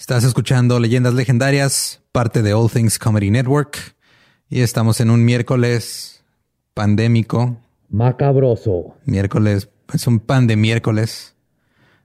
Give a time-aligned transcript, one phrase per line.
[0.00, 3.76] Estás escuchando Leyendas Legendarias, parte de All Things Comedy Network.
[4.48, 6.24] Y estamos en un miércoles
[6.72, 7.58] pandémico.
[7.90, 8.94] Macabroso.
[9.04, 11.36] Miércoles, es un pan de miércoles.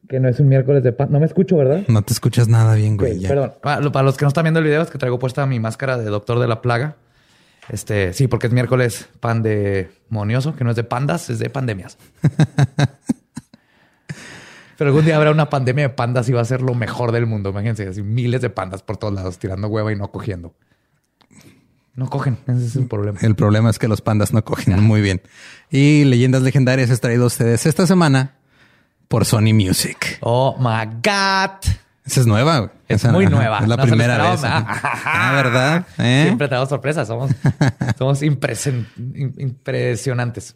[0.10, 1.08] Que no es un miércoles de pan.
[1.10, 1.86] No me escucho, ¿verdad?
[1.88, 3.26] No te escuchas nada bien, güey.
[3.26, 3.54] perdón.
[3.62, 5.98] Para, para los que no están viendo el video, es que traigo puesta mi máscara
[5.98, 6.98] de doctor de la plaga.
[7.70, 11.50] Este, sí, porque es miércoles pan de monioso, que no es de pandas, es de
[11.50, 11.98] pandemias.
[14.78, 17.26] Pero algún día habrá una pandemia de pandas y va a ser lo mejor del
[17.26, 17.52] mundo.
[17.52, 20.54] Imagínense, así miles de pandas por todos lados tirando hueva y no cogiendo.
[21.95, 23.20] No cogen, ese es el problema.
[23.22, 25.22] El problema es que los pandas no cogen muy bien.
[25.70, 28.35] Y leyendas legendarias es traído a ustedes esta semana
[29.08, 30.18] por Sony Music.
[30.20, 31.52] Oh my God.
[32.05, 32.73] Esa es nueva.
[32.88, 33.60] Es muy nueva.
[33.60, 34.41] Es la primera vez.
[34.44, 35.88] Ah, ¿verdad?
[35.98, 36.23] ¿Eh?
[36.26, 37.07] Siempre te damos sorpresas.
[37.07, 37.32] Somos,
[37.98, 40.55] somos impresionantes.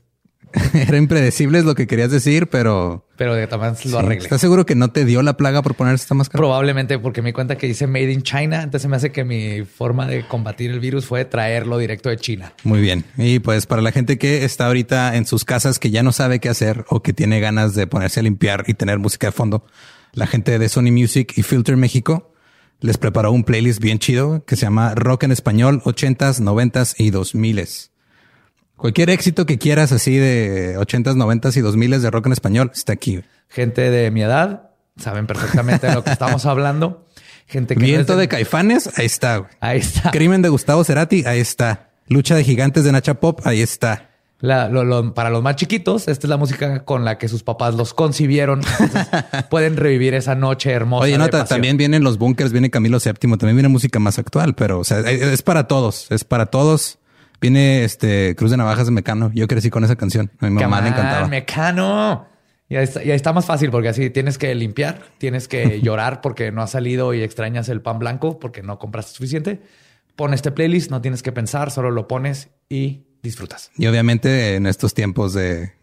[0.74, 3.06] Era impredecible es lo que querías decir, pero...
[3.18, 4.24] Pero de también lo arreglé.
[4.24, 6.40] ¿Estás seguro que no te dio la plaga por ponerse esta máscara?
[6.40, 8.64] Probablemente porque me di cuenta que dice Made in China.
[8.64, 12.54] Entonces me hace que mi forma de combatir el virus fue traerlo directo de China.
[12.64, 13.04] Muy bien.
[13.18, 16.40] Y pues para la gente que está ahorita en sus casas que ya no sabe
[16.40, 19.66] qué hacer o que tiene ganas de ponerse a limpiar y tener música de fondo,
[20.14, 22.34] la gente de Sony Music y Filter México
[22.80, 27.12] les preparó un playlist bien chido que se llama Rock en Español 80s, 90s y
[27.12, 27.90] 2000s.
[28.80, 32.94] Cualquier éxito que quieras así de 80s, 90s y 2000s de rock en español está
[32.94, 33.22] aquí.
[33.50, 37.06] Gente de mi edad saben perfectamente de lo que estamos hablando.
[37.46, 38.30] Gente que Viento de...
[38.30, 39.50] Caifanes, ahí está.
[39.60, 40.12] Ahí está.
[40.12, 41.90] Crimen de Gustavo Cerati, ahí está.
[42.08, 44.12] Lucha de gigantes de Nacha Pop, ahí está.
[44.40, 48.62] para los más chiquitos, esta es la música con la que sus papás los concibieron.
[49.50, 51.04] pueden revivir esa noche hermosa.
[51.04, 54.80] Oye, nota, también vienen los bunkers, viene Camilo VII, también viene música más actual, pero
[54.80, 56.99] o sea, es para todos, es para todos.
[57.42, 59.32] Viene este Cruz de Navajas de Mecano.
[59.34, 60.32] Yo crecí con esa canción.
[60.40, 61.28] A mi mamá le encantaba.
[61.28, 62.28] Mecano.
[62.68, 66.52] Y ahí, está, está, más fácil porque así tienes que limpiar, tienes que llorar porque
[66.52, 69.62] no ha salido y extrañas el pan blanco porque no compraste suficiente.
[70.16, 73.72] Pon este playlist, no tienes que pensar, solo lo pones y disfrutas.
[73.76, 75.74] Y obviamente en estos tiempos de,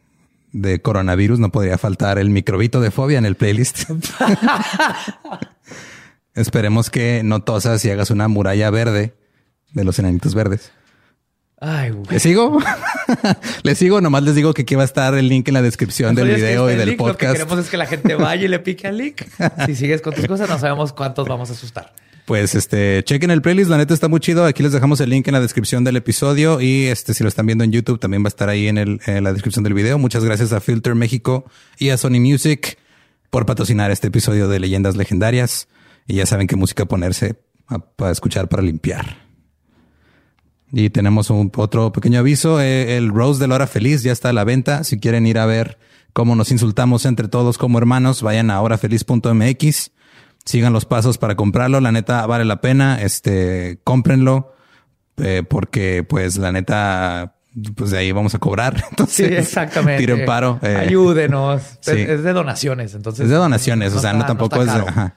[0.53, 3.91] de coronavirus no podría faltar el microbito de fobia en el playlist.
[6.35, 9.15] Esperemos que no tosas y hagas una muralla verde
[9.73, 10.71] de los enanitos verdes.
[11.59, 12.59] Ay, ¿Le sigo?
[13.63, 14.03] ¿Le sigo?
[14.03, 16.71] Nomás les digo que aquí va a estar el link en la descripción del video
[16.71, 17.23] y del podcast.
[17.23, 19.23] Lo que queremos es que la gente vaya y le pique al link.
[19.65, 21.95] Si sigues con tus cosas, no sabemos cuántos vamos a asustar.
[22.27, 24.45] Pues este, chequen el playlist, la neta está muy chido.
[24.45, 27.47] Aquí les dejamos el link en la descripción del episodio y este, si lo están
[27.47, 29.97] viendo en YouTube, también va a estar ahí en, el, en la descripción del video.
[29.99, 31.47] Muchas gracias a Filter México
[31.79, 32.77] y a Sony Music
[33.31, 35.69] por patrocinar este episodio de Leyendas Legendarias.
[36.07, 37.37] Y ya saben qué música ponerse
[37.97, 39.26] para escuchar para limpiar.
[40.73, 42.61] Y tenemos un, otro pequeño aviso.
[42.61, 44.85] Eh, el Rose de la Hora Feliz ya está a la venta.
[44.85, 45.79] Si quieren ir a ver
[46.13, 49.91] cómo nos insultamos entre todos como hermanos, vayan a horafeliz.mx.
[50.45, 51.81] Sigan los pasos para comprarlo.
[51.81, 53.01] La neta vale la pena.
[53.01, 54.55] Este, cómprenlo.
[55.19, 57.36] Eh, porque pues la neta
[57.75, 58.85] pues de ahí vamos a cobrar.
[58.91, 59.99] Entonces, sí, exactamente.
[59.99, 60.59] Tiren paro.
[60.63, 60.77] Eh.
[60.77, 61.63] Ayúdenos.
[61.87, 62.95] Es de donaciones.
[62.95, 63.95] Entonces, es de donaciones.
[63.95, 64.71] o sea, no tampoco es,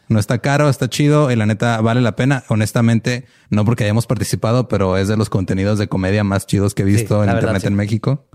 [0.08, 2.44] no está caro, está chido y la neta vale la pena.
[2.48, 6.84] Honestamente, no porque hayamos participado, pero es de los contenidos de comedia más chidos que
[6.84, 8.28] he visto en internet en México.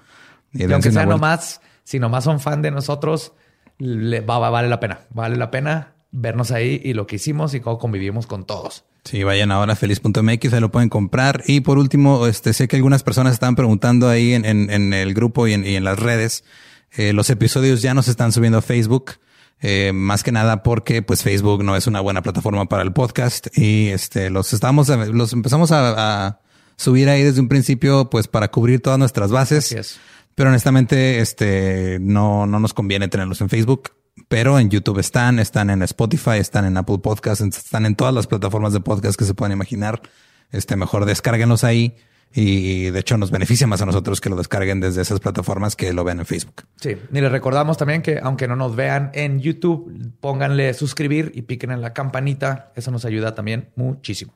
[0.53, 3.33] Y, aunque sea nomás, si nomás son fan de nosotros,
[3.79, 5.01] le, vale la pena.
[5.11, 8.85] Vale la pena vernos ahí y lo que hicimos y cómo convivimos con todos.
[9.05, 11.45] Sí, vayan ahora a feliz.mx, ahí lo pueden comprar.
[11.47, 15.47] Y por último, este, sé que algunas personas estaban preguntando ahí en, en, el grupo
[15.47, 16.45] y en, y en las redes.
[16.91, 19.13] Eh, los episodios ya no se están subiendo a Facebook.
[19.61, 23.47] Eh, más que nada porque pues Facebook no es una buena plataforma para el podcast
[23.57, 26.41] y este los estamos los empezamos a, a
[26.77, 29.99] subir ahí desde un principio pues para cubrir todas nuestras bases.
[30.35, 33.93] Pero honestamente este no no nos conviene tenerlos en Facebook
[34.29, 38.27] pero en YouTube están, están en Spotify, están en Apple Podcasts, están en todas las
[38.27, 40.03] plataformas de podcast que se puedan imaginar.
[40.51, 41.97] Este, mejor descárguenlos ahí.
[42.37, 45.93] Y de hecho nos beneficia más a nosotros que lo descarguen desde esas plataformas que
[45.93, 46.65] lo vean en Facebook.
[46.81, 51.43] Sí, y les recordamos también que aunque no nos vean en YouTube, pónganle suscribir y
[51.43, 52.73] piquen en la campanita.
[52.75, 54.35] Eso nos ayuda también muchísimo.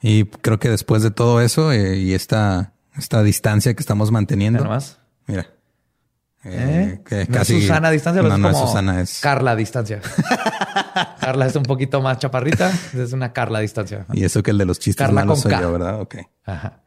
[0.00, 4.64] Y creo que después de todo eso eh, y esta, esta distancia que estamos manteniendo.
[4.64, 5.00] más.
[5.26, 5.48] Mira.
[6.48, 7.26] Eh, ¿Eh?
[7.30, 10.00] casi, Susana a distancia, no, no es Susana, es Carla a distancia.
[11.20, 14.06] Carla es un poquito más chaparrita, es una Carla a distancia.
[14.12, 16.00] Y eso que el de los chistes Carla malos soy yo, ¿verdad?
[16.00, 16.16] Ok.
[16.44, 16.82] Ajá.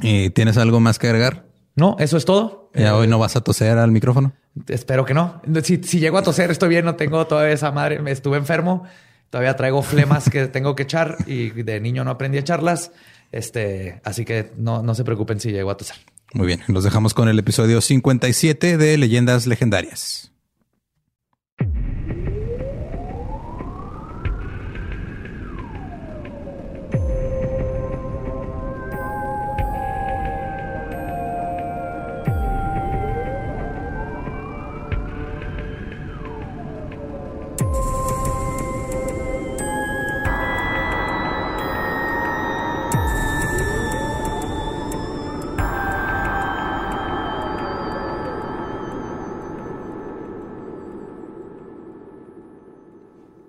[0.00, 1.46] ¿Y tienes algo más que agregar?
[1.74, 2.70] No, eso es todo.
[2.74, 4.32] ¿Ya hoy no vas a toser al micrófono?
[4.68, 5.40] Espero que no.
[5.62, 8.00] Si, si llego a toser, estoy bien, no tengo todavía esa madre.
[8.00, 8.84] Me estuve enfermo.
[9.30, 12.92] Todavía traigo flemas que tengo que echar y de niño no aprendí a echarlas.
[13.30, 15.96] Este, así que no, no se preocupen si llego a toser.
[16.34, 20.32] Muy bien, los dejamos con el episodio 57 de Leyendas Legendarias.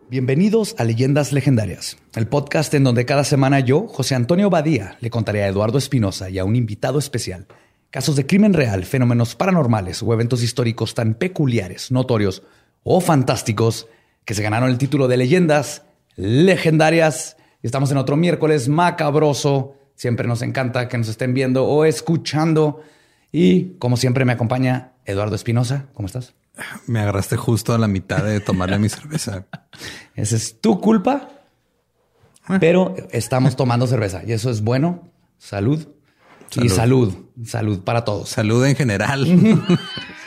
[0.09, 5.11] Bienvenidos a Leyendas Legendarias, el podcast en donde cada semana yo, José Antonio Badía, le
[5.11, 7.45] contaré a Eduardo Espinosa y a un invitado especial
[7.91, 12.41] casos de crimen real, fenómenos paranormales o eventos históricos tan peculiares, notorios
[12.81, 13.87] o fantásticos
[14.25, 15.83] que se ganaron el título de Leyendas
[16.15, 17.37] Legendarias.
[17.61, 19.75] Estamos en otro miércoles macabroso.
[19.93, 22.81] Siempre nos encanta que nos estén viendo o escuchando.
[23.31, 25.85] Y como siempre me acompaña Eduardo Espinosa.
[25.93, 26.33] ¿Cómo estás?
[26.87, 29.45] Me agarraste justo a la mitad de tomarle mi cerveza.
[30.15, 31.29] Esa es tu culpa,
[32.59, 35.09] pero estamos tomando cerveza y eso es bueno.
[35.37, 35.87] Salud.
[36.61, 37.13] Y salud.
[37.45, 38.29] Salud para todos.
[38.29, 39.25] Salud en general.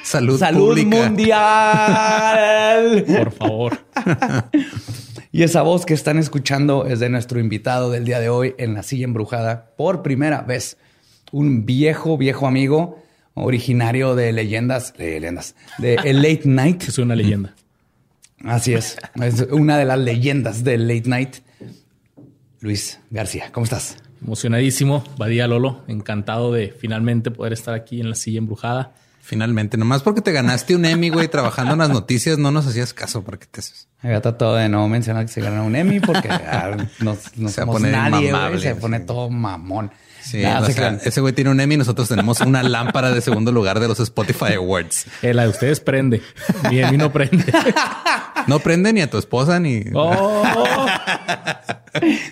[0.04, 1.34] salud, salud mundial.
[3.04, 3.78] Por favor.
[5.32, 8.74] y esa voz que están escuchando es de nuestro invitado del día de hoy en
[8.74, 10.78] la silla embrujada por primera vez.
[11.32, 13.02] Un viejo, viejo amigo
[13.34, 16.82] originario de leyendas, de leyendas, de el Late Night.
[16.88, 17.54] Es una leyenda.
[18.44, 18.96] Así es.
[19.20, 21.36] Es una de las leyendas del Late Night.
[22.60, 23.96] Luis García, ¿cómo estás?
[24.22, 28.92] Emocionadísimo, Badía Lolo, encantado de finalmente poder estar aquí en la silla embrujada.
[29.20, 32.92] Finalmente, nomás porque te ganaste un Emmy, güey, trabajando en las noticias, no nos hacías
[32.92, 33.88] caso para que te haces.
[34.00, 37.80] Había tratado de no mencionar que se gana un Emmy porque ah, no, se somos
[37.80, 39.92] nadie, se pone todo mamón.
[40.22, 43.88] Sí, ese güey tiene un Emmy y nosotros tenemos una lámpara de segundo lugar de
[43.88, 45.06] los Spotify Awards.
[45.22, 46.22] Eh, la de ustedes prende.
[46.70, 47.44] Mi Emmy no prende.
[48.48, 49.84] No prende ni a tu esposa ni.
[49.94, 50.44] Oh.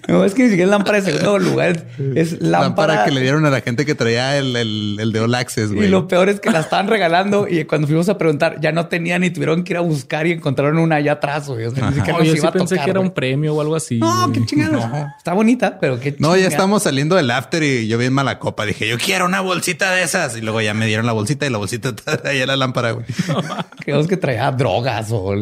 [0.09, 1.85] No, es que ni siquiera es lámpara de segundo lugar.
[2.15, 3.05] Es lámpara...
[3.05, 5.87] que le dieron a la gente que traía el, el, de All Access, güey.
[5.87, 8.87] Y lo peor es que la estaban regalando y cuando fuimos a preguntar ya no
[8.87, 11.67] tenían y tuvieron que ir a buscar y encontraron una allá atrás, güey.
[11.67, 13.99] O sea, ni siquiera yo sí pensé que era un premio o algo así.
[13.99, 15.15] No, qué chingada.
[15.19, 18.39] Está bonita, pero qué No, ya estamos saliendo del after y yo vi en mala
[18.39, 18.65] copa.
[18.67, 20.37] Dije, yo quiero una bolsita de esas.
[20.37, 23.07] Y luego ya me dieron la bolsita y la bolsita traía la lámpara, güey.
[23.81, 25.35] Creo que traía drogas o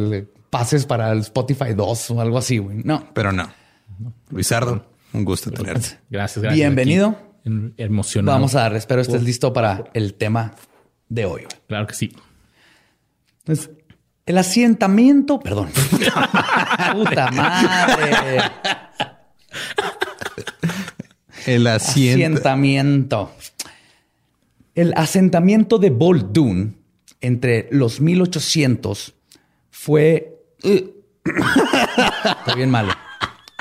[0.50, 2.78] pases para el Spotify 2 o algo así, güey.
[2.84, 3.08] No.
[3.12, 3.50] Pero no.
[4.30, 5.98] Luisardo, un gusto tenerte.
[6.10, 6.54] Gracias, gracias.
[6.54, 7.16] Bienvenido.
[7.76, 8.36] Emocionado.
[8.36, 10.54] Vamos a dar, espero estés listo para el tema
[11.08, 11.46] de hoy.
[11.66, 12.14] Claro que sí.
[13.40, 13.70] Entonces,
[14.26, 15.70] el asentamiento, perdón.
[16.92, 18.42] Puta madre.
[21.48, 23.32] El asentamiento.
[24.74, 26.76] El asentamiento de Boldoon
[27.20, 29.14] entre los 1800
[29.70, 30.42] fue...
[30.62, 30.94] Estoy
[32.54, 32.92] bien malo.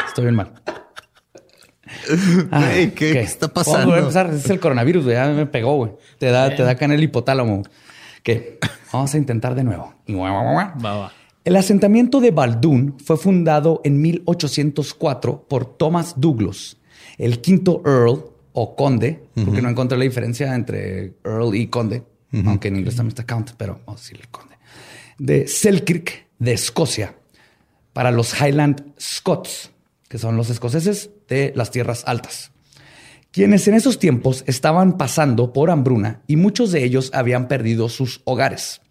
[0.06, 0.52] Estoy bien mal.
[2.94, 3.96] ¿qué, está pasando?
[3.96, 5.92] Es el coronavirus, Ya me pegó, güey.
[6.18, 7.64] Te da, te da acá en el hipotálamo.
[8.22, 8.60] ¿Qué?
[8.92, 9.94] Vamos a intentar de nuevo.
[11.46, 16.76] El asentamiento de Baldoon fue fundado en 1804 por Thomas Douglas,
[17.18, 22.04] el quinto Earl o conde, porque no encontré la diferencia entre Earl y conde,
[22.46, 24.56] aunque en inglés también está count, pero vamos a decir el conde,
[25.18, 27.16] de Selkirk, de Escocia,
[27.94, 29.72] para los Highland Scots,
[30.08, 32.52] que son los escoceses de las tierras altas,
[33.32, 38.22] quienes en esos tiempos estaban pasando por hambruna y muchos de ellos habían perdido sus
[38.26, 38.82] hogares.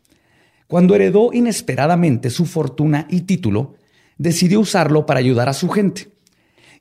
[0.69, 3.75] Cuando heredó inesperadamente su fortuna y título,
[4.19, 6.09] decidió usarlo para ayudar a su gente.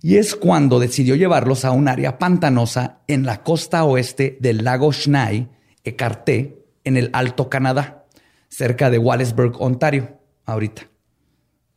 [0.05, 4.93] Y es cuando decidió llevarlos a un área pantanosa en la costa oeste del lago
[4.93, 5.49] Schnai,
[5.83, 8.05] Ecarté, en el Alto Canadá,
[8.47, 10.83] cerca de Wallsburg, Ontario, ahorita.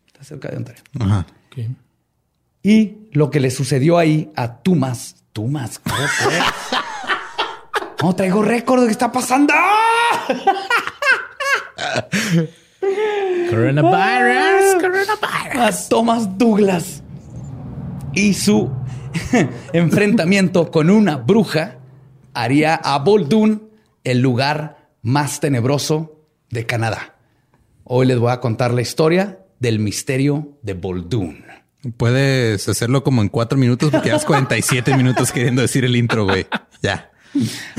[0.07, 0.83] Está cerca de Ontario.
[1.01, 1.27] Ajá.
[2.63, 5.81] Y lo que le sucedió ahí a Tumas, Tumas,
[8.03, 9.55] no traigo récord de qué está pasando.
[13.49, 15.57] coronavirus, coronavirus.
[15.57, 17.03] A Thomas Douglas
[18.19, 18.69] y su
[19.73, 21.79] enfrentamiento con una bruja
[22.35, 23.71] haría a Boldoon
[24.03, 26.21] el lugar más tenebroso
[26.51, 27.15] de Canadá.
[27.85, 31.45] Hoy les voy a contar la historia del misterio de Boldoon.
[31.97, 36.45] Puedes hacerlo como en cuatro minutos porque llevas 47 minutos queriendo decir el intro, güey.
[36.83, 37.13] Ya.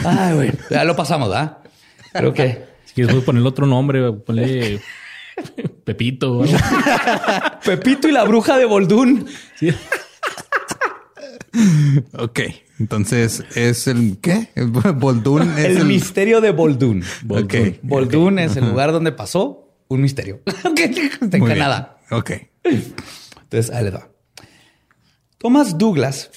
[0.06, 0.52] Ay, güey.
[0.70, 1.60] Ya lo pasamos, ¿ah?
[2.14, 2.64] Creo que.
[2.86, 4.80] Si quieres poner otro nombre, ponle
[5.84, 6.44] Pepito.
[7.66, 9.28] Pepito y la bruja de Boldún.
[9.56, 9.72] Sí.
[12.14, 12.40] ok.
[12.80, 14.50] Entonces es el qué?
[14.96, 17.04] Boldún es el, misterio de Boldún.
[17.28, 17.80] Okay.
[17.84, 20.42] Boldún es el lugar donde pasó un misterio.
[21.32, 22.00] en Canadá.
[22.12, 22.32] Ok.
[22.64, 24.10] Entonces, ahí le va.
[25.38, 26.32] Thomas Douglas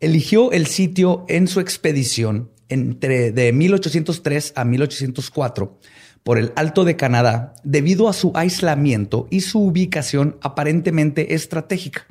[0.00, 5.78] eligió el sitio en su expedición entre de 1803 a 1804
[6.22, 12.06] por el Alto de Canadá debido a su aislamiento y su ubicación aparentemente estratégica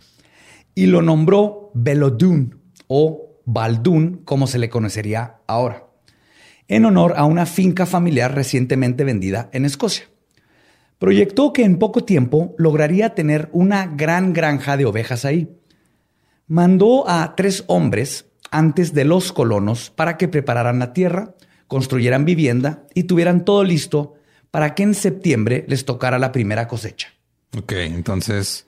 [0.75, 5.88] y lo nombró Belodun o Baldun como se le conocería ahora,
[6.67, 10.05] en honor a una finca familiar recientemente vendida en Escocia.
[11.00, 15.50] Proyectó que en poco tiempo lograría tener una gran granja de ovejas ahí.
[16.48, 21.36] Mandó a tres hombres antes de los colonos para que prepararan la tierra,
[21.67, 24.15] construyeran vivienda y tuvieran todo listo
[24.51, 27.10] para que en septiembre les tocara la primera cosecha.
[27.58, 28.65] Ok, entonces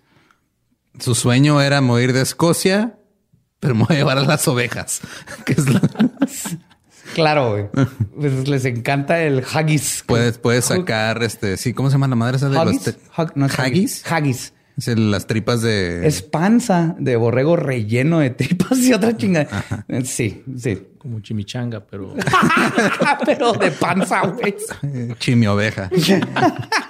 [0.99, 2.97] su sueño era morir de Escocia,
[3.59, 5.01] pero me voy a llevar a las ovejas.
[5.45, 5.81] Que es la...
[7.15, 7.87] Claro, güey.
[8.19, 10.03] Pues les encanta el haggis.
[10.05, 12.85] Puedes, puedes sacar este, sí, ¿cómo se llama la madre esa de ¿Haggis?
[12.85, 14.03] los Hag- no es haggis?
[14.11, 14.53] Haggis.
[14.77, 19.63] Es el- las tripas de Es panza de borrego relleno de tripas y otra chingada.
[20.03, 20.89] Sí, sí.
[20.99, 22.13] Como chimichanga, pero
[23.25, 24.55] Pero de panza, güey.
[25.17, 25.89] chimi oveja.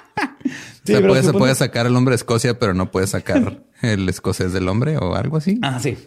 [0.88, 3.12] Sí, o sea, pero puedes, supongo- puedes sacar el hombre de Escocia, pero no puedes
[3.12, 5.60] sacar el escocés del hombre o algo así.
[5.62, 5.98] Ah, sí.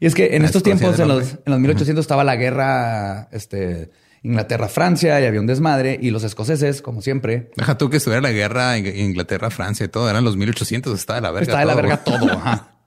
[0.00, 2.36] Y es que en La estos Escocia tiempos, en los, en los 1800, estaba la
[2.36, 3.90] guerra este,
[4.22, 5.98] Inglaterra-Francia y había un desmadre.
[6.00, 9.88] Y los escoceses, como siempre, Deja tú que estuviera la guerra en Inglaterra, Francia y
[9.88, 10.08] todo.
[10.10, 11.42] Eran los 1800, estaba de la verga.
[11.52, 12.30] Está de la todo, verga todo.
[12.32, 12.70] ajá.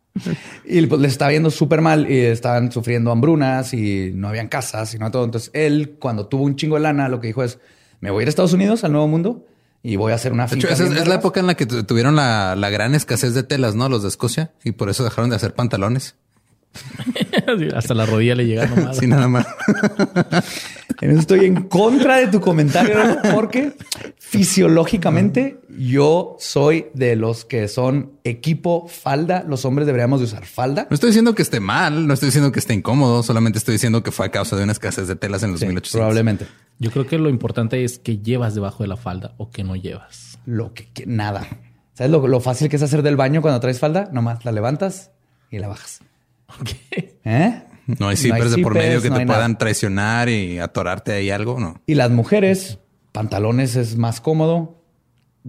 [0.66, 4.96] Y pues les estaba yendo súper mal y estaban sufriendo hambrunas y no habían casas
[4.96, 5.24] y no todo.
[5.26, 7.60] Entonces él, cuando tuvo un chingo de lana, lo que dijo es:
[8.02, 9.46] Me voy a ir a Estados Unidos, al nuevo mundo,
[9.84, 10.74] y voy a hacer una De hecho, finca.
[10.74, 11.20] esa es, es la vergas".
[11.20, 13.88] época en la que tu- tuvieron la, la gran escasez de telas, ¿no?
[13.90, 14.52] Los de Escocia.
[14.64, 16.16] Y por eso dejaron de hacer pantalones.
[17.76, 18.98] hasta la rodilla le llega nomás.
[18.98, 19.48] Sí, nada más.
[21.00, 22.98] En eso estoy en contra de tu comentario,
[23.36, 23.74] porque
[24.18, 29.44] fisiológicamente yo soy de los que son equipo falda.
[29.48, 30.88] Los hombres deberíamos de usar falda.
[30.90, 34.02] No estoy diciendo que esté mal, no estoy diciendo que esté incómodo, solamente estoy diciendo
[34.02, 35.92] que fue a causa de una escasez de telas en los Sí, 1800.
[36.00, 36.48] probablemente.
[36.80, 39.76] Yo creo que lo importante es que llevas debajo de la falda o que no
[39.76, 40.40] llevas.
[40.48, 41.46] Lo que, que- nada.
[41.94, 44.10] ¿Sabes lo, lo fácil que es hacer del baño cuando traes falda?
[44.12, 45.12] Nomás la levantas
[45.52, 46.00] y la bajas.
[47.24, 47.62] ¿Eh?
[48.00, 49.38] No hay zippers de por medio que no te nada.
[49.38, 51.82] puedan traicionar y atorarte ahí algo, ¿no?
[51.86, 52.80] Y las mujeres,
[53.12, 54.84] pantalones es más cómodo.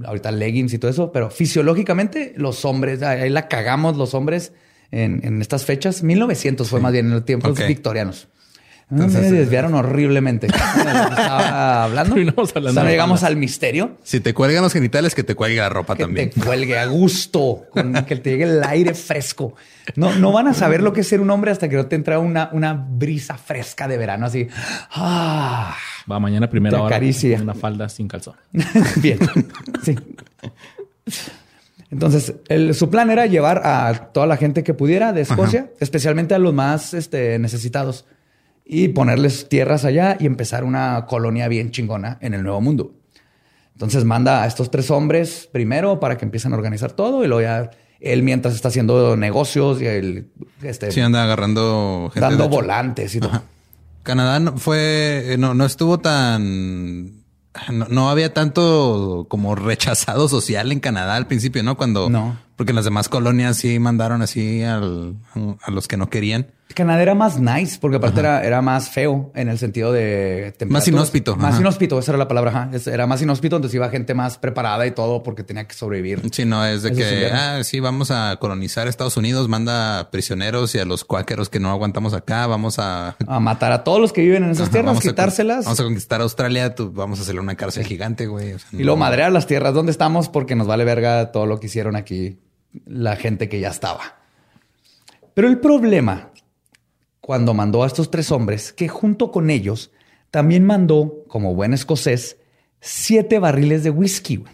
[0.05, 4.53] Ahorita leggings y todo eso, pero fisiológicamente los hombres, ahí la cagamos los hombres
[4.93, 6.05] en, en estas fechas.
[6.05, 8.29] 1900 fue más bien en los tiempos victorianos.
[8.91, 10.47] Entonces, me eh, desviaron horriblemente.
[10.79, 12.15] Estaba hablando.
[12.15, 13.99] Terminamos hablando O sea, no llegamos al misterio.
[14.03, 16.31] Si te cuelgan los genitales, que te cuelgue la ropa Que también.
[16.31, 19.55] te cuelgue a gusto, con que te llegue el aire fresco.
[19.97, 21.97] No, no van a saber lo que es ser un hombre hasta que no te
[21.97, 24.49] entra una, una brisa fresca de verano así.
[24.93, 25.77] Ah,
[26.11, 26.97] Va mañana primera hora.
[26.97, 27.39] acaricia.
[27.43, 28.37] Una falda sin calzón.
[28.97, 29.19] Bien.
[29.83, 29.97] Sí.
[31.91, 36.35] Entonces, el- su plan era llevar a toda la gente que pudiera de Escocia, especialmente
[36.35, 38.05] a los más este, necesitados,
[38.71, 42.93] y ponerles tierras allá y empezar una colonia bien chingona en el Nuevo Mundo.
[43.73, 47.41] Entonces manda a estos tres hombres primero para que empiecen a organizar todo y luego
[47.43, 47.71] ya
[48.01, 50.29] él mientras está haciendo negocios y él
[50.63, 52.21] este, Sí, anda agarrando gente.
[52.29, 53.43] dando volantes y todo.
[54.03, 57.23] Canadá no fue, no, no estuvo tan,
[57.73, 61.77] no, no había tanto como rechazado social en Canadá al principio, ¿no?
[61.77, 62.37] Cuando, No.
[62.57, 65.17] porque en las demás colonias sí mandaron así al-
[65.63, 66.49] a los que no querían.
[66.79, 70.89] Canadá era más nice, porque aparte era, era más feo en el sentido de temperaturas.
[70.89, 71.61] inhóspito, Más ajá.
[71.61, 72.51] inhóspito, esa era la palabra.
[72.51, 72.71] ajá.
[72.91, 76.23] Era más inhóspito, entonces iba gente más preparada y todo porque tenía que sobrevivir.
[76.33, 80.75] Sí, no, es de Eso que, ah, sí, vamos a colonizar Estados Unidos, manda prisioneros
[80.75, 83.17] y a los cuáqueros que no aguantamos acá, vamos a...
[83.27, 85.65] A matar a todos los que viven en esas Ajá, tierras, vamos a con- quitárselas
[85.67, 88.53] vamos a conquistar Australia, tú- vamos a hacerle una cárcel gigante, güey.
[88.55, 91.47] O sea, y luego no- madrear las tierras donde estamos porque nos vale verga todo
[91.47, 92.39] lo que hicieron aquí
[92.87, 94.17] la gente que ya estaba.
[95.35, 96.31] Pero el problema,
[97.29, 99.91] cuando mandó a estos tres hombres, que junto con ellos
[100.31, 102.39] también mandó, como buen escocés,
[102.81, 104.45] siete barriles de whisky.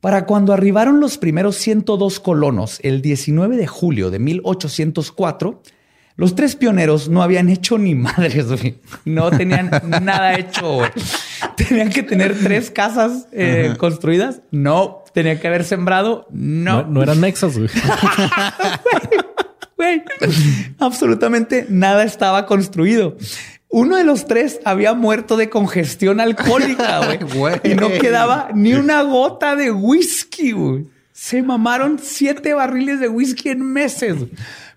[0.00, 5.62] Para cuando arribaron los primeros 102 colonos el 19 de julio de 1804,
[6.16, 8.80] los tres pioneros no habían hecho ni madres, güey.
[9.04, 9.70] No tenían
[10.02, 10.80] nada hecho.
[11.56, 14.40] Tenían que tener tres casas eh, construidas.
[14.50, 15.04] No.
[15.14, 16.26] Tenían que haber sembrado.
[16.32, 16.88] No, No.
[16.88, 17.70] no eran mexas, güey.
[19.82, 20.02] Güey,
[20.78, 23.16] absolutamente nada estaba construido.
[23.68, 27.00] Uno de los tres había muerto de congestión alcohólica,
[27.34, 27.56] güey.
[27.64, 30.86] Y no quedaba ni una gota de whisky, güey.
[31.12, 34.16] Se mamaron siete barriles de whisky en meses.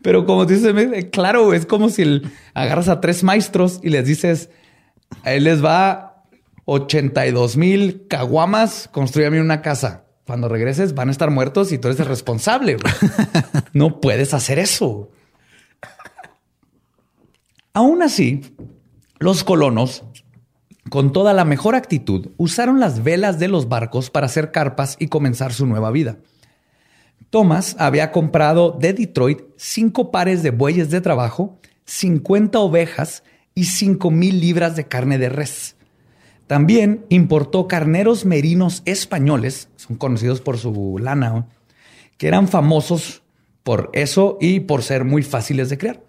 [0.01, 0.73] Pero como dices,
[1.11, 4.49] claro, es como si el- agarras a tres maestros y les dices,
[5.23, 6.23] a él les va
[6.65, 10.04] 82 mil caguamas, construyame una casa.
[10.25, 12.77] Cuando regreses van a estar muertos y tú eres el responsable.
[13.73, 15.09] No puedes hacer eso.
[17.73, 18.55] Aún así,
[19.19, 20.03] los colonos,
[20.89, 25.09] con toda la mejor actitud, usaron las velas de los barcos para hacer carpas y
[25.09, 26.19] comenzar su nueva vida.
[27.29, 34.09] Thomas había comprado de Detroit cinco pares de bueyes de trabajo, 50 ovejas y 5
[34.09, 35.75] mil libras de carne de res.
[36.47, 41.47] También importó carneros merinos españoles, son conocidos por su lana,
[42.17, 43.23] que eran famosos
[43.63, 46.03] por eso y por ser muy fáciles de criar.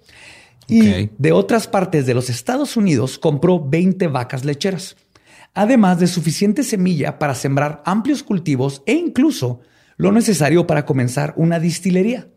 [0.69, 4.97] Y de otras partes de los Estados Unidos compró 20 vacas lecheras,
[5.55, 9.61] además de suficiente semilla para sembrar amplios cultivos e incluso
[9.97, 12.29] lo necesario para comenzar una destilería.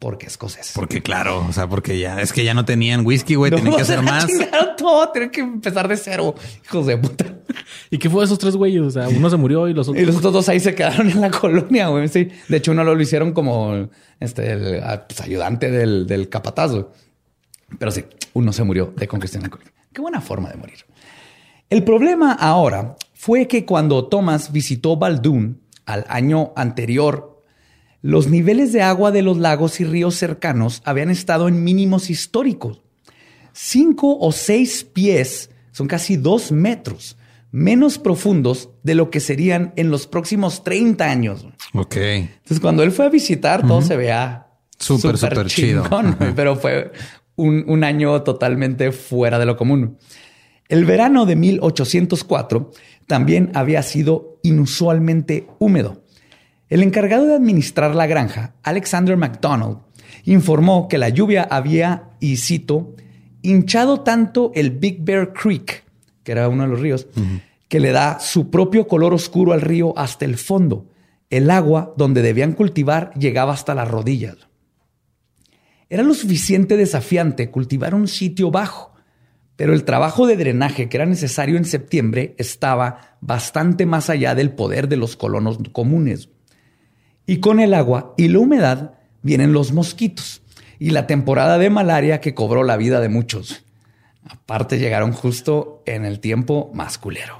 [0.00, 0.72] Porque escocés.
[0.74, 3.82] Porque claro, o sea, porque ya es que ya no tenían whisky, güey, tienen que
[3.82, 4.26] hacer más.
[4.78, 7.26] todo, tienen que empezar de cero, hijos de puta.
[7.90, 8.80] ¿Y qué fue de esos tres güeyes?
[8.80, 10.02] O sea, uno se murió y los otros.
[10.02, 12.08] Y los otros dos ahí se quedaron en la colonia, güey.
[12.08, 12.30] Sí.
[12.48, 16.72] De hecho, uno lo, hicieron como este el pues, ayudante del, del capataz,
[17.78, 19.72] Pero sí, uno se murió de congestión alcohólica.
[19.92, 20.78] Qué buena forma de morir.
[21.68, 27.29] El problema ahora fue que cuando Thomas visitó Baldoon al año anterior
[28.02, 32.82] los niveles de agua de los lagos y ríos cercanos habían estado en mínimos históricos.
[33.52, 37.16] Cinco o seis pies, son casi dos metros,
[37.52, 41.46] menos profundos de lo que serían en los próximos 30 años.
[41.74, 41.96] Ok.
[41.96, 44.46] Entonces, cuando él fue a visitar, todo se veía
[44.78, 45.84] súper, súper chido.
[46.36, 46.92] Pero fue
[47.36, 49.98] un, un año totalmente fuera de lo común.
[50.68, 52.70] El verano de 1804
[53.08, 55.99] también había sido inusualmente húmedo.
[56.70, 59.78] El encargado de administrar la granja, Alexander McDonald,
[60.24, 62.94] informó que la lluvia había, y cito,
[63.42, 65.84] hinchado tanto el Big Bear Creek,
[66.22, 67.08] que era uno de los ríos,
[67.66, 70.86] que le da su propio color oscuro al río hasta el fondo.
[71.28, 74.36] El agua donde debían cultivar llegaba hasta las rodillas.
[75.88, 78.94] Era lo suficiente desafiante cultivar un sitio bajo,
[79.56, 84.52] pero el trabajo de drenaje que era necesario en septiembre estaba bastante más allá del
[84.52, 86.28] poder de los colonos comunes.
[87.30, 90.42] Y con el agua y la humedad vienen los mosquitos
[90.80, 93.64] y la temporada de malaria que cobró la vida de muchos.
[94.28, 97.36] Aparte llegaron justo en el tiempo más culero.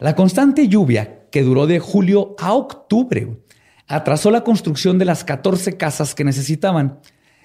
[0.00, 3.38] La constante lluvia que duró de julio a octubre
[3.86, 7.00] atrasó la construcción de las 14 casas que necesitaban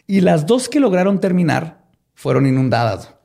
[0.07, 3.15] y las dos que lograron terminar fueron inundadas.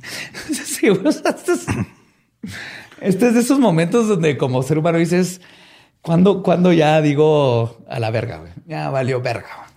[3.00, 5.40] este es de esos momentos donde como ser humano dices,
[6.02, 8.38] ¿Cuándo, cuando ya digo a la verga?
[8.38, 8.52] Güey?
[8.66, 9.68] Ya valió verga.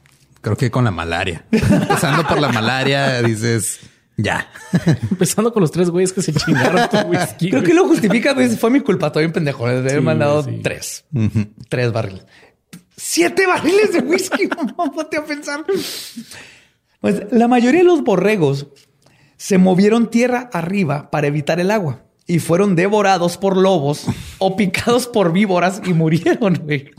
[0.42, 1.46] Creo que con la malaria.
[1.52, 3.80] Empezando por la malaria, dices
[4.18, 4.50] ya.
[5.12, 7.50] Empezando con los tres güeyes que se chingaron tu whisky.
[7.50, 8.36] Creo que lo justifica.
[8.58, 9.08] Fue mi culpa.
[9.08, 9.68] Estoy un pendejo.
[9.68, 11.06] Le he mandado tres.
[11.70, 12.26] Tres barriles.
[12.98, 14.50] Siete barriles de whisky.
[14.78, 15.64] No te a pensar.
[17.02, 18.68] Pues la mayoría de los borregos
[19.38, 24.06] se movieron tierra arriba para evitar el agua y fueron devorados por lobos
[24.40, 26.92] o picados por víboras y murieron, güey.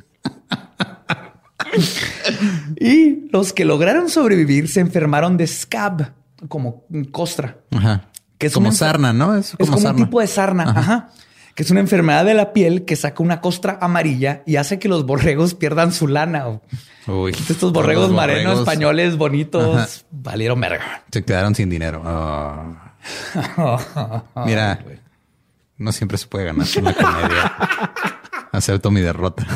[2.78, 6.12] y los que lograron sobrevivir se enfermaron de scab,
[6.48, 7.58] como costra.
[7.72, 8.08] Ajá.
[8.38, 9.34] Que es como sarna, ¿no?
[9.36, 10.64] Es como, un tipo de sarna.
[10.64, 11.10] Ajá.
[11.54, 14.88] Que es una enfermedad de la piel que saca una costra amarilla y hace que
[14.88, 16.60] los borregos pierdan su lana.
[17.06, 21.04] Uy, Estos borregos, marenos españoles bonitos valieron verga.
[21.10, 22.02] Se quedaron sin dinero.
[24.44, 24.84] Mira,
[25.78, 27.52] no siempre se puede ganar una comedia.
[28.52, 29.46] Acepto mi derrota.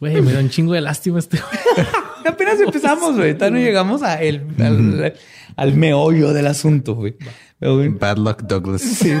[0.00, 1.40] Güey, me da un chingo de lástima este.
[2.26, 3.34] Apenas empezamos, güey.
[3.34, 5.14] no llegamos a el,
[5.56, 7.16] al, meollo del asunto, güey.
[7.60, 8.82] Bad luck, Douglas.
[8.82, 9.12] Sí.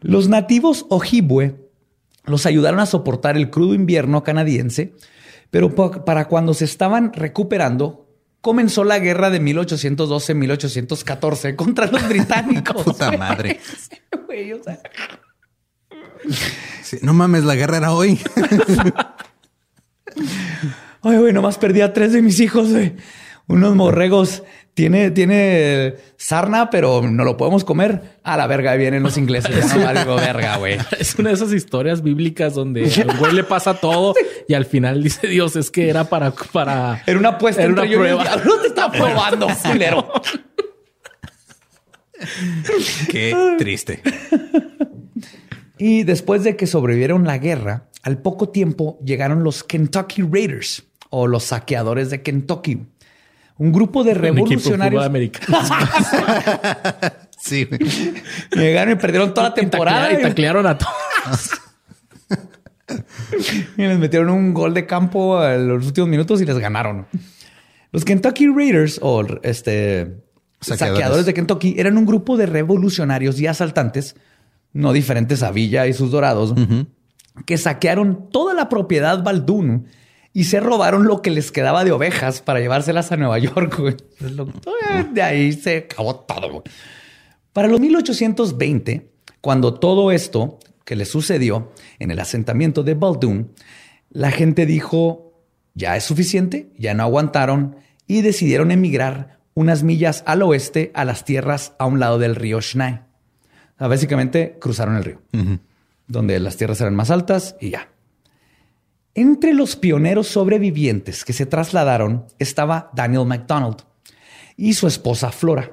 [0.00, 1.56] Los nativos Ojibwe
[2.24, 4.94] los ayudaron a soportar el crudo invierno canadiense,
[5.50, 5.74] pero
[6.04, 8.09] para cuando se estaban recuperando,
[8.40, 12.82] comenzó la guerra de 1812-1814 contra los británicos.
[12.84, 13.60] Puta madre.
[17.02, 18.20] no mames, la guerra era hoy.
[21.02, 22.94] Ay, güey, nomás perdí a tres de mis hijos, güey.
[23.46, 24.42] Unos morregos.
[24.74, 28.18] Tiene, tiene sarna, pero no lo podemos comer.
[28.22, 29.74] A la verga vienen los ingleses.
[29.74, 30.78] no algo verga, güey.
[30.98, 34.14] Es una de esas historias bíblicas donde al güey le pasa todo
[34.48, 37.02] y al final dice Dios, es que era para, para.
[37.06, 37.62] Era una apuesta.
[37.62, 38.36] Era una prueba.
[38.44, 40.12] No te está probando, culero.
[43.10, 44.02] Qué triste.
[45.78, 51.26] Y después de que sobrevivieron la guerra, al poco tiempo llegaron los Kentucky Raiders o
[51.26, 52.86] los saqueadores de Kentucky.
[53.60, 55.68] Un grupo de revolucionarios americanos.
[57.42, 57.68] sí.
[58.52, 60.10] Llegaron y perdieron toda la temporada.
[60.14, 61.50] Y taclearon a todos.
[63.76, 67.06] y les metieron un gol de campo en los últimos minutos y les ganaron.
[67.92, 70.22] Los Kentucky Raiders o este
[70.62, 71.26] saqueadores.
[71.26, 74.16] de Kentucky eran un grupo de revolucionarios y asaltantes
[74.72, 76.54] no diferentes a Villa y sus dorados,
[77.44, 79.84] que saquearon toda la propiedad Baldoon
[80.32, 83.80] y se robaron lo que les quedaba de ovejas para llevárselas a Nueva York.
[85.12, 86.62] De ahí se acabó todo.
[87.52, 93.52] Para los 1820, Cuando todo esto que le sucedió en el asentamiento de Baldoon,
[94.10, 95.32] la gente dijo,
[95.74, 101.24] ya es suficiente, ya no aguantaron y decidieron emigrar unas millas al oeste a las
[101.24, 103.00] tierras a un lado del río Schnee.
[103.78, 105.22] básicamente cruzaron el río,
[106.06, 107.89] donde las tierras eran más altas y ya.
[109.14, 113.78] Entre los pioneros sobrevivientes que se trasladaron estaba Daniel MacDonald
[114.56, 115.72] y su esposa Flora,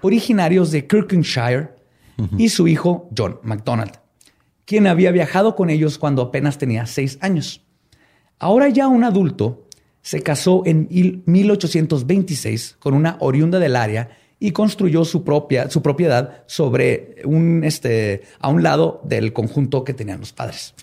[0.00, 1.78] originarios de Kirkenshire,
[2.36, 3.92] y su hijo John MacDonald,
[4.64, 7.64] quien había viajado con ellos cuando apenas tenía seis años.
[8.38, 9.66] Ahora ya un adulto,
[10.02, 10.88] se casó en
[11.26, 18.22] 1826 con una oriunda del área y construyó su propia su propiedad sobre un este
[18.40, 20.74] a un lado del conjunto que tenían los padres.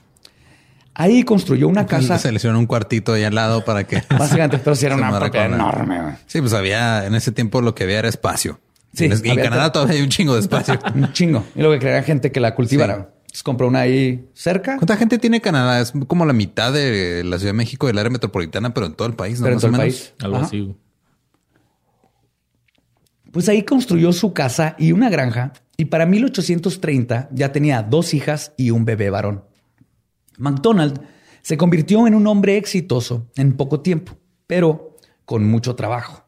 [0.95, 2.17] Ahí construyó una casa.
[2.17, 4.01] Se le hicieron un cuartito ahí al lado para que.
[4.17, 6.17] Básicamente, pero si era una propiedad enorme.
[6.25, 8.59] Sí, pues había en ese tiempo lo que había era espacio.
[8.93, 10.79] Sí, en, en Canadá todavía hay un chingo de espacio.
[10.95, 11.45] un chingo.
[11.53, 13.09] Y lo que quería gente que la cultivara.
[13.43, 14.77] compró una ahí cerca.
[14.77, 15.81] ¿Cuánta gente tiene Canadá?
[15.81, 19.09] Es como la mitad de la Ciudad de México, del área metropolitana, pero en todo
[19.09, 19.45] el país, ¿no?
[19.45, 20.13] Pero en todo el país.
[20.23, 20.75] Algo así.
[23.33, 25.51] Pues ahí construyó su casa y una granja.
[25.75, 29.43] Y para 1830 ya tenía dos hijas y un bebé varón.
[30.37, 31.01] McDonald
[31.41, 34.17] se convirtió en un hombre exitoso en poco tiempo,
[34.47, 36.23] pero con mucho trabajo.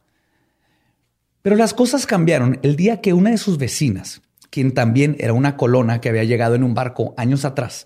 [1.41, 5.58] Pero las cosas cambiaron el día que una de sus vecinas, quien también era una
[5.58, 7.86] colona que había llegado en un barco años atrás,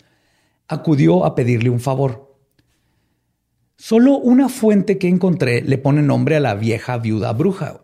[0.68, 2.36] acudió a pedirle un favor.
[3.78, 7.82] Solo una fuente que encontré le pone nombre a la vieja viuda bruja,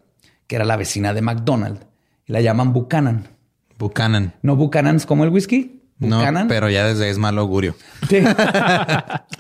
[0.47, 1.85] que era la vecina de McDonald,
[2.25, 3.27] y la llaman Buchanan.
[3.77, 4.33] Buchanan.
[4.41, 5.76] ¿No Buchanan's como el whisky?
[5.99, 7.75] No, pero ya desde es mal augurio.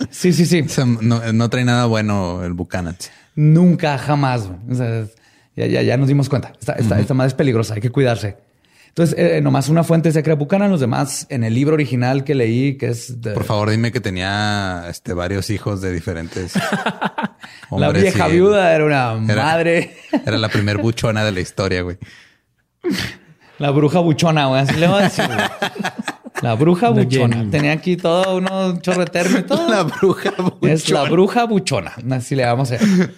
[0.09, 0.65] Sí, sí, sí.
[1.01, 2.97] no, trae nada bueno el Buchanan.
[3.35, 4.49] Nunca, jamás.
[5.55, 6.53] ya, ya, ya nos dimos cuenta.
[6.59, 8.37] Esta, esta, madre es peligrosa, hay que cuidarse.
[8.87, 12.33] Entonces, eh, nomás una fuente se crea Buchanan, los demás en el libro original que
[12.33, 16.53] leí, que es Por favor, dime que tenía este, varios hijos de diferentes
[17.71, 19.97] La vieja viuda era una madre.
[20.25, 21.97] Era la primer buchona de la historia, güey.
[23.59, 24.61] La bruja buchona, güey.
[24.61, 25.25] Así le voy a decir,
[26.41, 27.49] la bruja buchona.
[27.49, 29.69] Tenía aquí todo uno chorreterno y todo.
[29.77, 30.73] La bruja buchona.
[30.73, 31.93] Es la bruja buchona.
[32.11, 33.13] Así le vamos a hacer.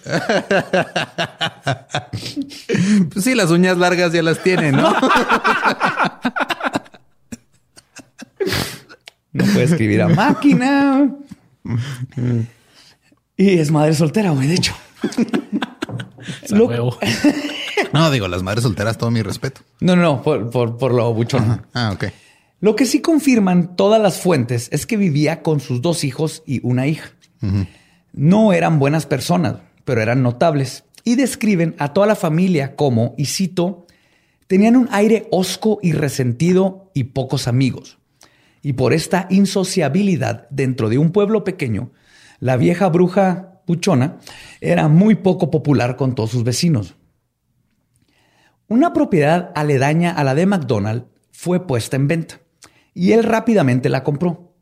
[3.12, 4.94] Pues sí, las uñas largas ya las tiene, ¿no?
[9.32, 11.08] No puede escribir a máquina.
[13.36, 14.74] Y es madre soltera, güey, de hecho.
[17.92, 19.60] no, digo, las madres solteras, todo mi respeto.
[19.80, 21.62] No, no, no, por, por, lo buchona.
[21.74, 22.06] Ah, ok.
[22.60, 26.60] Lo que sí confirman todas las fuentes es que vivía con sus dos hijos y
[26.62, 27.10] una hija.
[28.12, 33.24] No eran buenas personas, pero eran notables y describen a toda la familia como, y
[33.24, 33.86] cito,
[34.46, 37.98] tenían un aire hosco y resentido y pocos amigos.
[38.60, 41.92] Y por esta insociabilidad dentro de un pueblo pequeño,
[42.40, 44.18] la vieja bruja puchona
[44.60, 46.94] era muy poco popular con todos sus vecinos.
[48.68, 52.40] Una propiedad aledaña a la de McDonald fue puesta en venta
[53.00, 54.52] y él rápidamente la compró.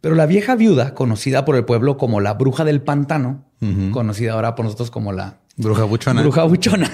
[0.00, 3.44] Pero la vieja viuda, conocida por el pueblo como la bruja del pantano,
[3.92, 6.22] conocida ahora por nosotros como la bruja buchona.
[6.22, 6.90] Bruja buchona.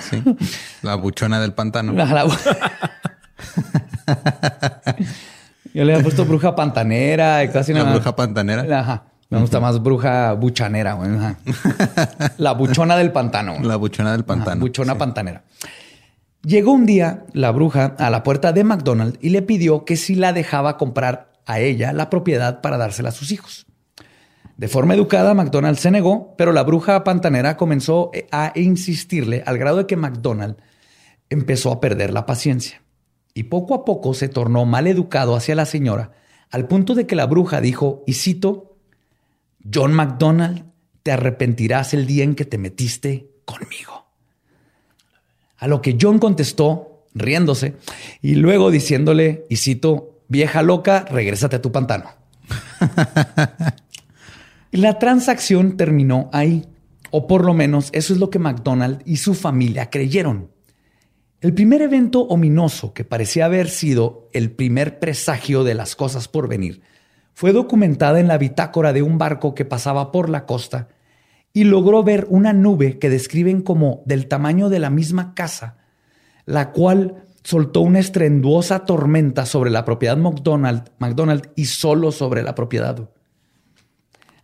[0.83, 1.95] La buchona del pantano.
[5.73, 7.87] Yo le he puesto bruja pantanera y casi nada.
[7.87, 8.81] La bruja pantanera.
[8.81, 9.05] Ajá.
[9.31, 10.99] Me gusta más bruja buchanera.
[12.37, 13.57] La buchona del pantano.
[13.63, 14.61] La buchona del pantano.
[14.61, 15.45] buchona pantanera.
[16.43, 20.15] Llegó un día la bruja a la puerta de McDonald y le pidió que si
[20.15, 23.67] la dejaba comprar a ella la propiedad para dársela a sus hijos.
[24.57, 29.79] De forma educada, McDonald se negó, pero la bruja pantanera comenzó a insistirle al grado
[29.79, 30.57] de que McDonald
[31.29, 32.83] empezó a perder la paciencia.
[33.35, 36.13] Y poco a poco se tornó mal educado hacia la señora,
[36.51, 38.77] al punto de que la bruja dijo, y cito,
[39.73, 40.65] John McDonald,
[41.03, 44.00] te arrepentirás el día en que te metiste conmigo.
[45.61, 47.77] A lo que John contestó, riéndose,
[48.23, 52.11] y luego diciéndole, y cito, vieja loca, regrésate a tu pantano.
[54.73, 56.67] La transacción terminó ahí,
[57.11, 60.51] o por lo menos eso es lo que McDonald y su familia creyeron.
[61.43, 66.49] El primer evento ominoso que parecía haber sido el primer presagio de las cosas por
[66.49, 66.83] venir
[67.35, 70.89] fue documentada en la bitácora de un barco que pasaba por la costa
[71.53, 75.79] y logró ver una nube que describen como del tamaño de la misma casa,
[76.47, 82.55] la cual soltó una estrenduosa tormenta sobre la propiedad McDonald, McDonald y solo sobre la
[82.55, 83.09] propiedad.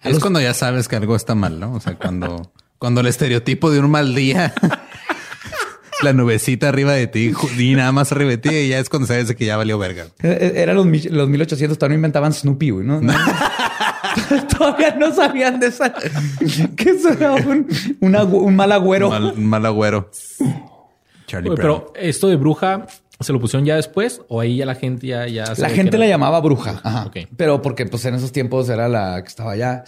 [0.03, 1.75] Es cuando ya sabes que algo está mal, ¿no?
[1.75, 4.55] O sea, cuando, cuando el estereotipo de un mal día
[6.03, 9.09] la nubecita arriba de ti y nada más arriba de ti y ya es cuando
[9.09, 10.05] sabes que ya valió verga.
[10.23, 13.01] Eh, eh, Eran los, los 1800, todavía no inventaban Snoopy, ¿no?
[14.31, 14.47] No.
[14.59, 15.93] todavía no sabían de esa.
[16.77, 17.67] que eso era un,
[18.01, 19.11] un mal agüero.
[19.11, 20.11] Mal, un mal agüero.
[21.27, 21.85] Charlie Oye, Brown.
[21.87, 22.87] pero esto de bruja,
[23.21, 24.21] ¿se lo pusieron ya después?
[24.29, 25.27] ¿O ahí ya la gente ya...
[25.27, 26.81] ya La gente la llamaba bruja.
[26.85, 27.11] Ajá.
[27.37, 29.85] Pero porque pues en esos tiempos era la que estaba allá.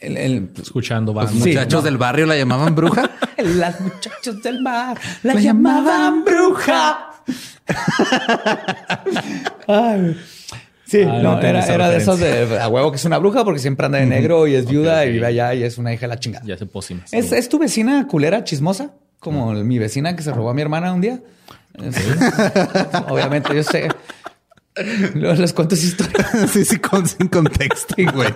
[0.00, 1.42] El, el- Escuchando Los banda.
[1.44, 1.84] Sí, muchachos no.
[1.86, 3.10] del barrio la llamaban bruja.
[3.38, 7.08] Las muchachos del mar la llamaban bruja.
[9.68, 10.16] Ay,
[10.92, 13.86] sí, Ay, no, era, de esos de a huevo que es una bruja porque siempre
[13.86, 16.18] anda de negro y es viuda y vive allá y es una hija de la
[16.20, 16.44] chingada.
[16.46, 17.12] Ya se pócimas.
[17.12, 18.92] ¿Es, es tu vecina culera chismosa?
[19.18, 21.20] Como mi vecina que se robó a mi hermana un día.
[23.08, 23.88] Obviamente, yo sé.
[25.14, 26.46] Luego les cuento esa historia.
[26.52, 28.28] sí, sí, con, sin contexto, güey.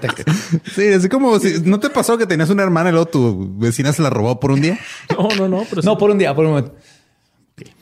[0.74, 3.92] Sí, así como si no te pasó que tenías una hermana y luego tu vecina
[3.92, 4.78] se la robó por un día.
[5.16, 5.64] No, no, no.
[5.68, 5.96] Pero No, sí.
[5.98, 6.74] por un día, por un momento.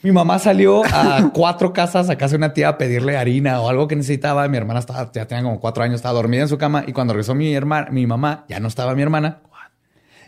[0.03, 3.69] Mi mamá salió a cuatro casas a casa de una tía a pedirle harina o
[3.69, 4.47] algo que necesitaba.
[4.47, 7.13] Mi hermana estaba, ya tenía como cuatro años, estaba dormida en su cama y cuando
[7.13, 9.41] regresó mi hermana, mi mamá, ya no estaba mi hermana.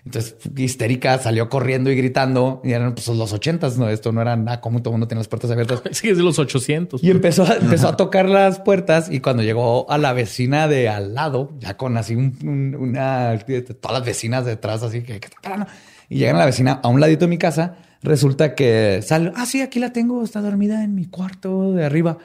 [0.05, 2.61] Entonces, histérica, salió corriendo y gritando.
[2.63, 3.89] Y eran pues, los ochentas, ¿no?
[3.89, 5.81] Esto no era nada común, todo el mundo tenía las puertas abiertas.
[5.91, 7.03] Sí, es de los 800.
[7.03, 10.87] Y empezó a, empezó a tocar las puertas y cuando llegó a la vecina de
[10.87, 13.37] al lado, ya con así un- un- una,
[13.81, 15.27] todas las vecinas detrás, así que, que.
[16.09, 19.45] Y llegan a la vecina a un ladito de mi casa, resulta que sale, ah,
[19.45, 22.17] sí, aquí la tengo, está dormida en mi cuarto de arriba.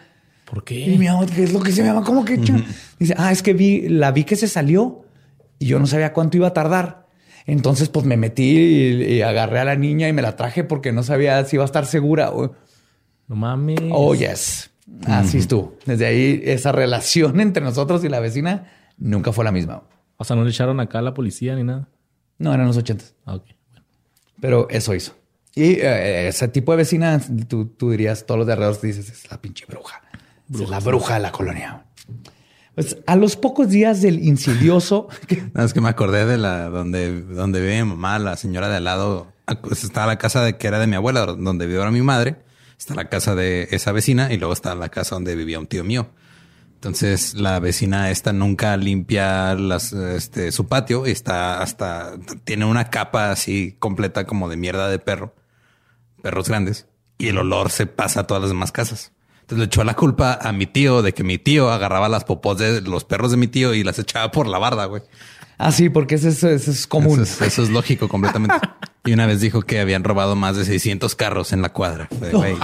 [0.44, 0.80] ¿Por qué?
[0.80, 2.04] Y mi mamá, ¿qué es lo que mi mamá?
[2.04, 2.40] ¿Cómo que?
[2.40, 2.62] cha-?"
[2.98, 5.04] Dice, ah, es que vi, la vi que se salió
[5.58, 7.06] y yo no sabía cuánto iba a tardar.
[7.46, 10.92] Entonces, pues me metí y, y agarré a la niña y me la traje porque
[10.92, 12.30] no sabía si iba a estar segura.
[13.28, 13.80] No mames.
[13.90, 14.70] Oh, yes.
[15.06, 15.76] Así estuvo.
[15.86, 19.84] Desde ahí, esa relación entre nosotros y la vecina nunca fue la misma.
[20.16, 21.88] O sea, no le echaron acá a la policía ni nada.
[22.38, 23.14] No, eran los ochentas.
[23.24, 23.44] Ah, ok.
[23.70, 23.86] Bueno.
[24.40, 25.14] Pero eso hizo.
[25.54, 29.30] Y eh, ese tipo de vecina, tú, tú dirías, todos los de alrededor dices, es
[29.30, 30.02] la pinche bruja.
[30.52, 31.84] es la bruja de la colonia.
[32.74, 35.08] Pues a los pocos días del insidioso...
[35.54, 38.76] No, es que me acordé de la donde, donde vive mi mamá, la señora de
[38.76, 39.32] al lado.
[39.62, 42.36] Pues está la casa de que era de mi abuela, donde vive ahora mi madre.
[42.78, 45.84] Está la casa de esa vecina y luego está la casa donde vivía un tío
[45.84, 46.08] mío.
[46.82, 52.90] Entonces la vecina esta nunca limpia las, este, su patio y está hasta tiene una
[52.90, 55.32] capa así completa como de mierda de perro,
[56.22, 56.86] perros grandes
[57.18, 59.12] y el olor se pasa a todas las demás casas.
[59.42, 62.58] Entonces le echó la culpa a mi tío de que mi tío agarraba las popós
[62.58, 65.02] de los perros de mi tío y las echaba por la barda, güey.
[65.58, 67.20] Ah, sí, porque eso, es- eso es común.
[67.22, 68.56] Eso es, eso es lógico completamente.
[69.04, 72.06] Y una vez dijo que habían robado más de 600 carros en la cuadra.
[72.20, 72.54] Fue, güey,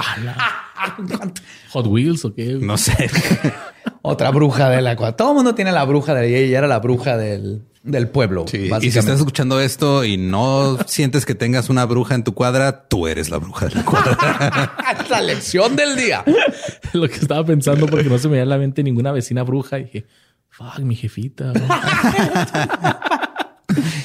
[1.71, 2.57] Hot Wheels o qué.
[2.61, 3.11] no sé.
[4.03, 5.16] Otra bruja de la cuadra.
[5.16, 6.59] Todo el mundo tiene la bruja de ella.
[6.59, 8.44] Era la bruja del, del pueblo.
[8.48, 12.34] Sí, Y si estás escuchando esto y no sientes que tengas una bruja en tu
[12.34, 14.76] cuadra, tú eres la bruja de la cuadra.
[15.10, 16.24] la lección del día.
[16.92, 19.78] Lo que estaba pensando porque no se me da a la mente ninguna vecina bruja.
[19.78, 20.06] Y dije,
[20.48, 21.52] fuck, mi jefita.
[21.52, 21.62] güey".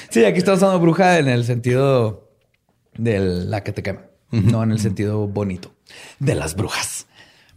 [0.10, 2.30] Sí, aquí estamos hablando bruja en el sentido
[2.96, 5.74] de la que te quema, no en el sentido bonito
[6.20, 7.08] de las brujas.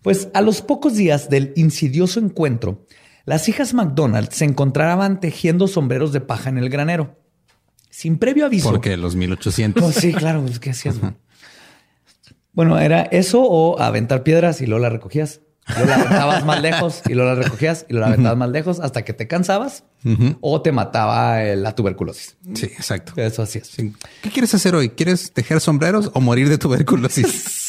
[0.01, 2.87] Pues a los pocos días del insidioso encuentro,
[3.27, 7.19] las hijas McDonald se encontraban tejiendo sombreros de paja en el granero.
[7.91, 8.71] Sin previo aviso.
[8.71, 9.83] Porque los 1800.
[9.83, 10.99] Oh, sí, claro, pues, ¿qué hacías?
[10.99, 11.13] güey?
[12.53, 15.41] Bueno, era eso o aventar piedras y luego las recogías.
[15.69, 18.81] Luego la aventabas más lejos y luego la recogías y luego la aventabas más lejos
[18.81, 19.85] hasta que te cansabas
[20.41, 22.37] o te mataba la tuberculosis.
[22.55, 23.13] Sí, exacto.
[23.21, 23.67] Eso hacías.
[23.67, 23.93] Sí.
[24.23, 24.91] ¿Qué quieres hacer hoy?
[24.91, 27.65] ¿Quieres tejer sombreros o morir de tuberculosis?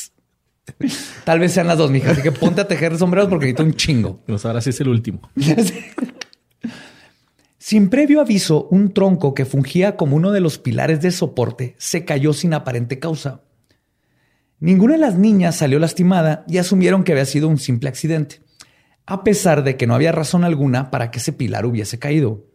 [1.24, 2.12] Tal vez sean las dos, mija.
[2.12, 4.24] Así que ponte a tejer sombreros porque necesito un chingo.
[4.28, 5.22] Pues ahora sí es el último.
[7.58, 12.06] Sin previo aviso, un tronco que fungía como uno de los pilares de soporte se
[12.06, 13.42] cayó sin aparente causa.
[14.60, 18.42] Ninguna de las niñas salió lastimada y asumieron que había sido un simple accidente,
[19.06, 22.46] a pesar de que no había razón alguna para que ese pilar hubiese caído.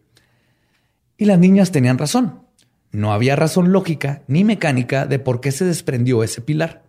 [1.18, 2.46] Y las niñas tenían razón.
[2.90, 6.82] No había razón lógica ni mecánica de por qué se desprendió ese pilar.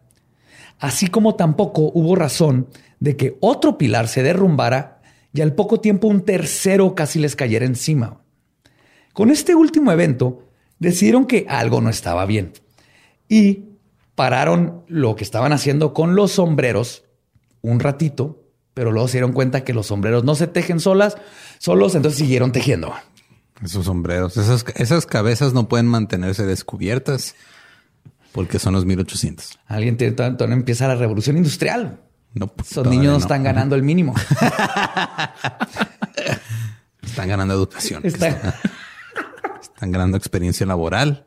[0.80, 2.68] Así como tampoco hubo razón
[3.00, 5.02] de que otro pilar se derrumbara
[5.34, 8.22] y al poco tiempo un tercero casi les cayera encima.
[9.14, 10.48] Con este último evento
[10.80, 12.54] decidieron que algo no estaba bien
[13.30, 13.66] y
[14.16, 17.04] pararon lo que estaban haciendo con los sombreros
[17.62, 21.18] un ratito, pero luego se dieron cuenta que los sombreros no se tejen solas,
[21.60, 22.94] solos, entonces siguieron tejiendo.
[23.64, 27.36] Esos sombreros, esas, esas cabezas no pueden mantenerse descubiertas
[28.34, 29.60] porque son los 1800.
[29.68, 32.00] Alguien tiene, entonces empieza la revolución industrial.
[32.34, 34.14] No, Esos todavía niños no están ganando el mínimo.
[37.02, 38.02] Están ganando educación.
[38.06, 38.54] Está- Están,
[39.62, 41.26] están ganando experiencia laboral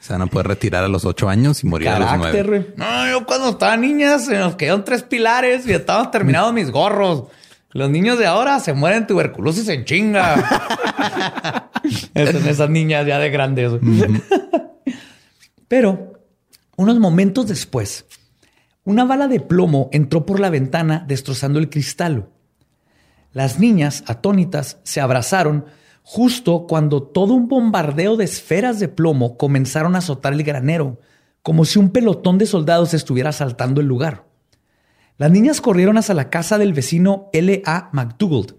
[0.00, 2.72] Se van a poder retirar a los ocho años y morir a los nueve.
[2.76, 7.24] No, yo cuando estaba niña se nos quedaron tres pilares y estaban terminados mis gorros.
[7.72, 11.70] Los niños de ahora se mueren tuberculosis en chinga.
[12.14, 13.72] esas niñas ya de grandes.
[15.68, 16.19] Pero
[16.80, 18.06] unos momentos después,
[18.84, 22.30] una bala de plomo entró por la ventana destrozando el cristal.
[23.34, 25.66] Las niñas, atónitas, se abrazaron
[26.02, 30.98] justo cuando todo un bombardeo de esferas de plomo comenzaron a azotar el granero,
[31.42, 34.24] como si un pelotón de soldados estuviera asaltando el lugar.
[35.18, 37.62] Las niñas corrieron hacia la casa del vecino L.
[37.66, 37.90] A.
[37.92, 38.54] McDougald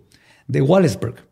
[0.48, 1.28] de Wallesburg.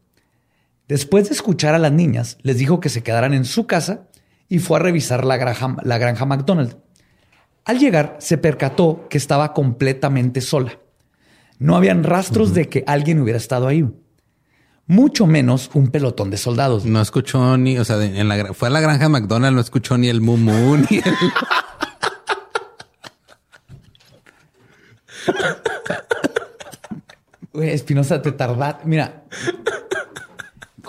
[0.88, 4.09] Después de escuchar a las niñas, les dijo que se quedaran en su casa
[4.50, 6.76] y fue a revisar la granja, la granja McDonald.
[7.66, 10.80] Al llegar, se percató que estaba completamente sola.
[11.60, 13.88] No habían rastros de que alguien hubiera estado ahí.
[14.88, 16.86] Mucho menos un pelotón de soldados.
[16.86, 20.08] No escuchó ni, o sea, en la, fue a la granja McDonald, no escuchó ni
[20.08, 21.04] el mumu ni el...
[27.62, 28.34] Espinosa, te.
[28.86, 29.24] Mira,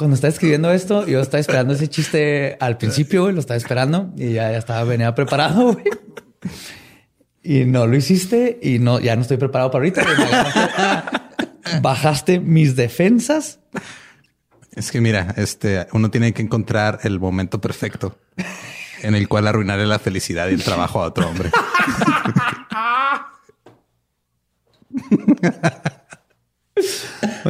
[0.01, 4.33] cuando estaba escribiendo esto, yo estaba esperando ese chiste al principio, lo estaba esperando y
[4.33, 5.77] ya, estaba venía preparado,
[7.43, 11.05] Y no lo hiciste y no, ya no estoy preparado para ahorita.
[11.83, 13.61] Bajaste mis defensas.
[14.73, 18.17] Es que mira, este, uno tiene que encontrar el momento perfecto
[19.03, 21.51] en el cual arruinarle la felicidad y el trabajo a otro hombre.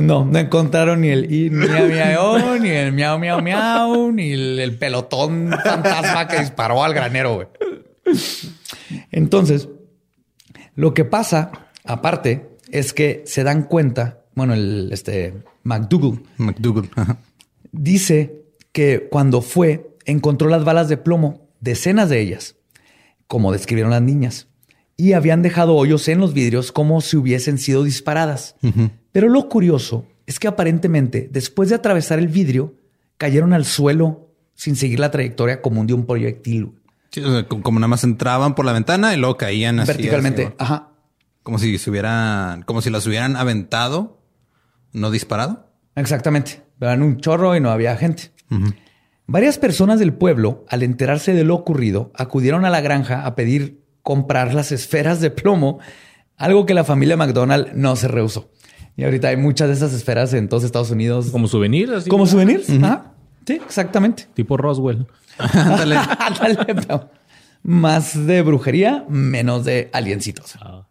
[0.01, 5.51] No, no encontraron ni el miau miau, ni el miau miau miau, ni el, pelotón
[5.51, 7.53] fantasma que disparó al granero.
[9.11, 9.69] Entonces,
[10.75, 11.51] lo que pasa,
[11.85, 16.89] aparte, es que se dan cuenta, bueno, el este McDougall, McDougall
[17.73, 22.57] dice que cuando fue, encontró las balas de plomo, decenas de ellas,
[23.27, 24.49] como describieron las niñas
[25.01, 28.55] y habían dejado hoyos en los vidrios como si hubiesen sido disparadas.
[29.13, 32.75] Pero lo curioso es que aparentemente, después de atravesar el vidrio,
[33.17, 36.73] cayeron al suelo sin seguir la trayectoria común de un proyectil.
[37.63, 39.89] como nada más entraban por la ventana y luego caían así.
[39.89, 40.55] Verticalmente.
[40.59, 40.91] Ajá.
[41.43, 44.21] Como si se hubieran, como si las hubieran aventado,
[44.93, 45.71] no disparado.
[45.97, 46.63] Exactamente.
[46.81, 48.31] Eran un chorro y no había gente.
[49.27, 53.85] Varias personas del pueblo, al enterarse de lo ocurrido, acudieron a la granja a pedir
[54.03, 55.79] comprar las esferas de plomo,
[56.37, 58.51] algo que la familia McDonald no se rehusó.
[58.97, 61.31] Y ahorita hay muchas de esas esferas en todos Estados Unidos.
[61.31, 62.11] Como souvenir, así.
[62.11, 62.67] Como souvenirs.
[63.47, 64.29] Sí, exactamente.
[64.35, 65.07] Tipo Roswell.
[67.63, 70.57] Más de brujería, menos de aliencitos.
[70.61, 70.87] Ah.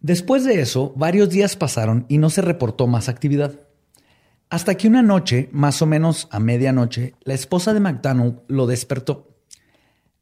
[0.00, 3.52] Después de eso, varios días pasaron y no se reportó más actividad.
[4.50, 9.34] Hasta que una noche, más o menos a medianoche, la esposa de McDonald lo despertó.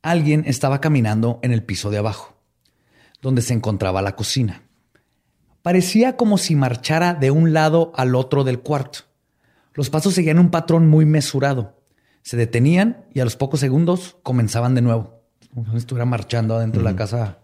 [0.00, 2.36] Alguien estaba caminando en el piso de abajo,
[3.20, 4.62] donde se encontraba la cocina.
[5.62, 9.00] Parecía como si marchara de un lado al otro del cuarto.
[9.74, 11.80] Los pasos seguían un patrón muy mesurado.
[12.22, 15.22] Se detenían y a los pocos segundos comenzaban de nuevo.
[15.54, 17.38] Como si estuviera marchando adentro de la casa.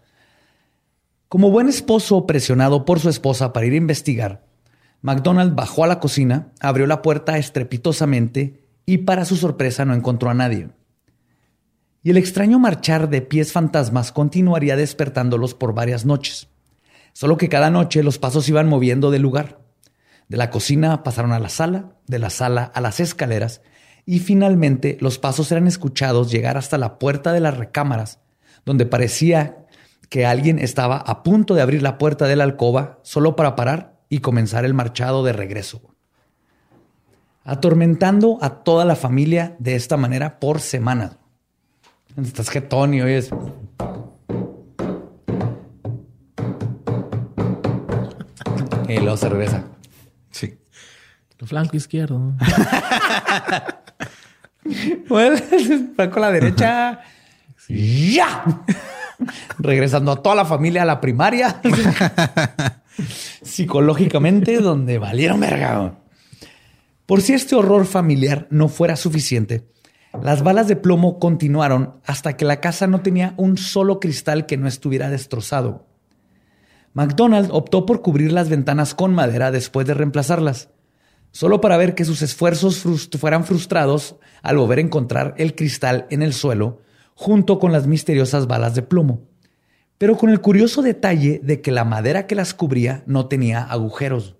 [1.27, 4.45] Como buen esposo presionado por su esposa para ir a investigar,
[5.01, 10.29] McDonald bajó a la cocina, abrió la puerta estrepitosamente y para su sorpresa no encontró
[10.29, 10.69] a nadie
[12.03, 16.47] y el extraño marchar de pies fantasmas continuaría despertándolos por varias noches.
[17.19, 19.59] Solo que cada noche los pasos iban moviendo de lugar.
[20.29, 23.61] De la cocina pasaron a la sala, de la sala a las escaleras,
[24.05, 28.21] y finalmente los pasos eran escuchados llegar hasta la puerta de las recámaras,
[28.65, 29.65] donde parecía
[30.07, 33.99] que alguien estaba a punto de abrir la puerta de la alcoba solo para parar
[34.07, 35.93] y comenzar el marchado de regreso.
[37.43, 41.17] Atormentando a toda la familia de esta manera por semanas.
[42.15, 43.29] Estás jetón y es
[48.89, 49.65] Y luego se regresa.
[50.31, 50.57] Sí.
[51.37, 52.19] El flanco izquierdo.
[55.07, 55.39] bueno,
[56.11, 57.01] con la derecha.
[57.69, 58.63] ¡Ya!
[59.59, 61.61] Regresando a toda la familia a la primaria.
[63.43, 65.99] Psicológicamente, donde valieron verga.
[67.05, 69.67] Por si este horror familiar no fuera suficiente,
[70.23, 74.57] las balas de plomo continuaron hasta que la casa no tenía un solo cristal que
[74.57, 75.88] no estuviera destrozado.
[76.93, 80.69] McDonald optó por cubrir las ventanas con madera después de reemplazarlas,
[81.31, 82.83] solo para ver que sus esfuerzos
[83.17, 86.81] fueran frustrados al volver a encontrar el cristal en el suelo
[87.13, 89.27] junto con las misteriosas balas de plomo,
[89.97, 94.35] pero con el curioso detalle de que la madera que las cubría no tenía agujeros.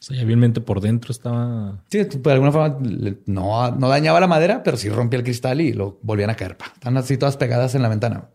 [0.00, 1.84] O sea, ya vilmente por dentro estaba.
[1.90, 2.78] Sí, de alguna forma
[3.26, 6.56] no dañaba la madera, pero sí rompía el cristal y lo volvían a caer.
[6.56, 6.72] pa.
[6.72, 8.30] Están así todas pegadas en la ventana.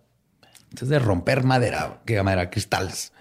[0.66, 3.14] Entonces, de romper madera, que madera, cristales.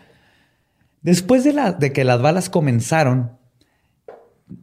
[1.04, 3.36] Después de, que las balas comenzaron,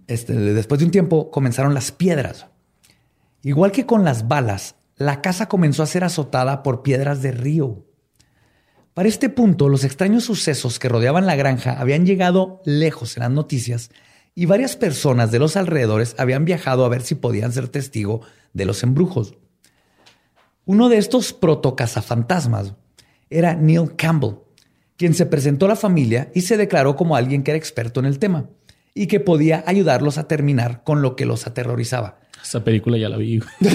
[0.07, 2.47] este, después de un tiempo, comenzaron las piedras.
[3.43, 7.85] Igual que con las balas, la casa comenzó a ser azotada por piedras de río.
[8.95, 13.31] Para este punto, los extraños sucesos que rodeaban la granja habían llegado lejos en las
[13.31, 13.91] noticias
[14.33, 18.21] y varias personas de los alrededores habían viajado a ver si podían ser testigo
[18.53, 19.35] de los embrujos.
[20.65, 22.73] Uno de estos protocazafantasmas
[23.29, 24.37] era Neil Campbell,
[25.02, 28.06] quien se presentó a la familia y se declaró como alguien que era experto en
[28.06, 28.52] el tema
[28.93, 32.20] y que podía ayudarlos a terminar con lo que los aterrorizaba.
[32.39, 33.39] Esa película ya la vi.
[33.39, 33.49] güey.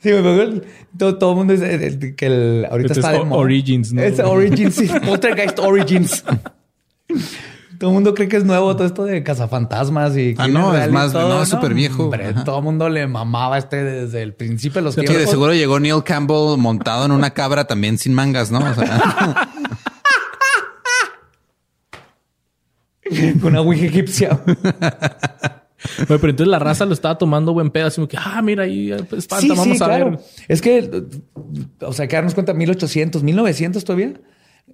[0.00, 0.62] Sí, me acuerdo,
[0.96, 3.42] todo, todo el mundo dice eh, que el, ahorita Este está es de moda.
[3.42, 4.00] Origins, ¿no?
[4.00, 4.88] Es Origins, sí.
[5.06, 6.24] Poltergeist Origins.
[7.78, 10.90] Todo el mundo cree que es nuevo todo esto de cazafantasmas y Ah, no, es
[10.90, 12.04] más- no, es súper viejo.
[12.04, 15.20] Hombre, todo el mundo le mamaba este desde el principio de los Sí, tiempos.
[15.20, 18.58] de seguro llegó Neil Campbell montado en una cabra también sin mangas, ¿no?
[18.58, 19.48] O sea,
[23.40, 24.38] Con una ouija egipcia.
[24.44, 28.92] Pero entonces la raza lo estaba tomando buen pedo, así como que, ah, mira, ahí
[28.92, 30.10] eh, espanta, sí, vamos sí, a claro.
[30.10, 30.20] ver.
[30.48, 31.04] Es que,
[31.80, 34.14] o sea, que darnos cuenta, 1800, 1900 todavía.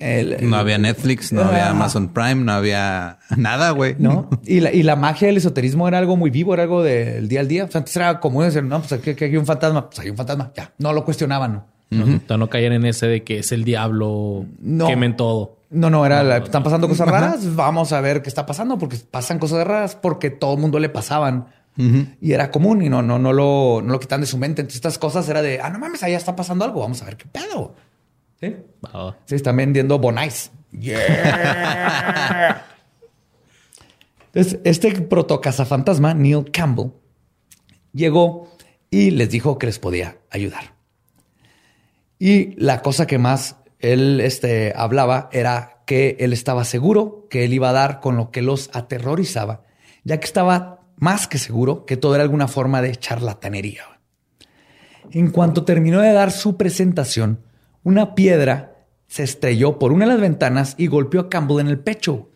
[0.01, 1.71] El- no había Netflix, no había.
[1.71, 3.97] Amazon Prime, no había nada, güey.
[3.99, 4.29] ¿no?
[4.45, 7.41] Y la, y la magia del esoterismo era algo muy vivo, era algo del día
[7.41, 7.65] al día.
[7.65, 10.11] O sea, antes era común decir, no, pues aquí, aquí hay un fantasma, pues hay
[10.11, 10.73] un fantasma, ya.
[10.79, 11.67] No lo cuestionaban, ¿no?
[11.91, 14.87] No, no, no caían en ese de que es el diablo, No.
[14.89, 15.59] quemen todo.
[15.71, 18.97] No, no, era, la- están pasando cosas raras, vamos a ver qué está pasando, porque
[19.11, 21.47] pasan cosas raras, porque todo el mundo le pasaban.
[21.77, 24.61] Y era común y no, no, no lo, no lo quitan de su mente.
[24.63, 27.17] Entonces estas cosas era de, ah, no mames, allá está pasando algo, vamos a ver
[27.17, 27.75] qué pedo.
[28.45, 28.57] ¿Sí?
[28.85, 29.17] Va.
[29.25, 30.51] Sí, están vendiendo Bonais.
[30.71, 32.65] Yeah.
[34.33, 36.91] Entonces, este protocazafantasma, Neil Campbell,
[37.93, 38.53] llegó
[38.91, 40.75] y les dijo que les podía ayudar.
[42.19, 47.53] Y la cosa que más él este, hablaba era que él estaba seguro que él
[47.53, 49.63] iba a dar con lo que los aterrorizaba,
[50.03, 53.85] ya que estaba más que seguro que todo era alguna forma de charlatanería.
[55.11, 57.41] En cuanto terminó de dar su presentación,
[57.85, 58.75] una piedra
[59.07, 62.31] se estrelló por una de las ventanas y golpeó a Campbell en el pecho,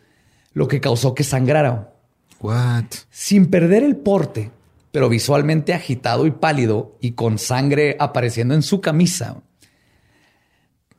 [0.53, 1.95] lo que causó que sangrara.
[2.41, 2.85] What?
[3.11, 4.53] Sin perder el porte,
[4.93, 9.43] pero visualmente agitado y pálido y con sangre apareciendo en su camisa.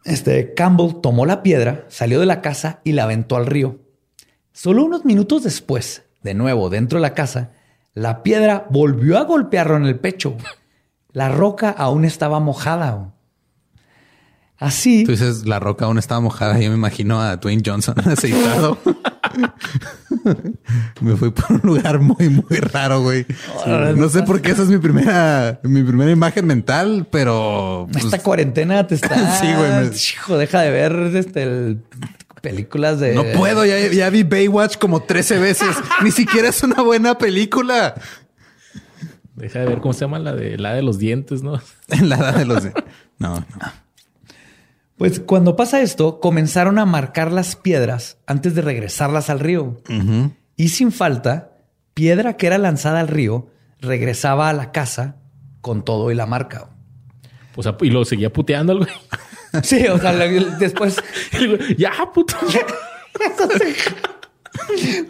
[0.04, 3.80] Este Campbell tomó la piedra, salió de la casa y la aventó al río.
[4.52, 7.52] Solo unos minutos después, de nuevo dentro de la casa,
[7.94, 10.36] la piedra volvió a golpearlo en el pecho.
[11.12, 13.14] La roca aún estaba mojada.
[14.60, 16.60] Así, Tú dices, la roca aún estaba mojada.
[16.60, 18.78] Yo me imagino a Dwayne Johnson aceitado.
[21.02, 23.26] me fui por un lugar muy, muy raro, güey.
[23.96, 28.20] No sé por qué esa es mi primera, mi primera imagen mental, pero pues, esta
[28.20, 29.10] cuarentena te está...
[29.40, 31.82] Sí, güey, me- Hijo, deja de ver este, el-
[32.42, 33.16] películas de...
[33.16, 33.66] no puedo.
[33.66, 35.76] Ya, ya vi Baywatch como 13 veces.
[36.04, 37.96] Ni siquiera es una buena película.
[39.36, 41.62] Deja de ver cómo se llama la de la de los dientes, ¿no?
[41.88, 42.64] En la edad de los...
[43.20, 43.46] No, no.
[45.00, 49.82] Pues cuando pasa esto, comenzaron a marcar las piedras antes de regresarlas al río.
[50.56, 51.54] Y sin falta,
[51.96, 53.48] piedra que era lanzada al río
[53.80, 55.16] regresaba a la casa
[55.62, 56.70] con todo y la marca.
[57.56, 58.92] O sea, y lo seguía puteando al güey.
[59.64, 60.98] Sí, o sea, la- después...
[61.78, 62.36] Ya, puto.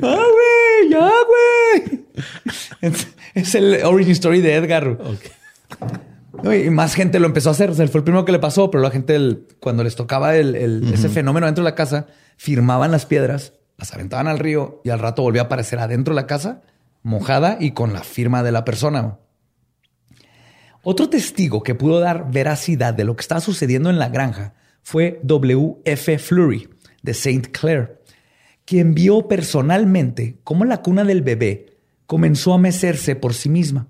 [0.02, 0.90] ¡Ah, güey!
[0.90, 2.06] ¡Ya, güey!
[2.82, 4.88] Es, es el origin story de Edgar.
[4.88, 5.26] Ok.
[6.44, 7.70] Y más gente lo empezó a hacer.
[7.70, 10.36] O sea, fue el primero que le pasó, pero la gente, el- cuando les tocaba
[10.36, 14.82] el- el- ese fenómeno dentro de la casa, firmaban las piedras, las aventaban al río
[14.84, 16.62] y al rato volvía a aparecer adentro de la casa,
[17.04, 19.18] mojada y con la firma de la persona.
[20.84, 25.20] Otro testigo que pudo dar veracidad de lo que estaba sucediendo en la granja fue
[25.24, 26.18] W.F.
[26.20, 26.70] Fleury
[27.04, 27.52] de St.
[27.52, 28.02] Clair,
[28.66, 33.88] quien vio personalmente cómo la cuna del bebé comenzó a mecerse por sí misma.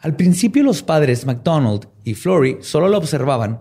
[0.00, 3.60] Al principio los padres McDonald y Flory solo lo observaban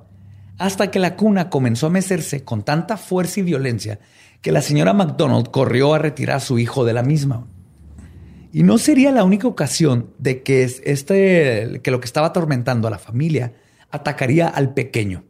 [0.57, 3.99] hasta que la cuna comenzó a mecerse con tanta fuerza y violencia
[4.41, 7.47] que la señora McDonald corrió a retirar a su hijo de la misma.
[8.53, 12.87] Y no sería la única ocasión de que, es- este, que lo que estaba atormentando
[12.87, 13.53] a la familia
[13.91, 15.23] atacaría al pequeño.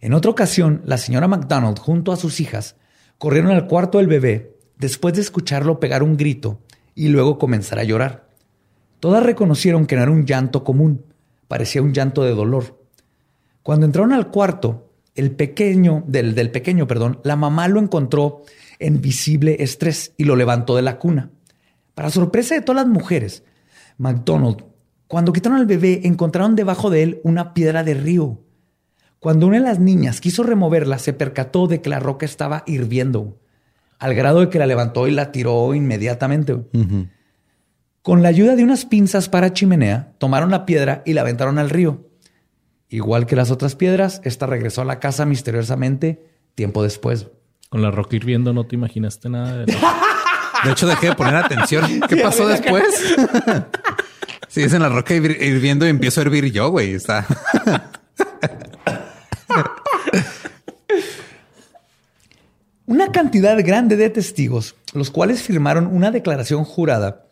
[0.00, 2.76] En otra ocasión, la señora McDonald junto a sus hijas
[3.18, 6.60] corrieron al cuarto del bebé después de escucharlo pegar un grito
[6.94, 8.28] y luego comenzar a llorar.
[9.02, 11.04] Todas reconocieron que no era un llanto común,
[11.48, 12.86] parecía un llanto de dolor.
[13.64, 18.42] Cuando entraron al cuarto, el pequeño, del, del pequeño, perdón, la mamá lo encontró
[18.78, 21.32] en visible estrés y lo levantó de la cuna.
[21.96, 23.42] Para sorpresa de todas las mujeres,
[23.98, 24.66] McDonald,
[25.08, 28.38] cuando quitaron al bebé, encontraron debajo de él una piedra de río.
[29.18, 33.40] Cuando una de las niñas quiso removerla, se percató de que la roca estaba hirviendo,
[33.98, 36.66] al grado de que la levantó y la tiró inmediatamente.
[38.02, 41.70] Con la ayuda de unas pinzas para chimenea, tomaron la piedra y la aventaron al
[41.70, 42.10] río.
[42.88, 46.26] Igual que las otras piedras, esta regresó a la casa misteriosamente
[46.56, 47.28] tiempo después.
[47.70, 49.66] Con la roca hirviendo no te imaginaste nada de
[50.64, 52.00] De hecho, dejé de poner atención.
[52.08, 52.84] ¿Qué pasó después?
[54.48, 56.94] Si es en la roca hirviendo y empiezo a hervir yo, güey.
[56.94, 57.26] Está.
[62.86, 67.26] Una cantidad grande de testigos, los cuales firmaron una declaración jurada,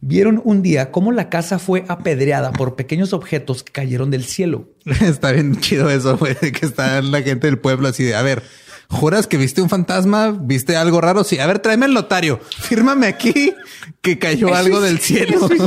[0.00, 4.68] vieron un día cómo la casa fue apedreada por pequeños objetos que cayeron del cielo.
[5.00, 8.42] Está bien chido eso, güey, que está la gente del pueblo así de, a ver,
[8.88, 10.30] ¿juras que viste un fantasma?
[10.30, 11.24] ¿Viste algo raro?
[11.24, 13.52] Sí, a ver, tráeme el notario, fírmame aquí
[14.00, 15.48] que cayó algo del cielo.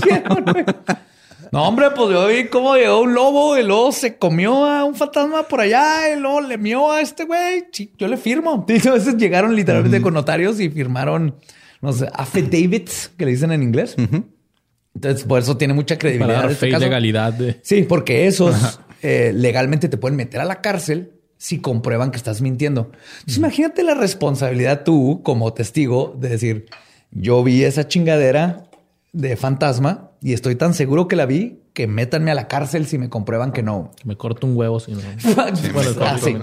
[1.52, 4.96] No, hombre, pues yo vi cómo llegó un lobo y luego se comió a un
[4.96, 7.66] fantasma por allá y luego le mió a este güey.
[7.96, 8.66] yo le firmo.
[8.68, 11.36] Y a veces llegaron literalmente con notarios y firmaron,
[11.84, 13.96] no sé, affidavits, que le dicen en inglés.
[14.96, 16.42] Entonces, por eso tiene mucha credibilidad.
[16.42, 17.34] Para este legalidad.
[17.34, 17.60] De...
[17.62, 22.42] Sí, porque esos eh, legalmente te pueden meter a la cárcel si comprueban que estás
[22.42, 22.92] mintiendo.
[23.16, 26.68] Entonces, imagínate la responsabilidad tú como testigo de decir,
[27.12, 28.64] yo vi esa chingadera
[29.12, 32.98] de fantasma y estoy tan seguro que la vi que métanme a la cárcel si
[32.98, 33.92] me comprueban que no.
[34.06, 35.02] Me corto un huevo si no.
[36.06, 36.38] así.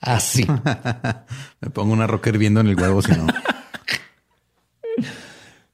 [0.00, 0.46] Así.
[1.60, 3.26] me pongo una roca hirviendo en el huevo si no.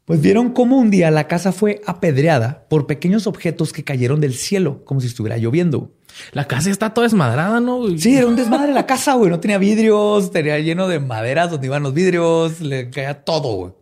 [0.06, 4.34] Pues vieron cómo un día la casa fue apedreada por pequeños objetos que cayeron del
[4.34, 5.96] cielo, como si estuviera lloviendo.
[6.30, 7.84] La casa está toda desmadrada, ¿no?
[7.98, 9.30] Sí, era un desmadre la casa, güey.
[9.30, 13.72] No tenía vidrios, tenía lleno de maderas donde iban los vidrios, le caía todo, güey.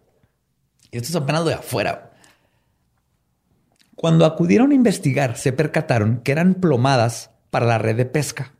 [0.92, 2.12] Y esto es apenas de afuera.
[3.94, 8.54] Cuando acudieron a investigar, se percataron que eran plomadas para la red de pesca.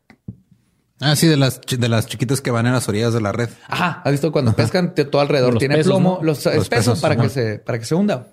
[1.00, 3.48] Ah, sí, de las, de las chiquitas que van en las orillas de la red.
[3.68, 6.20] Ajá, ¿has visto cuando pescan todo alrededor tiene plomo?
[6.22, 8.28] Los, pesos, para, que se, para que se hunda.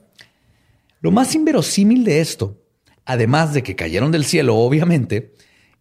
[1.01, 2.61] Lo más inverosímil de esto,
[3.05, 5.33] además de que cayeron del cielo, obviamente,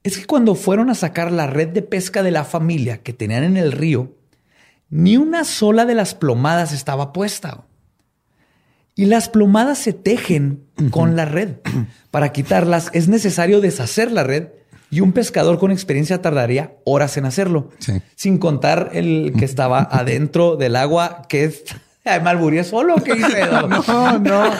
[0.02, 3.44] es que cuando fueron a sacar la red de pesca de la familia que tenían
[3.44, 4.16] en el río,
[4.88, 7.66] ni una sola de las plomadas estaba puesta.
[8.94, 11.56] Y las plomadas se tejen con la red.
[12.10, 14.48] Para quitarlas es necesario deshacer la red
[14.90, 17.70] y un pescador con experiencia tardaría horas en hacerlo.
[18.16, 21.62] Sin contar el que estaba adentro del agua, que es...
[22.22, 23.46] Malburía solo, ¿qué hice?
[23.86, 24.52] no, no.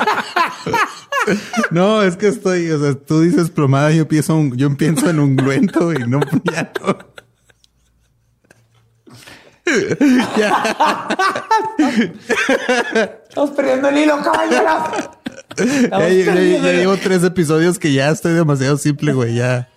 [1.71, 5.93] No, es que estoy, o sea, tú dices plomada, yo pienso, yo pienso en ungüento
[5.93, 6.97] y no, ya no.
[13.29, 14.93] Estamos perdiendo el hilo, caballero.
[15.91, 19.35] Ya, llevo tres episodios que ya estoy demasiado simple, güey.
[19.35, 19.70] Ya.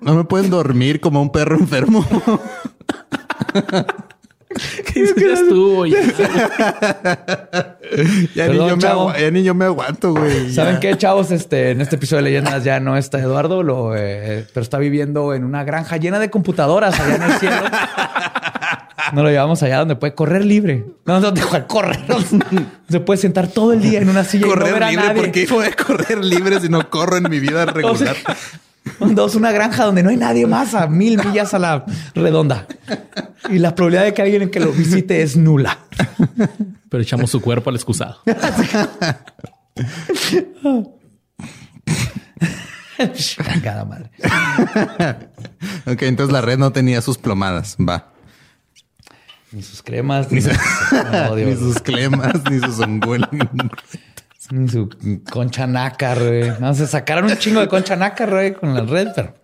[0.00, 2.06] No me pueden dormir como un perro enfermo.
[4.92, 5.86] ¿Qué ya estuvo?
[8.34, 8.48] Ya,
[9.30, 10.52] ni yo me aguanto, güey.
[10.52, 11.30] ¿Saben qué, chavos?
[11.30, 15.34] Este, en este episodio de Leyendas ya no está Eduardo, lo, eh, pero está viviendo
[15.34, 17.56] en una granja llena de computadoras allá en el cielo.
[19.12, 20.84] No lo llevamos allá donde puede correr libre.
[21.04, 22.00] No, no, deja correr.
[22.88, 25.06] Se puede sentar todo el día en una silla correr y no ver a libre.
[25.06, 25.22] nadie.
[25.22, 28.16] ¿Por qué voy a correr libre si no corro en mi vida regular?
[28.98, 31.84] Dos, una granja donde no hay nadie más a mil millas a la
[32.14, 32.66] redonda.
[33.48, 35.78] Y la probabilidad de que alguien que lo visite es nula.
[36.88, 38.18] Pero echamos su cuerpo al excusado.
[43.62, 44.10] Cada madre.
[45.86, 47.76] ok, entonces la red no tenía sus plomadas.
[47.78, 48.08] Va.
[49.52, 50.40] Ni sus cremas, ni,
[51.56, 52.78] sus cremas, ni sus
[54.52, 54.88] Ni su
[55.30, 56.52] concha nácar, güey.
[56.60, 59.34] No, se sacaron un chingo de concha nácar, güey, con la red, pero...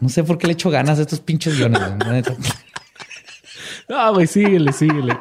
[0.00, 2.22] No sé por qué le echo ganas a estos pinches guiones, güey.
[3.88, 5.16] No, güey, síguele, síguele.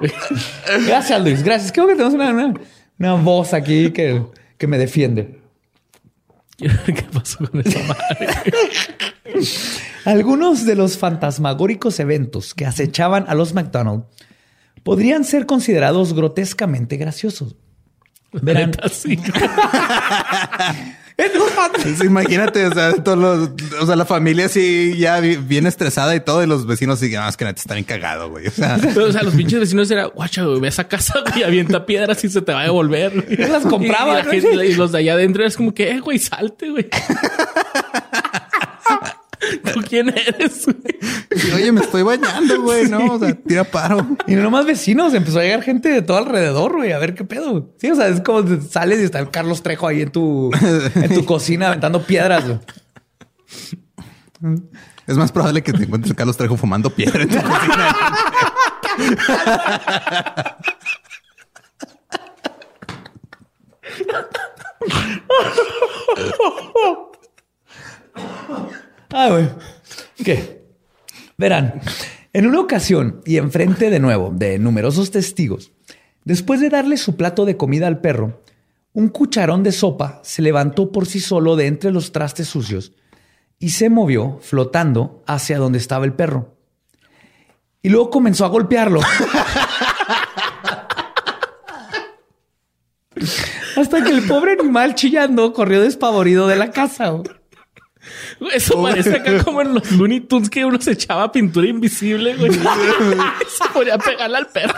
[0.88, 1.44] Gracias, Luis.
[1.44, 1.72] Gracias.
[1.72, 2.54] Creo que tenemos una,
[2.98, 4.24] una, voz aquí que,
[4.58, 5.40] que me defiende.
[6.58, 8.28] ¿Qué pasó con esa madre?
[10.06, 14.04] Algunos de los fantasmagóricos eventos que acechaban a los McDonald
[14.84, 17.56] podrían ser considerados grotescamente graciosos.
[18.32, 18.72] Verán.
[21.88, 22.06] Sí.
[22.06, 23.50] imagínate, o sea, todos los,
[23.82, 27.30] o sea, la familia así ya bien estresada y todo, y los vecinos siguen, ah,
[27.30, 28.48] es que neta está bien cagado, güey.
[28.48, 31.44] O sea, o sea, los pinches vecinos era, guacha, güey, ve a esa casa, y
[31.44, 33.40] avienta piedras y se te va a devolver.
[33.40, 34.26] Las compraban.
[34.34, 36.90] Y, y, los de allá adentro es como que, eh, güey, salte, güey.
[39.74, 40.66] ¿Tú quién eres?
[41.54, 42.90] Oye, me estoy bañando, güey.
[42.90, 44.06] No, o sea, tira paro.
[44.28, 47.24] Y no nomás vecinos, empezó a llegar gente de todo alrededor, güey, a ver qué
[47.24, 47.74] pedo.
[47.78, 50.52] Sí, o sea, es como sales y está el Carlos Trejo ahí en tu,
[50.96, 52.46] en tu cocina aventando piedras.
[52.48, 52.60] Güey.
[55.08, 57.96] Es más probable que te encuentres a Carlos Trejo fumando piedra en tu cocina.
[69.12, 69.50] Ah, güey.
[70.24, 70.64] ¿Qué?
[71.38, 71.82] Verán,
[72.34, 75.72] en una ocasión y enfrente de nuevo de numerosos testigos,
[76.24, 78.42] después de darle su plato de comida al perro,
[78.94, 82.94] un cucharón de sopa se levantó por sí solo de entre los trastes sucios
[83.60, 86.56] y se movió flotando hacia donde estaba el perro.
[87.82, 89.02] Y luego comenzó a golpearlo.
[93.76, 97.14] Hasta que el pobre animal chillando corrió despavorido de la casa.
[98.54, 102.52] Eso parece acá como en los Looney Tunes que uno se echaba pintura invisible, güey.
[102.54, 104.74] Se podía pegarle al perro.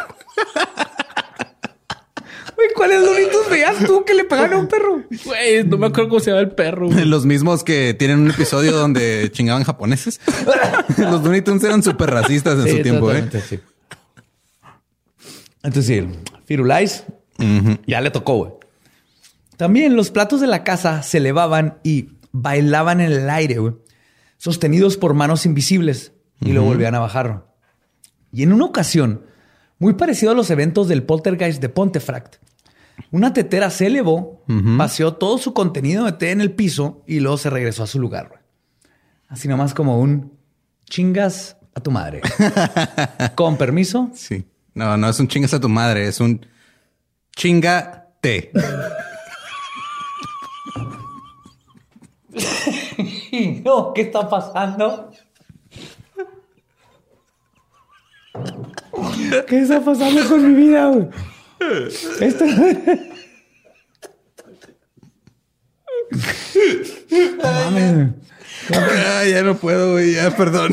[2.55, 5.03] Güey, ¿cuáles lunitos veías tú que le pegaron a un perro?
[5.25, 6.87] Güey, no me acuerdo cómo se llama el perro.
[6.87, 7.05] güey.
[7.05, 10.19] Los mismos que tienen un episodio donde chingaban japoneses.
[10.97, 13.29] Los Looney Tunes eran súper racistas en su tiempo, ¿eh?
[13.47, 13.59] sí.
[15.61, 17.03] Entonces, sí, Firulais
[17.85, 18.51] ya le tocó, güey.
[19.57, 22.09] También los platos de la casa se elevaban y
[22.41, 23.73] bailaban en el aire, güey,
[24.37, 27.47] sostenidos por manos invisibles y lo volvían a bajar.
[28.31, 29.23] Y en una ocasión,
[29.79, 32.35] muy parecido a los eventos del poltergeist de Pontefract,
[33.11, 37.37] una tetera se elevó, vació todo su contenido de té en el piso y luego
[37.37, 38.29] se regresó a su lugar.
[38.29, 38.41] güey.
[39.27, 40.33] Así nomás como un
[40.85, 42.21] chingas a tu madre.
[43.35, 44.09] Con permiso.
[44.13, 44.45] Sí.
[44.73, 46.45] No, no es un chingas a tu madre, es un
[47.35, 48.51] chingate.
[53.63, 55.11] No, ¿qué está pasando?
[59.47, 61.07] ¿Qué está pasando con mi vida, güey?
[62.19, 62.45] Esto...
[67.09, 68.13] No mames.
[68.73, 70.71] Ah, ya no puedo, güey, ya, perdón.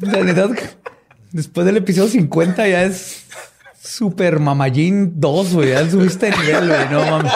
[0.00, 0.48] La neta,
[1.32, 3.24] después del episodio 50 ya es
[3.86, 5.70] Super Mamallín 2, güey.
[5.70, 6.88] Ya subiste de nivel, güey.
[6.90, 7.32] No mames.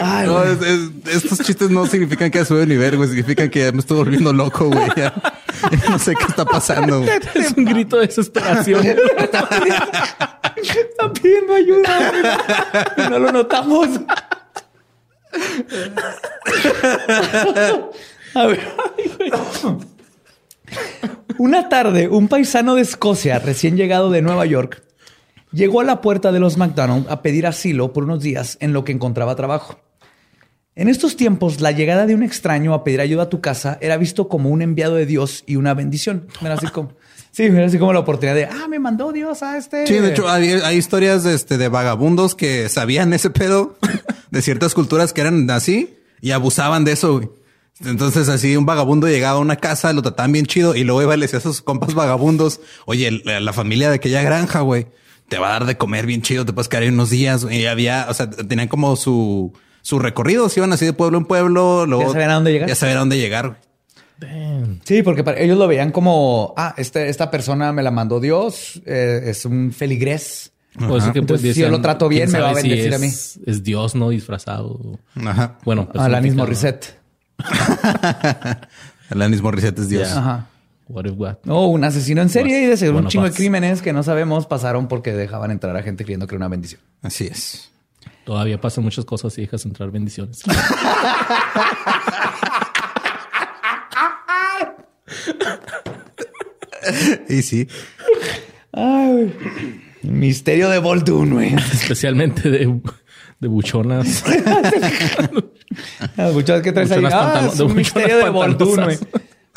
[0.00, 0.52] Ay, No, güey.
[0.52, 3.08] es- es- estos chistes no significan que ya sube de nivel, güey.
[3.08, 4.88] Significan que ya me estoy volviendo loco, güey.
[4.96, 5.14] Ya,
[5.70, 7.10] ya no sé qué está pasando, güey.
[7.34, 8.84] Es un grito de desesperación.
[10.56, 13.06] Está pidiendo ayuda, güey.
[13.06, 13.88] Y No lo notamos.
[18.34, 18.60] A ver.
[21.38, 24.82] Una tarde, un paisano de Escocia, recién llegado de Nueva York,
[25.54, 28.84] llegó a la puerta de los McDonald's a pedir asilo por unos días en lo
[28.84, 29.78] que encontraba trabajo.
[30.76, 33.96] En estos tiempos, la llegada de un extraño a pedir ayuda a tu casa era
[33.96, 36.26] visto como un enviado de Dios y una bendición.
[36.42, 36.92] Era así como,
[37.30, 39.86] sí, era así como la oportunidad de, ah, me mandó Dios a este.
[39.86, 43.78] Sí, de hecho, hay, hay historias de, este, de vagabundos que sabían ese pedo
[44.32, 47.32] de ciertas culturas que eran así y abusaban de eso.
[47.84, 51.14] Entonces, así un vagabundo llegaba a una casa, lo trataban bien chido y luego iba
[51.14, 54.86] y le decía a sus compas vagabundos, oye, la, la familia de aquella granja, güey,
[55.28, 57.46] te va a dar de comer bien chido, te puedes quedar ahí unos días.
[57.50, 59.52] Y había, o sea, tenían como su,
[59.82, 61.86] su recorrido, se iban así de pueblo en pueblo.
[61.86, 62.68] Luego, Ya sabían a dónde llegar.
[62.68, 63.60] Ya sabían a dónde llegar.
[64.84, 68.80] Sí, porque para- ellos lo veían como, ah, este, esta persona me la mandó Dios,
[68.86, 70.52] eh, es un feligrés.
[70.78, 72.98] Que, pues, Entonces, si yo lo trato bien, me va a sabe si bendecir a
[72.98, 73.06] mí.
[73.06, 74.98] es- Es Dios, no disfrazado.
[75.24, 75.58] Ajá.
[75.64, 76.34] Bueno, Alanis.
[76.34, 76.96] Morissette.
[79.10, 80.08] Alanis Morissette es Dios.
[80.10, 80.46] Ajá.
[80.88, 81.36] What if what?
[81.44, 84.46] No, un asesino en serie y de seguro un chingo de crímenes que no sabemos
[84.46, 86.80] pasaron porque dejaban entrar a gente creyendo que era una bendición.
[87.02, 87.70] Así es.
[88.24, 90.42] Todavía pasan muchas cosas y dejas entrar bendiciones.
[97.28, 97.68] Y sí.
[98.72, 99.32] Ay,
[100.02, 101.54] misterio de Voldun, güey.
[101.54, 102.80] Especialmente de,
[103.40, 104.24] de buchonas.
[106.16, 107.00] Las buchonas que traes ahí.
[107.00, 108.98] Buchonas Ah, pantano- es de un buchonas misterio de Voldun, güey.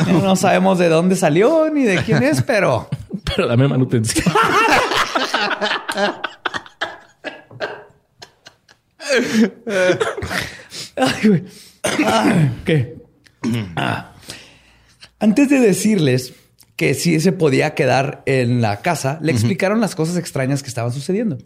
[0.05, 2.87] No sabemos de dónde salió ni de quién es, pero
[3.35, 4.25] Pero dame manutención.
[10.95, 11.43] Ay, güey.
[12.65, 12.97] ¿Qué?
[13.75, 14.13] Ah.
[15.19, 16.33] Antes de decirles
[16.75, 20.91] que sí se podía quedar en la casa, le explicaron las cosas extrañas que estaban
[20.91, 21.37] sucediendo.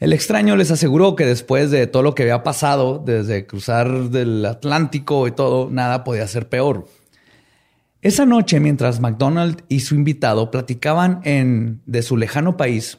[0.00, 4.44] El extraño les aseguró que después de todo lo que había pasado, desde cruzar del
[4.46, 6.86] Atlántico y todo, nada podía ser peor.
[8.04, 12.98] Esa noche, mientras McDonald y su invitado platicaban en, de su lejano país,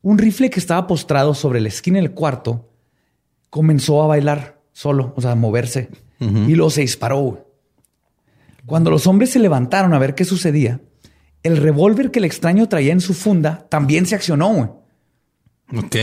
[0.00, 2.70] un rifle que estaba postrado sobre la esquina del cuarto
[3.50, 5.90] comenzó a bailar solo, o sea, moverse.
[6.20, 7.48] Y luego se disparó.
[8.64, 10.80] Cuando los hombres se levantaron a ver qué sucedía,
[11.42, 14.84] el revólver que el extraño traía en su funda también se accionó.
[15.76, 15.96] Ok.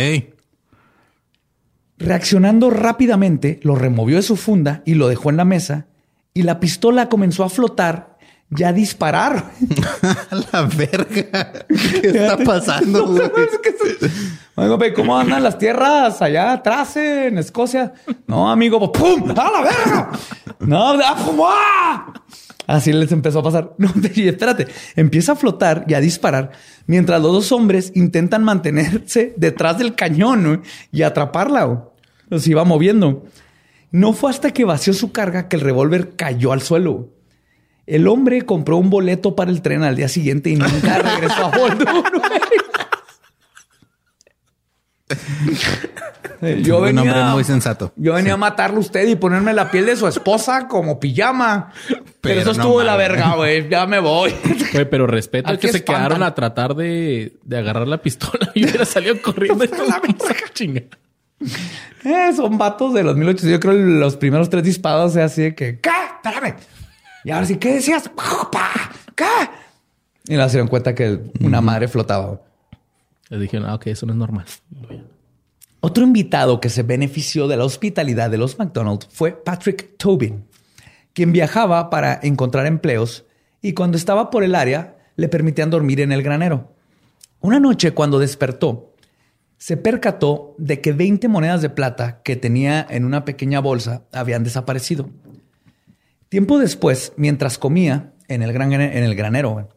[1.97, 5.87] Reaccionando rápidamente, lo removió de su funda y lo dejó en la mesa.
[6.33, 8.14] Y la pistola comenzó a flotar
[8.57, 9.51] y a disparar.
[10.31, 11.53] A la verga.
[11.67, 13.05] ¿Qué está pasando,
[14.57, 14.93] güey?
[14.93, 17.93] ¿cómo andan las tierras allá atrás en Escocia?
[18.27, 19.31] No, amigo, ¡pum!
[19.31, 20.11] ¡A la verga!
[20.59, 21.15] No, ¡ah!
[21.43, 22.13] ¡ah!
[22.67, 23.73] Así les empezó a pasar.
[23.77, 26.51] No, y espérate, empieza a flotar y a disparar
[26.87, 31.63] mientras los dos hombres intentan mantenerse detrás del cañón y atraparla.
[31.65, 31.79] güey.
[32.29, 33.25] Los iba moviendo.
[33.91, 37.09] No fue hasta que vació su carga que el revólver cayó al suelo.
[37.87, 41.57] El hombre compró un boleto para el tren al día siguiente y nunca regresó a
[41.57, 41.87] Boulder.
[46.41, 46.63] güey.
[46.63, 47.93] Yo un hombre venía, muy sensato.
[47.95, 51.71] yo venía a matarlo a usted y ponerme la piel de su esposa como pijama.
[51.87, 53.69] Pero, Pero eso no estuvo de la verga, güey.
[53.69, 54.33] Ya me voy.
[54.71, 56.05] Güey, pero respeto Aquí que se espantan.
[56.07, 59.85] quedaron a tratar de, de agarrar la pistola y hubiera salido corriendo todo
[60.53, 60.81] chinga.
[62.03, 63.51] Eh, son vatos de los 1800.
[63.51, 65.89] Yo creo que los primeros tres disparos es así de que, ¿qué?
[66.23, 66.55] Espérame.
[67.25, 68.09] Y ahora sí, ¿qué decías?
[70.27, 72.41] Y se dieron cuenta que una madre flotaba.
[73.29, 74.45] Les dijeron, ah, ok, eso no es normal.
[75.81, 80.45] Otro invitado que se benefició de la hospitalidad de los McDonald's fue Patrick Tobin,
[81.13, 83.25] quien viajaba para encontrar empleos
[83.61, 86.73] y cuando estaba por el área le permitían dormir en el granero.
[87.39, 88.95] Una noche cuando despertó,
[89.57, 94.43] se percató de que 20 monedas de plata que tenía en una pequeña bolsa habían
[94.43, 95.11] desaparecido.
[96.35, 99.69] Tiempo después, mientras comía en el, gran, en el granero,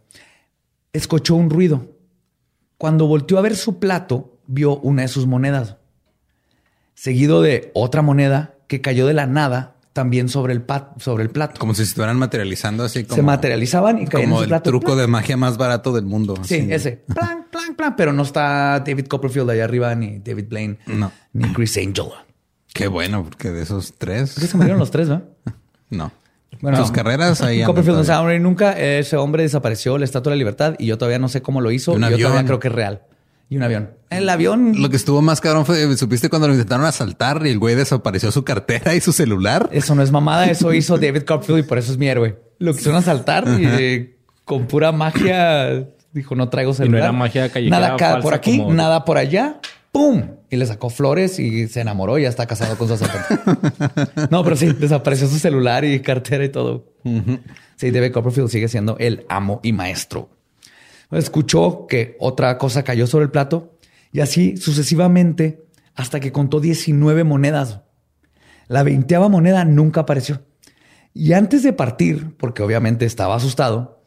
[0.92, 1.86] escuchó un ruido.
[2.78, 5.76] Cuando volteó a ver su plato, vio una de sus monedas,
[6.94, 11.30] seguido de otra moneda que cayó de la nada también sobre el, pat- sobre el
[11.30, 11.60] plato.
[11.60, 13.14] Como si se estuvieran materializando así como...
[13.14, 14.70] Se materializaban y caían Como el plato.
[14.70, 16.34] truco de magia más barato del mundo.
[16.42, 16.72] Sí, así.
[16.72, 16.92] ese.
[17.14, 17.94] Plan, plan, plan.
[17.96, 21.12] Pero no está David Copperfield allá arriba, ni David Blaine, No.
[21.34, 22.06] ni Chris Angel.
[22.74, 24.32] Qué bueno, porque de esos tres...
[24.34, 25.22] Creo que se murieron los tres, ¿no?
[25.90, 26.10] No.
[26.76, 28.14] Sus carreras ahí Copperfield no se todavía.
[28.14, 28.72] va a morir nunca.
[28.78, 31.70] Ese hombre desapareció la Estatua de la Libertad y yo todavía no sé cómo lo
[31.70, 31.92] hizo.
[31.92, 32.30] Y un y yo avión.
[32.30, 33.02] todavía creo que es real.
[33.50, 33.90] Y un avión.
[34.10, 34.72] El avión.
[34.82, 38.30] Lo que estuvo más cabrón fue, supiste cuando lo intentaron asaltar y el güey desapareció
[38.30, 39.68] su cartera y su celular.
[39.72, 40.50] Eso no es mamada.
[40.50, 42.38] Eso hizo David Copperfield y por eso es mi héroe.
[42.58, 47.02] Lo quisieron asaltar y eh, con pura magia dijo no traigo celular.
[47.04, 49.60] era magia callejera Nada falsa por aquí, como- nada por allá.
[49.92, 50.22] ¡Pum!
[50.50, 53.38] Y le sacó flores y se enamoró y ya está casado con su asaltante.
[54.30, 56.92] no, pero sí, desapareció su celular y cartera y todo.
[57.76, 60.30] Sí, David Copperfield sigue siendo el amo y maestro.
[61.10, 63.78] Escuchó que otra cosa cayó sobre el plato
[64.12, 67.80] y así sucesivamente hasta que contó 19 monedas.
[68.68, 70.42] La veinteava moneda nunca apareció.
[71.14, 73.97] Y antes de partir, porque obviamente estaba asustado,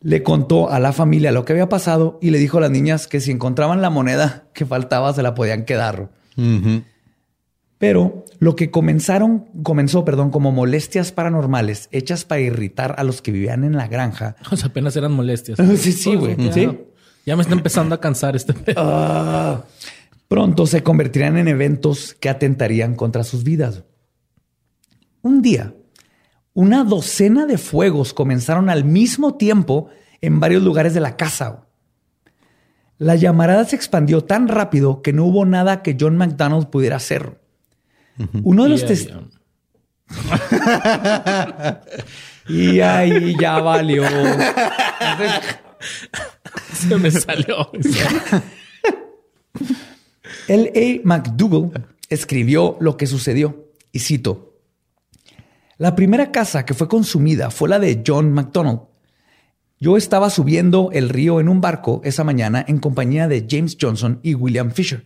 [0.00, 3.06] le contó a la familia lo que había pasado y le dijo a las niñas
[3.08, 6.10] que si encontraban la moneda que faltaba se la podían quedar.
[7.78, 13.30] Pero lo que comenzaron, comenzó, perdón, como molestias paranormales hechas para irritar a los que
[13.32, 14.36] vivían en la granja.
[14.50, 15.58] O sea, apenas eran molestias.
[15.78, 16.36] Sí, sí, güey.
[16.36, 16.68] Ya, Sí.
[17.26, 18.80] ya me está empezando a cansar este pedo.
[18.84, 19.64] Ah,
[20.28, 23.84] pronto se convertirían en eventos que atentarían contra sus vidas.
[25.22, 25.74] Un día,
[26.58, 29.90] una docena de fuegos comenzaron al mismo tiempo
[30.20, 31.68] en varios lugares de la casa.
[32.98, 37.40] La llamarada se expandió tan rápido que no hubo nada que John McDonald pudiera hacer.
[38.42, 39.38] Uno de los testigos...
[42.48, 44.02] Y ahí ya valió.
[46.72, 47.70] Se me salió.
[50.48, 50.72] L.
[50.74, 51.06] A.
[51.06, 54.47] McDougall escribió lo que sucedió y cito:
[55.78, 58.80] La primera casa que fue consumida fue la de John McDonald.
[59.78, 64.18] Yo estaba subiendo el río en un barco esa mañana en compañía de James Johnson
[64.24, 65.04] y William Fisher.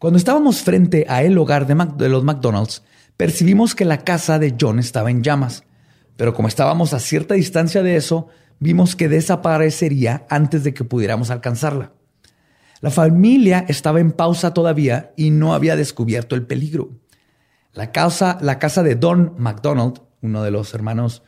[0.00, 2.82] Cuando estábamos frente a el hogar de, de los McDonald's,
[3.16, 5.62] percibimos que la casa de John estaba en llamas.
[6.16, 8.26] Pero como estábamos a cierta distancia de eso,
[8.58, 11.92] vimos que desaparecería antes de que pudiéramos alcanzarla.
[12.80, 16.90] La familia estaba en pausa todavía y no había descubierto el peligro.
[17.72, 21.22] La casa, la casa de Don McDonald, uno de los hermanos,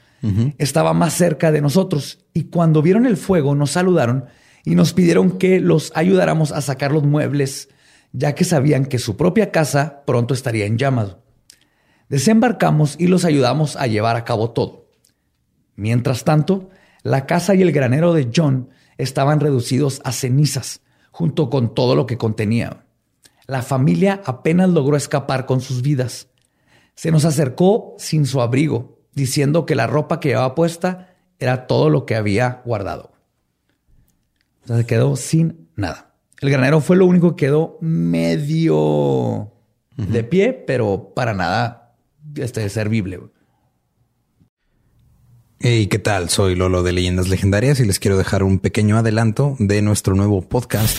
[0.58, 4.26] estaba más cerca de nosotros y cuando vieron el fuego nos saludaron
[4.64, 7.70] y nos pidieron que los ayudáramos a sacar los muebles,
[8.12, 11.16] ya que sabían que su propia casa pronto estaría en llamas.
[12.10, 14.88] Desembarcamos y los ayudamos a llevar a cabo todo.
[15.76, 16.68] Mientras tanto,
[17.02, 22.06] la casa y el granero de John estaban reducidos a cenizas, junto con todo lo
[22.06, 22.84] que contenía.
[23.46, 26.28] La familia apenas logró escapar con sus vidas.
[27.00, 31.88] Se nos acercó sin su abrigo, diciendo que la ropa que llevaba puesta era todo
[31.88, 33.12] lo que había guardado.
[34.62, 36.14] O sea, se quedó sin nada.
[36.42, 39.50] El granero fue lo único que quedó medio
[39.96, 41.96] de pie, pero para nada
[42.34, 43.20] este, servible.
[45.58, 46.28] Hey, ¿qué tal?
[46.28, 50.42] Soy Lolo de Leyendas Legendarias y les quiero dejar un pequeño adelanto de nuestro nuevo
[50.42, 50.98] podcast.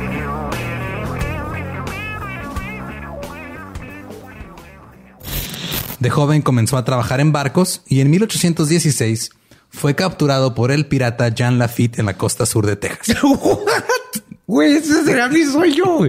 [6.01, 9.29] De joven comenzó a trabajar en barcos y en 1816
[9.69, 13.17] fue capturado por el pirata Jean Lafitte en la costa sur de Texas.
[14.47, 15.99] Güey, ese será mi sueño.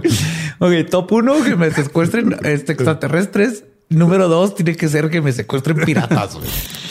[0.59, 3.63] Ok, top uno, que me secuestren este, extraterrestres.
[3.87, 6.37] Número dos, tiene que ser que me secuestren piratas.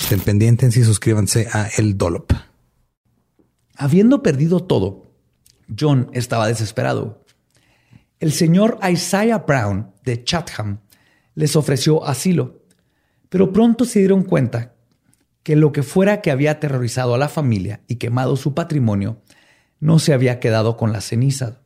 [0.00, 2.32] Estén pendientes y suscríbanse a El Dolop.
[3.76, 5.12] Habiendo perdido todo,
[5.78, 7.22] John estaba desesperado.
[8.18, 10.78] El señor Isaiah Brown de Chatham
[11.34, 12.61] les ofreció asilo,
[13.32, 14.74] pero pronto se dieron cuenta
[15.42, 19.22] que lo que fuera que había aterrorizado a la familia y quemado su patrimonio
[19.80, 21.62] no se había quedado con la ceniza.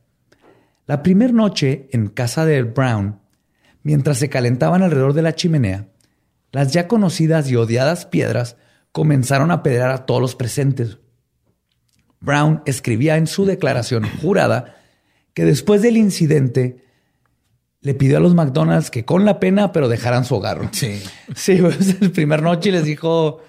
[0.86, 3.18] La primera noche en casa de Brown,
[3.82, 5.88] mientras se calentaban alrededor de la chimenea,
[6.52, 8.56] las ya conocidas y odiadas piedras
[8.92, 10.98] comenzaron a pedrear a todos los presentes.
[12.20, 14.76] Brown escribía en su declaración jurada
[15.34, 16.85] que después del incidente
[17.86, 20.70] le pidió a los McDonald's que con la pena, pero dejaran su hogar.
[20.72, 21.00] Sí.
[21.36, 23.42] Sí, pues, el primer noche les dijo,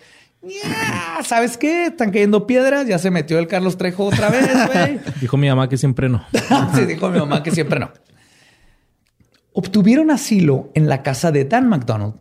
[1.24, 1.88] ¿sabes qué?
[1.88, 5.00] Están cayendo piedras, ya se metió el Carlos Trejo otra vez, güey.
[5.22, 6.24] dijo mi mamá que siempre no.
[6.76, 7.90] sí, dijo mi mamá que siempre no.
[9.54, 12.14] Obtuvieron asilo en la casa de Dan McDonald,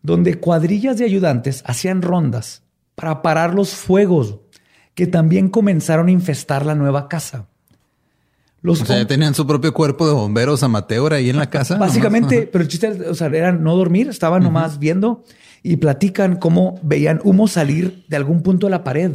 [0.00, 2.62] donde cuadrillas de ayudantes hacían rondas
[2.94, 4.38] para parar los fuegos
[4.94, 7.48] que también comenzaron a infestar la nueva casa.
[8.60, 11.76] Los o sea, tenían su propio cuerpo de bomberos amateur ahí en la casa.
[11.78, 15.24] Básicamente, pero el chiste o sea, era no dormir, estaban nomás viendo
[15.62, 19.12] y platican cómo veían humo salir de algún punto de la pared.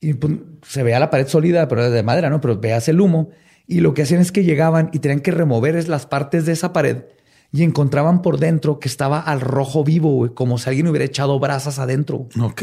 [0.00, 0.34] Y pues,
[0.66, 2.40] se veía la pared sólida, pero de madera, ¿no?
[2.40, 3.30] Pero veas el humo.
[3.66, 6.72] Y lo que hacían es que llegaban y tenían que remover las partes de esa
[6.72, 7.04] pared
[7.52, 11.78] y encontraban por dentro que estaba al rojo vivo, como si alguien hubiera echado brasas
[11.78, 12.28] adentro.
[12.40, 12.62] Ok.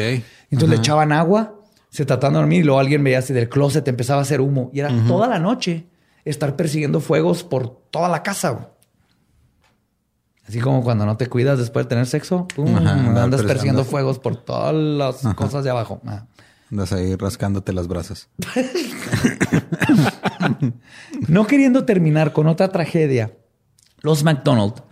[0.49, 1.58] Entonces le echaban agua,
[1.89, 4.69] se trataban de dormir y luego alguien veía así del closet, empezaba a hacer humo.
[4.73, 5.87] Y era toda la noche
[6.25, 8.71] estar persiguiendo fuegos por toda la casa.
[10.47, 14.73] Así como cuando no te cuidas después de tener sexo, andas persiguiendo fuegos por todas
[14.73, 16.01] las cosas de abajo.
[16.05, 16.25] Ah.
[16.71, 18.29] Andas ahí rascándote las brasas.
[21.27, 23.33] no queriendo terminar con otra tragedia,
[24.01, 24.83] los McDonald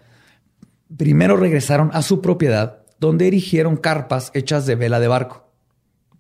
[0.95, 5.47] primero regresaron a su propiedad donde erigieron carpas hechas de vela de barco.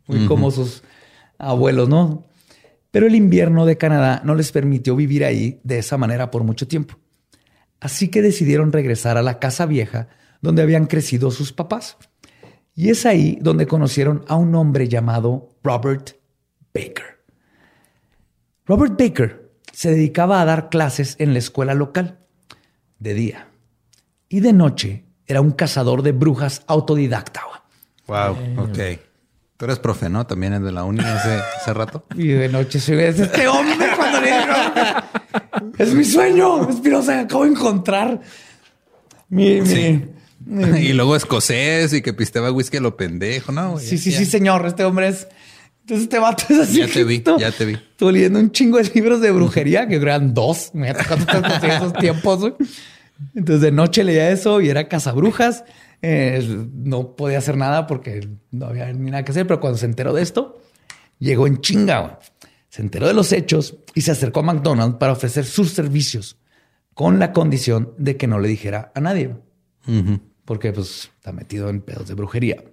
[0.07, 0.83] Muy como sus
[1.37, 2.23] abuelos, ¿no?
[2.91, 6.67] Pero el invierno de Canadá no les permitió vivir ahí de esa manera por mucho
[6.67, 6.95] tiempo.
[7.79, 10.07] Así que decidieron regresar a la casa vieja
[10.41, 11.97] donde habían crecido sus papás.
[12.73, 16.11] Y es ahí donde conocieron a un hombre llamado Robert
[16.73, 17.23] Baker.
[18.65, 22.19] Robert Baker se dedicaba a dar clases en la escuela local
[22.99, 23.47] de día
[24.29, 27.41] y de noche era un cazador de brujas autodidacta.
[28.07, 29.06] Wow, ok.
[29.57, 30.27] Tú eres profe, ¿no?
[30.27, 32.05] También es de la uni hace, hace rato.
[32.15, 34.29] Y de noche se ve este hombre cuando le
[35.77, 36.69] es mi sueño.
[36.69, 38.21] Espinosa, acabo de encontrar
[39.29, 39.61] mi,
[40.45, 43.79] Y luego escocés y que pisteaba whisky a lo pendejo, ¿no?
[43.79, 44.65] Sí, sí, sí, señor.
[44.65, 45.27] Este hombre es.
[45.81, 46.79] Entonces este vato es así.
[46.79, 47.73] Ya te vi, ya te vi.
[47.73, 50.71] Estuve leyendo un chingo de libros de brujería que eran dos.
[50.73, 52.53] Me ha tocado esos tiempos.
[53.33, 55.63] Entonces de noche leía eso y era cazabrujas.
[56.01, 59.47] Eh, no podía hacer nada porque no había ni nada que hacer.
[59.47, 60.61] Pero cuando se enteró de esto,
[61.19, 62.19] llegó en chinga.
[62.69, 66.37] Se enteró de los hechos y se acercó a McDonald's para ofrecer sus servicios
[66.93, 69.35] con la condición de que no le dijera a nadie.
[70.45, 72.63] Porque pues está metido en pedos de brujería.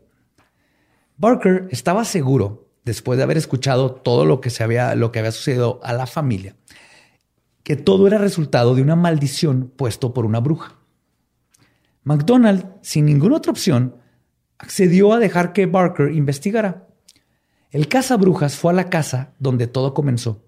[1.16, 5.30] Barker estaba seguro, después de haber escuchado todo lo que, se había, lo que había
[5.30, 6.56] sucedido a la familia,
[7.62, 10.76] que todo era resultado de una maldición puesto por una bruja.
[12.04, 13.96] McDonald, sin ninguna otra opción,
[14.58, 16.86] accedió a dejar que Barker investigara.
[17.70, 17.88] El
[18.18, 20.44] brujas fue a la casa donde todo comenzó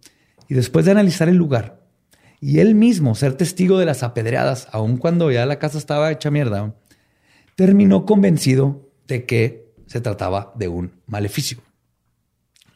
[0.48, 1.82] y después de analizar el lugar
[2.40, 6.30] y él mismo ser testigo de las apedreadas, aun cuando ya la casa estaba hecha
[6.30, 6.74] mierda,
[7.56, 11.58] terminó convencido de que se trataba de un maleficio.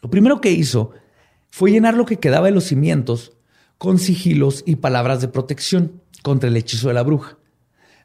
[0.03, 0.93] Lo primero que hizo
[1.51, 3.37] fue llenar lo que quedaba de los cimientos
[3.77, 7.39] con sigilos y palabras de protección contra el hechizo de la bruja.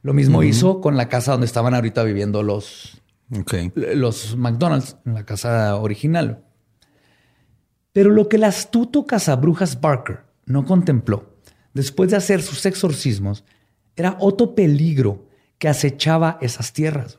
[0.05, 3.01] Lo mismo hizo con la casa donde estaban ahorita viviendo los,
[3.73, 6.43] los McDonald's, en la casa original.
[7.91, 11.33] Pero lo que el astuto cazabrujas Barker no contempló
[11.73, 13.45] después de hacer sus exorcismos
[13.95, 15.25] era otro peligro
[15.57, 17.17] que acechaba esas tierras.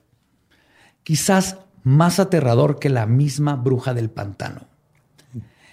[1.02, 4.68] Quizás más aterrador que la misma bruja del pantano.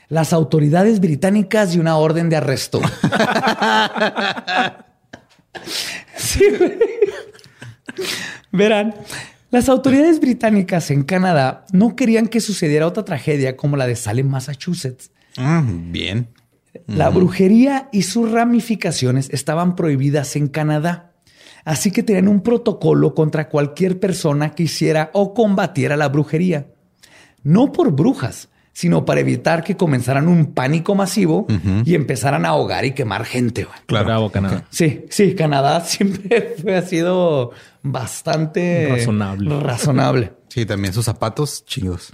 [0.10, 2.82] Las autoridades británicas y una orden de arresto.
[8.52, 8.96] Verán,
[9.52, 14.28] las autoridades británicas en Canadá no querían que sucediera otra tragedia como la de Salem,
[14.28, 15.12] Massachusetts.
[15.38, 16.28] Ah, bien.
[16.88, 21.14] La brujería y sus ramificaciones estaban prohibidas en Canadá.
[21.66, 26.68] Así que tenían un protocolo contra cualquier persona que hiciera o combatiera la brujería.
[27.44, 31.46] No por brujas, sino para evitar que comenzaran un pánico masivo
[31.86, 33.68] y empezaran a ahogar y quemar gente.
[33.86, 34.66] Claro, Bravo, Canadá.
[34.72, 37.52] Sí, sí, Canadá siempre fue, ha sido
[37.84, 39.60] bastante razonable.
[39.60, 40.34] razonable.
[40.50, 42.12] Sí, también sus zapatos chingos.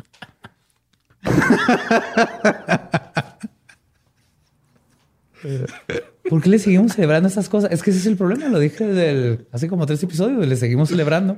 [6.29, 7.71] ¿Por qué le seguimos celebrando estas cosas?
[7.71, 8.47] Es que ese es el problema.
[8.49, 10.45] Lo dije del, hace como tres episodios.
[10.45, 11.37] Le seguimos celebrando.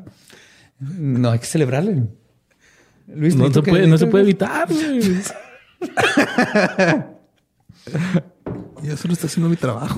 [0.79, 2.03] No hay que celebrarle.
[3.15, 4.67] Luis, no, se puede, no se puede evitar.
[8.83, 9.97] Yo solo estoy haciendo mi trabajo.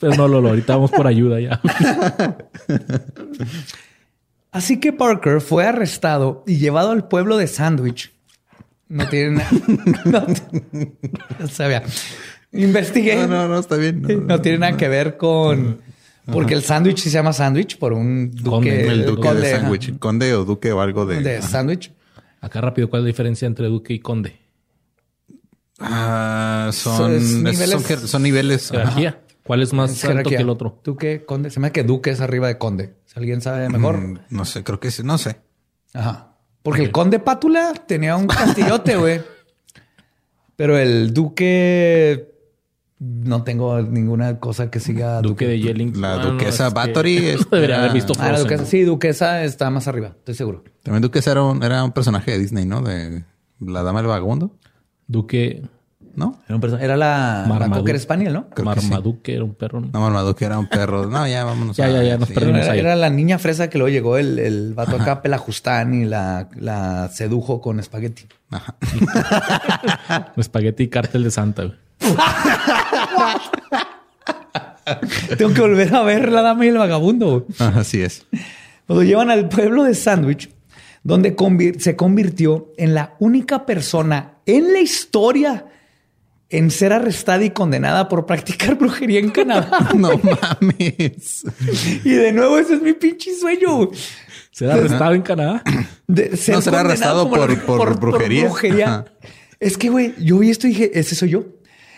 [0.00, 1.60] Pero no, Lolo, ahorita vamos por ayuda ya.
[4.52, 8.12] Así que Parker fue arrestado y llevado al pueblo de Sandwich.
[8.88, 9.42] No tiene
[10.04, 10.26] nada.
[11.40, 11.82] No, sabía.
[12.52, 13.16] Investigué.
[13.16, 14.26] No, no, no, está bien.
[14.26, 15.78] No, tiene nada que ver con.
[16.30, 18.50] Porque el sándwich se llama sándwich por un duque.
[18.50, 19.98] Conde, El duque de sándwich.
[19.98, 21.20] Conde o duque o algo de.
[21.20, 21.90] De sándwich.
[22.44, 24.38] Acá rápido, ¿cuál es la diferencia entre duque y conde?
[25.80, 28.70] Ah, son, Es es- niveles- son, jer- son niveles.
[28.70, 29.20] Jerarquía.
[29.44, 30.80] ¿Cuál es más Es alto que el otro?
[30.84, 31.50] Duque, conde.
[31.50, 32.94] Se me hace que duque es arriba de conde.
[33.04, 33.98] Si alguien sabe mejor.
[33.98, 35.36] Mm, No sé, creo que sí, no sé.
[35.92, 36.36] Ajá.
[36.62, 39.20] Porque el conde Pátula tenía un castillote, güey.
[40.56, 42.33] Pero el duque
[43.24, 45.20] no tengo ninguna cosa que siga.
[45.20, 46.00] Duque de Yelling.
[46.00, 48.64] La Ah, no, duquesa que- es- Debería haber visto Ah, la.
[48.64, 50.64] Sí, duquesa está más arriba, estoy seguro.
[50.82, 52.80] También Duquesa era un, era un personaje de Disney, ¿no?
[52.82, 53.24] De
[53.60, 54.52] La Dama del Vagabundo,
[55.06, 55.62] Duque
[56.16, 56.38] ¿no?
[56.46, 57.78] Era, un perso- era la, la Marmaduke.
[57.80, 58.48] Cocker Spaniel, ¿no?
[58.50, 58.86] Creo que sí.
[58.86, 59.80] Marmaduke era un perro.
[59.80, 59.88] ¿no?
[59.92, 61.06] No, Marmaduke era un perro.
[61.06, 61.76] No, ya vámonos.
[61.76, 62.34] Ya, a- ya, ya, nos sí.
[62.34, 62.60] perdimos.
[62.62, 62.78] Era, ahí.
[62.78, 67.08] era la niña fresa que luego llegó el, el vato acá, Pelajustán, y la, la
[67.08, 68.26] sedujo con espagueti.
[68.50, 68.76] Ajá.
[70.36, 71.64] Espagueti y cártel de Santa.
[71.64, 71.76] güey.
[75.38, 77.46] Tengo que volver a ver la dama y el vagabundo.
[77.58, 78.26] Ajá, Así es.
[78.86, 80.50] Lo llevan al pueblo de Sandwich,
[81.02, 85.66] donde convir- se convirtió en la única persona en la historia
[86.50, 89.88] en ser arrestada y condenada por practicar brujería en Canadá.
[89.94, 91.44] No mames.
[92.04, 93.88] y de nuevo, ese es mi pinche sueño.
[94.50, 95.62] ¿Será arrestado en Canadá?
[96.06, 99.04] De ser No, será condenado arrestado por- por brujería.
[99.58, 101.44] Es que, güey, yo vi esto y dije, ese soy yo.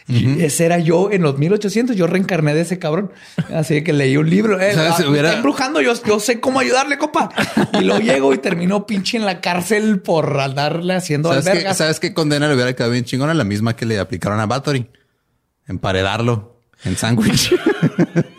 [0.09, 1.97] Ese era yo en los 1800.
[1.97, 3.11] Yo reencarné de ese cabrón.
[3.53, 4.61] Así que leí un libro.
[4.61, 4.95] Eh, ¿Sabes?
[5.01, 5.81] ah, Hubiera- está embrujando.
[5.81, 7.29] Yo, yo sé cómo ayudarle, compa.
[7.81, 11.77] Y luego llego y terminó pinche en la cárcel por andarle haciendo ¿Sabes albergas.
[11.77, 13.35] ¿Sabes qué condena le hubiera quedado bien chingona?
[13.35, 14.87] La misma que le aplicaron a Bathory.
[15.67, 17.53] Emparedarlo en sándwich.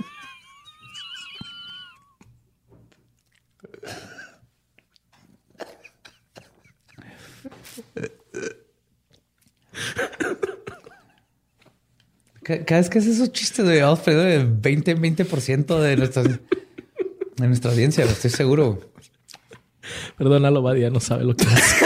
[12.47, 16.39] Cada vez que haces esos chistes de Alfredo de 20, 20% de nuestra, de
[17.47, 18.79] nuestra audiencia, estoy seguro.
[20.17, 21.85] Perdónalo, Badia, no sabe lo que hace.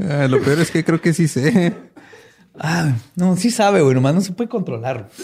[0.00, 1.74] Ah, lo peor es que creo que sí sé.
[2.58, 3.94] Ah, no, sí sabe, güey.
[3.94, 5.08] Nomás no se puede controlar.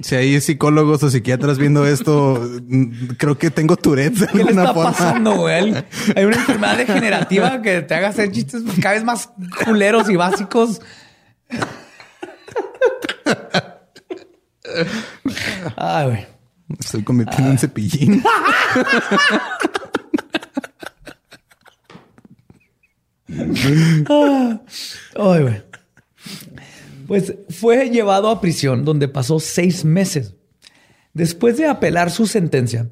[0.00, 4.50] Si hay psicólogos o psiquiatras viendo esto, mm, creo que tengo Tourette de ¿Qué le
[4.50, 4.92] está forma.
[4.92, 5.74] pasando, güey?
[6.14, 9.30] Hay una enfermedad degenerativa que te haga hacer chistes cada vez más
[9.64, 10.80] culeros y básicos.
[15.76, 16.26] Ay, güey.
[16.78, 18.22] Estoy convirtiendo en cepillín.
[24.08, 25.62] Ay, güey.
[27.08, 30.34] Pues fue llevado a prisión donde pasó seis meses.
[31.14, 32.90] Después de apelar su sentencia,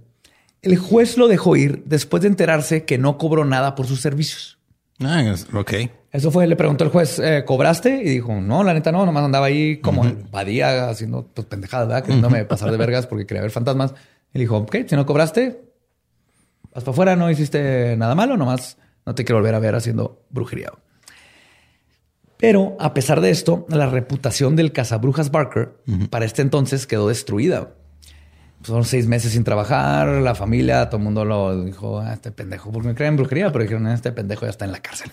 [0.63, 4.59] el juez lo dejó ir después de enterarse que no cobró nada por sus servicios.
[5.05, 5.73] Ah, ok.
[6.13, 8.01] Eso fue, le preguntó el juez, eh, ¿cobraste?
[8.03, 11.87] Y dijo, no, la neta no, nomás andaba ahí como el Badía haciendo pues, pendejadas,
[11.87, 12.03] ¿verdad?
[12.03, 13.93] Queriéndome pasar de vergas porque quería ver fantasmas.
[14.33, 15.61] Y le dijo, ok, si no cobraste,
[16.75, 20.25] vas para afuera, no hiciste nada malo, nomás no te quiero volver a ver haciendo
[20.31, 20.73] brujería.
[22.39, 25.77] Pero a pesar de esto, la reputación del cazabrujas Barker
[26.11, 27.75] para este entonces quedó destruida.
[28.63, 32.73] Son seis meses sin trabajar, la familia, todo el mundo lo dijo, ah, este pendejo,
[32.73, 35.13] porque me creen en brujería, pero dijeron, este pendejo ya está en la cárcel.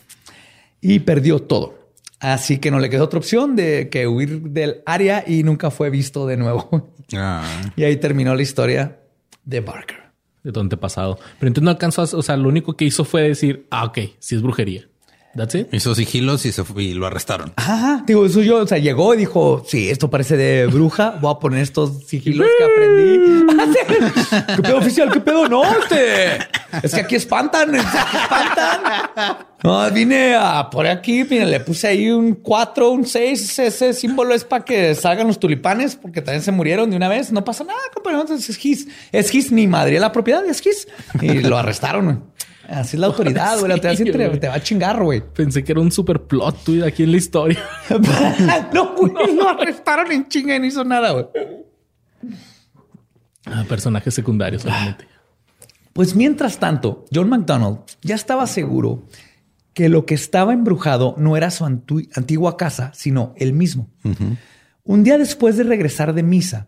[0.81, 1.83] Y perdió todo.
[2.19, 5.89] Así que no le quedó otra opción de que huir del área y nunca fue
[5.89, 6.93] visto de nuevo.
[7.15, 7.43] Ah.
[7.75, 8.99] Y ahí terminó la historia
[9.43, 9.97] de Barker.
[10.41, 11.17] De tu antepasado.
[11.39, 13.99] Pero entonces no alcanzó, a, o sea, lo único que hizo fue decir, ah, ok,
[14.19, 14.87] sí es brujería.
[15.35, 15.73] That's it.
[15.73, 17.53] Hizo sigilos y, se y lo arrestaron.
[17.55, 18.03] Ajá.
[18.05, 21.17] Digo, eso yo, o sea, llegó y dijo, sí, esto parece de bruja.
[21.21, 23.45] Voy a poner estos sigilos que aprendí.
[24.55, 25.11] ¿Qué pedo oficial?
[25.11, 25.49] ¿Qué pedo?
[25.49, 26.37] No, este.
[26.83, 27.73] Es que aquí espantan.
[27.75, 29.37] espantan.
[29.63, 31.25] No, vine a por aquí.
[31.27, 33.59] Mira, le puse ahí un 4, un 6.
[33.59, 37.31] Ese símbolo es para que salgan los tulipanes porque también se murieron de una vez.
[37.31, 38.25] No pasa nada, compañero.
[38.31, 38.87] Es his.
[39.11, 39.51] Es his.
[39.51, 40.45] Ni madre la propiedad.
[40.45, 40.87] Es his.
[41.21, 42.31] Y lo arrestaron.
[42.73, 43.79] Así es la autoridad, güey.
[43.79, 45.21] te, va a chingar, güey.
[45.21, 47.63] Pensé que era un super plot tuyo aquí en la historia.
[48.73, 49.35] no, güey.
[49.35, 51.25] Lo arrestaron en chinga y no hizo nada, güey.
[53.45, 55.07] Ah, personajes secundarios solamente.
[55.93, 59.03] Pues mientras tanto, John McDonald ya estaba seguro
[59.73, 63.89] que lo que estaba embrujado no era su antigua casa, sino él mismo.
[64.83, 66.67] Un día después de regresar de misa,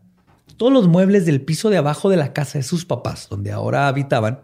[0.58, 3.88] todos los muebles del piso de abajo de la casa de sus papás, donde ahora
[3.88, 4.41] habitaban,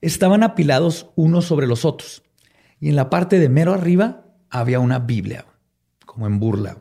[0.00, 2.22] estaban apilados unos sobre los otros.
[2.80, 5.46] Y en la parte de mero arriba había una Biblia,
[6.06, 6.78] como en burla.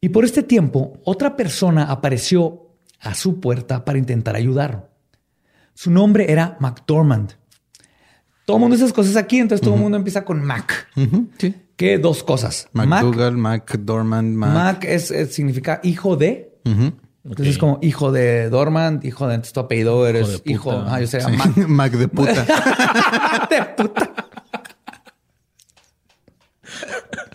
[0.00, 4.90] Y por este tiempo, otra persona apareció a su puerta para intentar ayudar.
[5.74, 7.32] Su nombre era McDormand.
[8.44, 10.88] Todo el mundo esas cosas aquí, entonces todo el mundo empieza con Mac.
[11.74, 12.68] Que dos cosas.
[12.72, 14.54] McDougall, McDormand, Mac.
[14.54, 16.60] Mac es, significa hijo de.
[17.28, 20.84] Entonces es como hijo de Dormand, hijo de entonces tu apellido eres hijo.
[20.86, 21.56] Ah, yo sé, Mac.
[21.68, 22.32] Mac de puta.
[23.50, 24.14] de puta.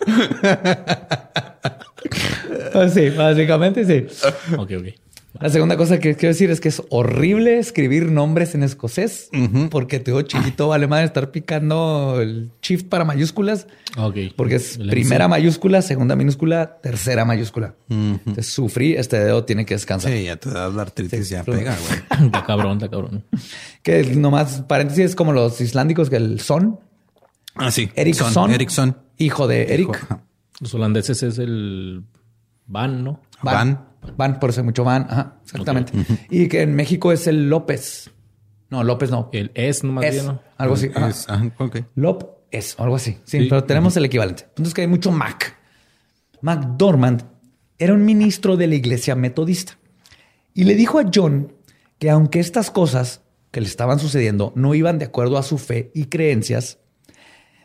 [2.92, 4.06] sí, básicamente sí.
[4.56, 4.86] Ok, ok.
[5.40, 9.30] La segunda cosa que quiero decir es que es horrible escribir nombres en escocés
[9.70, 13.66] porque te digo chiquito vale más estar picando el shift para mayúsculas.
[13.96, 14.16] Ok.
[14.36, 17.74] Porque es primera mayúscula, segunda minúscula, tercera mayúscula.
[17.88, 20.12] Entonces sufrí, este dedo tiene que descansar.
[20.12, 22.26] Sí, ya te da la artritis, ya pega, güey.
[22.26, 23.24] Está cabrón, está cabrón.
[23.82, 26.78] Que nomás, paréntesis, es como los islándicos que el son.
[27.54, 27.90] Ah, sí.
[27.94, 28.50] Ericsson.
[28.50, 28.96] Ericsson.
[29.18, 30.22] Hijo de Eric.
[30.60, 32.04] Los holandeses es el
[32.66, 33.20] Van, ¿no?
[33.42, 33.54] Van.
[33.54, 33.91] Van,
[34.40, 35.06] por eso mucho van.
[35.08, 35.92] Ajá, exactamente.
[36.30, 38.10] Y que en México es el López.
[38.70, 39.28] No, López no.
[39.32, 40.40] El es, no más bien, ¿no?
[40.56, 40.90] Algo así.
[40.94, 41.26] Es,
[41.94, 43.18] Lop es, algo así.
[43.24, 44.44] Sí, pero tenemos el equivalente.
[44.48, 45.56] Entonces que hay mucho Mac.
[46.40, 47.24] McDormand
[47.78, 49.78] era un ministro de la iglesia metodista
[50.54, 51.52] y le dijo a John
[51.98, 55.90] que aunque estas cosas que le estaban sucediendo no iban de acuerdo a su fe
[55.94, 56.78] y creencias,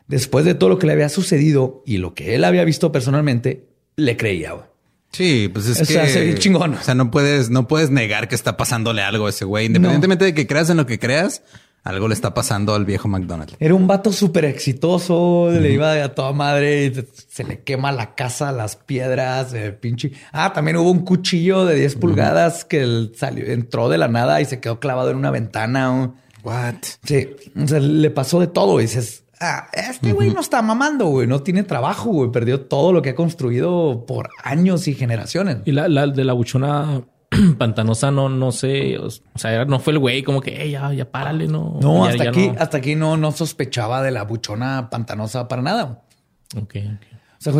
[0.07, 3.67] después de todo lo que le había sucedido y lo que él había visto personalmente,
[3.95, 4.69] le creía.
[5.11, 6.75] Sí, pues es que chingón.
[6.75, 10.25] O sea, no puedes, no puedes negar que está pasándole algo a ese güey, independientemente
[10.25, 11.41] de que creas en lo que creas.
[11.83, 13.55] Algo le está pasando al viejo McDonald.
[13.61, 18.13] Era un vato súper exitoso, le iba a toda madre, y se le quema la
[18.13, 20.11] casa, las piedras, el pinche.
[20.33, 24.45] Ah, también hubo un cuchillo de 10 pulgadas que salió, entró de la nada y
[24.45, 26.13] se quedó clavado en una ventana.
[26.43, 26.75] What?
[27.05, 28.81] Sí, o sea, le pasó de todo.
[28.81, 31.27] Y dices, Ah, este güey no está mamando, güey.
[31.27, 32.31] No tiene trabajo, güey.
[32.31, 35.57] Perdió todo lo que ha construido por años y generaciones.
[35.65, 37.03] Y la, de la buchona
[37.57, 38.97] pantanosa no, no sé.
[38.97, 41.77] O sea, no fue el güey como que ya, ya párale, no.
[41.81, 46.01] No, hasta aquí, hasta aquí no, no sospechaba de la buchona pantanosa para nada.
[46.55, 46.75] Ok,
[47.37, 47.53] O sea,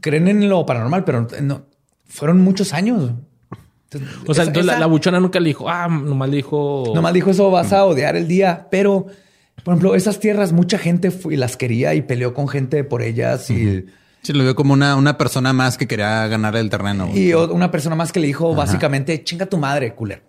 [0.00, 1.66] creen en lo paranormal, pero no,
[2.06, 3.10] fueron muchos años.
[4.26, 6.92] o sea, entonces la, la, buchona nunca le dijo, ah, nomás le dijo.
[6.94, 9.06] Nomás dijo eso, vas a odiar el día, pero
[9.62, 13.50] por ejemplo, esas tierras, mucha gente fue, las quería y peleó con gente por ellas
[13.50, 13.86] y...
[14.22, 17.10] Sí, lo vio como una, una persona más que quería ganar el terreno.
[17.14, 20.22] Y una persona más que le dijo básicamente, chinga tu madre, culero.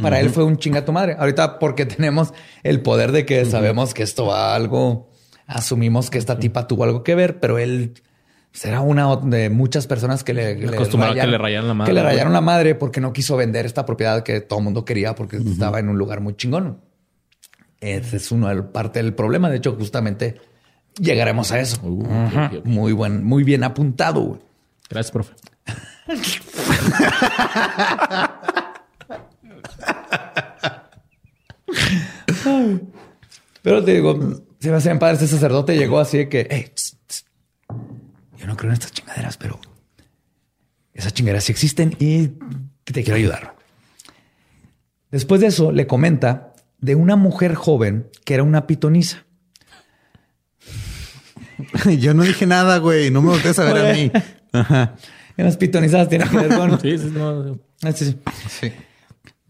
[0.00, 1.16] Para él fue un chinga tu madre.
[1.18, 2.32] Ahorita porque tenemos
[2.62, 5.10] el poder de que sabemos que esto va a algo,
[5.46, 7.94] asumimos que esta tipa tuvo algo que ver, pero él
[8.52, 11.90] será una de muchas personas que le, le, que le rayaron la madre.
[11.90, 14.84] Que le rayaron la madre porque no quiso vender esta propiedad que todo el mundo
[14.84, 16.80] quería porque estaba en un lugar muy chingón.
[17.80, 19.48] Ese es una parte del problema.
[19.50, 20.40] De hecho, justamente
[21.00, 21.80] llegaremos a eso.
[21.82, 24.40] Uh, muy buen, muy bien apuntado.
[24.88, 25.34] Gracias, profe.
[33.62, 36.72] Pero te digo, se me hacen padre, ese sacerdote llegó así de que,
[38.38, 39.60] yo no creo en estas chingaderas, pero
[40.94, 42.28] esas chingaderas sí existen y
[42.84, 43.54] te quiero ayudar.
[45.10, 46.47] Después de eso, le comenta
[46.80, 49.24] de una mujer joven que era una pitonisa.
[51.98, 53.10] Yo no dije nada, güey.
[53.10, 54.12] No me voltees a ver a mí.
[54.52, 54.94] Ajá.
[55.36, 56.80] En las pitonizadas tienen que ver con...
[56.80, 57.58] Sí, sí, no.
[57.82, 58.18] Ah, sí, sí.
[58.60, 58.72] Sí.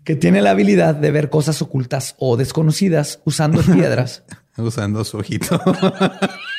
[0.05, 4.25] Que tiene la habilidad de ver cosas ocultas o desconocidas usando piedras.
[4.57, 5.61] Usando su ojito.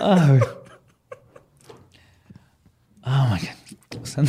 [0.00, 0.40] Ay.
[3.06, 4.28] Oh my God.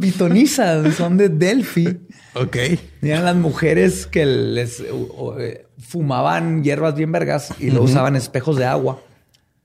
[0.00, 1.98] Pitonizas son de Delphi.
[2.34, 2.56] ok.
[3.02, 8.64] Eran las mujeres que les eh, fumaban hierbas bien vergas y lo usaban espejos de
[8.64, 9.00] agua.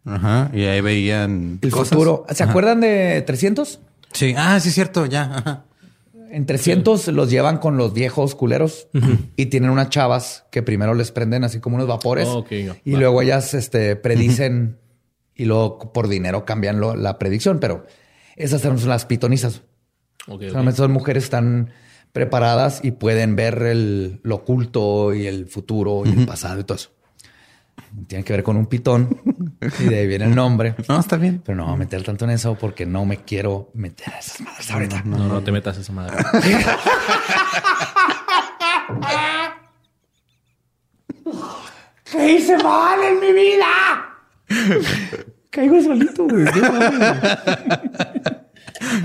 [0.06, 0.50] Ajá.
[0.54, 1.90] Y ahí veían El cosas.
[1.90, 2.26] futuro.
[2.34, 3.80] ¿Se acuerdan de 300?
[4.12, 4.34] Sí.
[4.38, 5.06] Ah, sí, es cierto.
[5.06, 5.24] Ya.
[5.38, 5.66] Ajá.
[6.32, 8.88] En 300 los llevan con los viejos culeros
[9.36, 12.76] y tienen unas chavas que primero les prenden así como unos vapores Oh, no.
[12.86, 14.78] y luego ellas este, predicen
[15.36, 17.86] y luego por dinero cambian lo- la predicción, pero
[18.38, 19.64] esas son las pitonizas.
[20.28, 20.44] Ok, ok.
[20.50, 21.72] Solamente son mujeres que están
[22.14, 26.76] preparadas y pueden ver el, lo oculto y el futuro y el pasado y todo
[26.78, 26.92] eso.
[28.08, 29.10] Tiene que ver con un pitón
[29.80, 30.76] y de ahí viene el nombre.
[30.88, 31.42] No, está bien.
[31.46, 34.42] Pero no voy a meter tanto en eso porque no me quiero meter a esas
[34.42, 35.04] madres ahorita.
[35.06, 36.18] No, no te metas esa madre.
[42.12, 43.66] ¿Qué hice mal en mi vida?
[45.50, 46.46] Caigo solito, güey.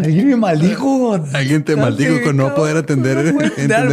[0.03, 1.15] Alguien me maldijo.
[1.33, 3.87] Alguien te maldijo con no poder atender, No entender dar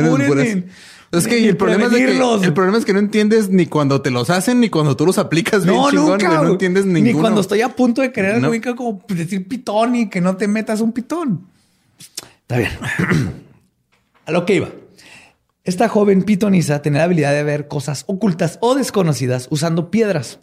[1.13, 2.43] ni- Es que ni el problema es, de que, prevenirlos.
[2.43, 5.17] el problema es que no entiendes ni cuando te los hacen ni cuando tú los
[5.17, 6.41] aplicas bien No, chingón, nunca.
[6.41, 7.21] No entiendes Ni ninguno.
[7.23, 8.51] cuando estoy a punto de querer No.
[8.75, 11.47] como decir pitón y que no te metas un pitón.
[12.41, 12.71] Está bien.
[14.25, 14.69] a lo que iba.
[15.63, 20.39] Esta joven pitoniza tenía la habilidad de ver cosas ocultas o desconocidas usando piedras.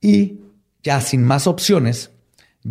[0.00, 0.40] Y
[0.82, 2.10] ya sin más opciones,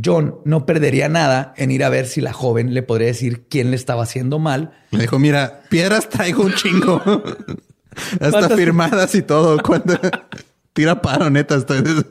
[0.04, 3.70] John no perdería nada en ir a ver si la joven le podría decir quién
[3.72, 7.02] le estaba haciendo mal Le dijo, mira, piedras traigo un chingo.
[8.14, 9.58] Hasta ¿Cuántas- firmadas y todo.
[9.64, 9.98] Cuando
[10.74, 12.06] tira paro, neta, estoy, des-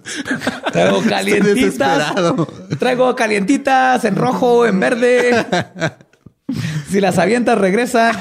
[0.73, 1.55] Traigo estoy calientitas.
[1.55, 2.48] desesperado.
[2.78, 5.44] Traigo calientitas en rojo, en verde.
[6.90, 8.12] Si las avientas, regresa.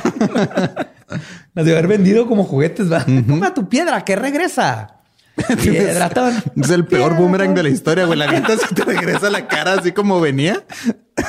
[1.53, 2.91] Las de haber vendido como juguetes.
[2.91, 3.05] ¿va?
[3.05, 5.02] Compra tu piedra que regresa.
[5.63, 6.35] Piedratón.
[6.55, 7.17] Es el peor Piedratón.
[7.17, 8.17] boomerang de la historia, güey.
[8.17, 10.63] La avientas y te regresa la cara así como venía.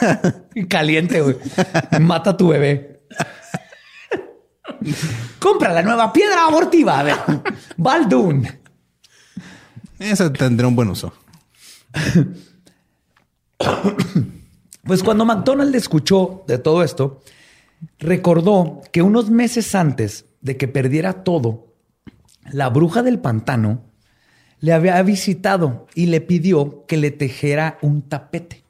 [0.68, 1.36] Caliente, güey.
[2.00, 3.02] Mata a tu bebé.
[5.38, 6.98] Compra la nueva piedra abortiva.
[6.98, 7.16] A ver.
[7.76, 8.46] Baldun.
[9.98, 11.12] Eso tendrá un buen uso.
[14.84, 17.22] Pues cuando McDonald escuchó de todo esto,
[17.98, 21.74] recordó que unos meses antes de que perdiera todo,
[22.50, 23.93] la bruja del pantano
[24.64, 28.62] le había visitado y le pidió que le tejera un tapete.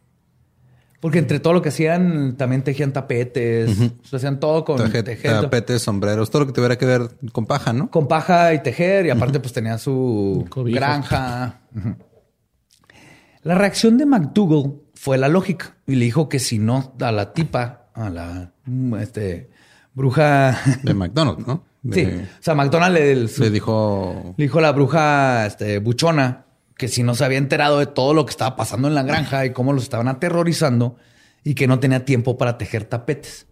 [0.99, 3.79] Porque entre todo lo que hacían, también tejían tapetes,
[4.11, 7.47] lo hacían todo con, Taje- tejer- Tapetes, sombreros, todo lo que tuviera que ver con
[7.47, 7.91] paja, ¿no?
[7.91, 11.61] con paja y tejer, y aparte pues tenía su granja.
[13.43, 17.33] La reacción de McDougall fue la lógica y le dijo que si no a la
[17.35, 18.53] tipa, a la
[19.01, 19.51] este,
[19.93, 20.59] bruja...
[20.83, 21.63] De McDonald's, ¿no?
[21.85, 24.35] De- sí, o sea, McDonald le, le Le dijo...
[24.37, 26.47] dijo a la bruja este, buchona
[26.77, 29.45] que si no se había enterado de todo lo que estaba pasando en la granja
[29.47, 30.97] y cómo los estaban aterrorizando
[31.45, 33.47] y que no tenía tiempo para tejer tapetes.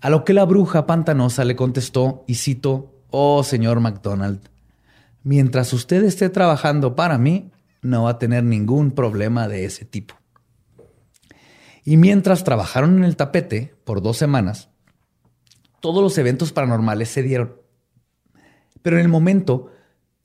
[0.00, 4.40] A lo que la bruja pantanosa le contestó y cito, oh señor McDonald,
[5.22, 10.14] mientras usted esté trabajando para mí, no va a tener ningún problema de ese tipo.
[11.84, 14.68] Y mientras trabajaron en el tapete por dos semanas,
[15.80, 17.56] todos los eventos paranormales se dieron.
[18.82, 19.70] Pero en el momento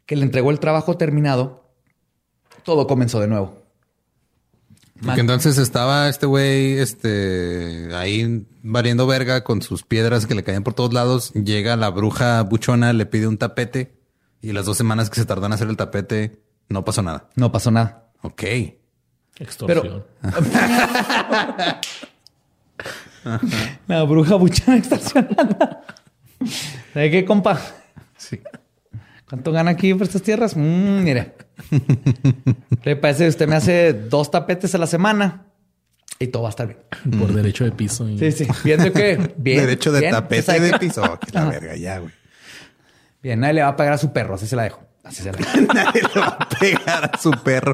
[0.05, 1.69] que le entregó el trabajo terminado,
[2.63, 3.63] todo comenzó de nuevo.
[5.03, 10.63] Porque entonces estaba este güey, este, ahí valiendo verga con sus piedras que le caían
[10.63, 11.33] por todos lados.
[11.33, 13.97] Llega la bruja buchona, le pide un tapete
[14.41, 17.29] y las dos semanas que se tardan en hacer el tapete, no pasó nada.
[17.35, 18.11] No pasó nada.
[18.21, 18.43] Ok.
[19.39, 20.05] Extorsión.
[23.87, 25.81] La bruja buchona extorsionada.
[26.93, 27.59] ¿Sabe qué, compa?
[28.17, 28.39] Sí.
[29.27, 30.55] ¿Cuánto gana aquí por estas tierras?
[30.55, 31.33] Mm, mire.
[32.83, 35.45] Le parece que usted me hace dos tapetes a la semana
[36.19, 36.79] y todo va a estar bien.
[37.19, 38.07] Por derecho de piso.
[38.07, 38.47] y- Sí, sí.
[38.63, 39.59] Viendo que bien.
[39.61, 41.19] Derecho de bien, tapete ¿sabe de piso.
[41.19, 42.11] Que la verga, ya, güey.
[43.21, 44.35] Bien, nadie le va a pagar a su perro.
[44.35, 44.83] Así se la dejo.
[45.03, 45.73] Así se la dejo.
[45.73, 47.73] Nadie le va a pegar a su perro.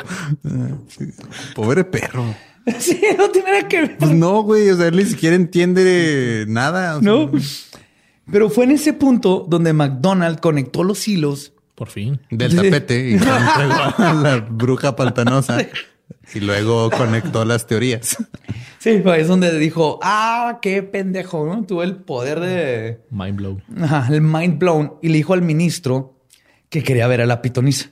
[1.56, 2.24] Pobre perro.
[2.80, 3.98] sí, no tiene nada que ver.
[3.98, 4.70] Pues no, güey.
[4.70, 6.98] O sea, él ni siquiera entiende nada.
[6.98, 7.32] o sea, No.
[8.32, 12.20] Pero fue en ese punto donde McDonald conectó los hilos Por fin.
[12.30, 15.66] del tapete y se entregó a la bruja pantanosa
[16.36, 18.18] y luego conectó las teorías.
[18.78, 21.64] Sí, pues es donde dijo, ah, qué pendejo, ¿no?
[21.66, 23.02] Tuvo el poder de...
[23.10, 23.62] Mind blow.
[23.82, 24.94] Ajá, el mind blown.
[25.02, 26.16] Y le dijo al ministro
[26.70, 27.90] que quería ver a la pitonisa.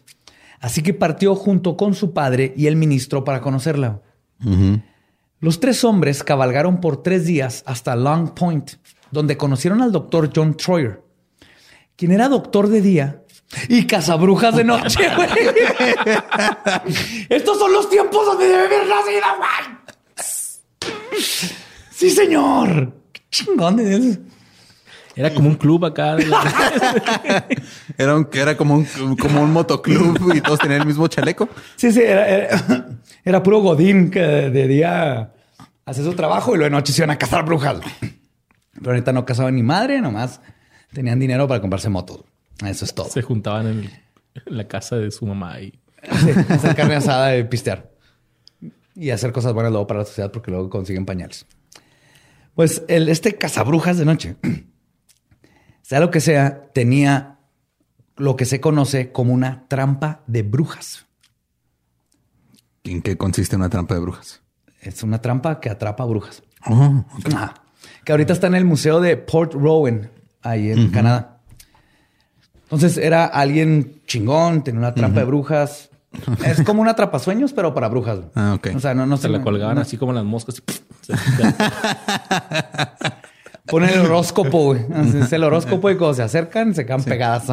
[0.59, 4.01] Así que partió junto con su padre y el ministro para conocerla.
[5.39, 8.71] Los tres hombres cabalgaron por tres días hasta Long Point,
[9.11, 11.01] donde conocieron al doctor John Troyer,
[11.95, 13.21] quien era doctor de día
[13.69, 15.29] y cazabrujas de noche, güey.
[17.29, 19.77] Estos son los tiempos donde debe haber nacido, güey.
[21.91, 22.93] Sí, señor.
[23.11, 24.19] Qué chingón es.
[25.15, 26.15] Era como un club acá.
[26.15, 27.45] la-
[27.97, 31.49] Era, un, era como, un, como un motoclub y todos tenían el mismo chaleco.
[31.75, 32.87] Sí, sí, era, era-
[33.27, 35.33] era puro Godín que de día
[35.85, 37.79] hace su trabajo y luego de noche se iban a cazar brujas.
[38.73, 40.41] Pero ahorita no cazaban ni madre, nomás
[40.93, 42.21] tenían dinero para comprarse motos.
[42.65, 43.09] Eso es todo.
[43.09, 43.91] Se juntaban en
[44.45, 47.91] la casa de su mamá y Sí, hacer carne asada y pistear.
[48.95, 51.45] Y hacer cosas buenas luego para la sociedad porque luego consiguen pañales.
[52.55, 54.35] Pues el, este cazabrujas de noche,
[55.81, 57.39] sea lo que sea, tenía
[58.15, 61.06] lo que se conoce como una trampa de brujas.
[62.87, 64.41] ¿En qué consiste una trampa de brujas?
[64.81, 66.41] Es una trampa que atrapa brujas.
[66.65, 67.03] Oh.
[68.03, 70.09] Que ahorita está en el museo de Port Rowan,
[70.41, 71.39] ahí en Canadá.
[72.63, 75.89] Entonces era alguien chingón, tenía una trampa de brujas.
[76.45, 78.19] Es como una atrapasueños, pero para brujas.
[78.35, 78.69] Ah, ok.
[78.75, 80.55] O sea, no, no se la colgaban no- así como las moscas.
[80.57, 80.61] y
[81.05, 81.13] se-
[83.67, 84.85] Pone el horóscopo, güey.
[85.21, 87.45] Es el horóscopo y cuando se acercan se quedan pegadas.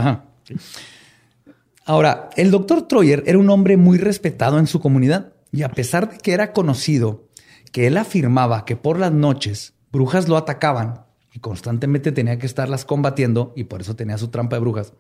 [1.85, 6.11] Ahora, el doctor Troyer era un hombre muy respetado en su comunidad y a pesar
[6.11, 7.29] de que era conocido
[7.73, 12.85] que él afirmaba que por las noches brujas lo atacaban y constantemente tenía que estarlas
[12.85, 14.93] combatiendo y por eso tenía su trampa de brujas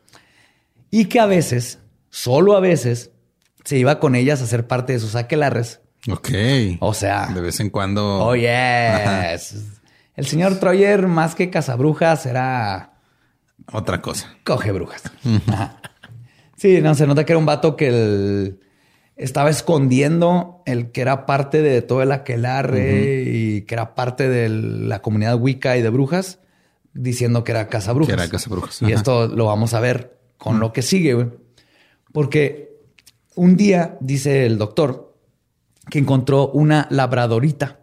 [0.90, 1.78] y que a veces,
[2.10, 3.10] solo a veces,
[3.64, 5.80] se iba con ellas a ser parte de sus aquelarres.
[6.10, 6.28] ok.
[6.80, 8.18] O sea, De vez en cuando.
[8.26, 9.54] Oh, yes.
[10.14, 12.92] El señor Troyer, más que cazabrujas, era
[13.72, 14.36] Otra cosa.
[14.44, 15.02] coge brujas.
[16.56, 18.60] Sí, no, se nota que era un vato que el-
[19.16, 24.48] estaba escondiendo el que era parte de todo el aquelarre y que era parte de
[24.48, 26.40] la comunidad Wicca y de brujas,
[26.94, 28.14] diciendo que era cazabrujas.
[28.14, 28.94] Que era cazabrujas, Y ajá.
[28.94, 31.28] esto lo vamos a ver con lo que sigue, güey.
[32.12, 32.76] Porque
[33.36, 35.14] un día, dice el doctor,
[35.90, 37.80] que encontró una labradorita,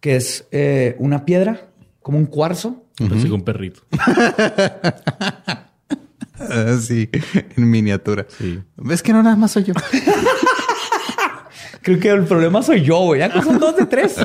[0.00, 1.68] que es eh, una piedra,
[2.00, 3.82] como un cuarzo, Pensé que un perrito.
[6.38, 7.08] Ah, sí,
[7.56, 8.26] en miniatura.
[8.38, 8.60] Sí.
[8.76, 9.74] ¿Ves que no nada más soy yo?
[11.82, 13.20] Creo que el problema soy yo, güey.
[13.20, 14.16] Ya son dos de tres.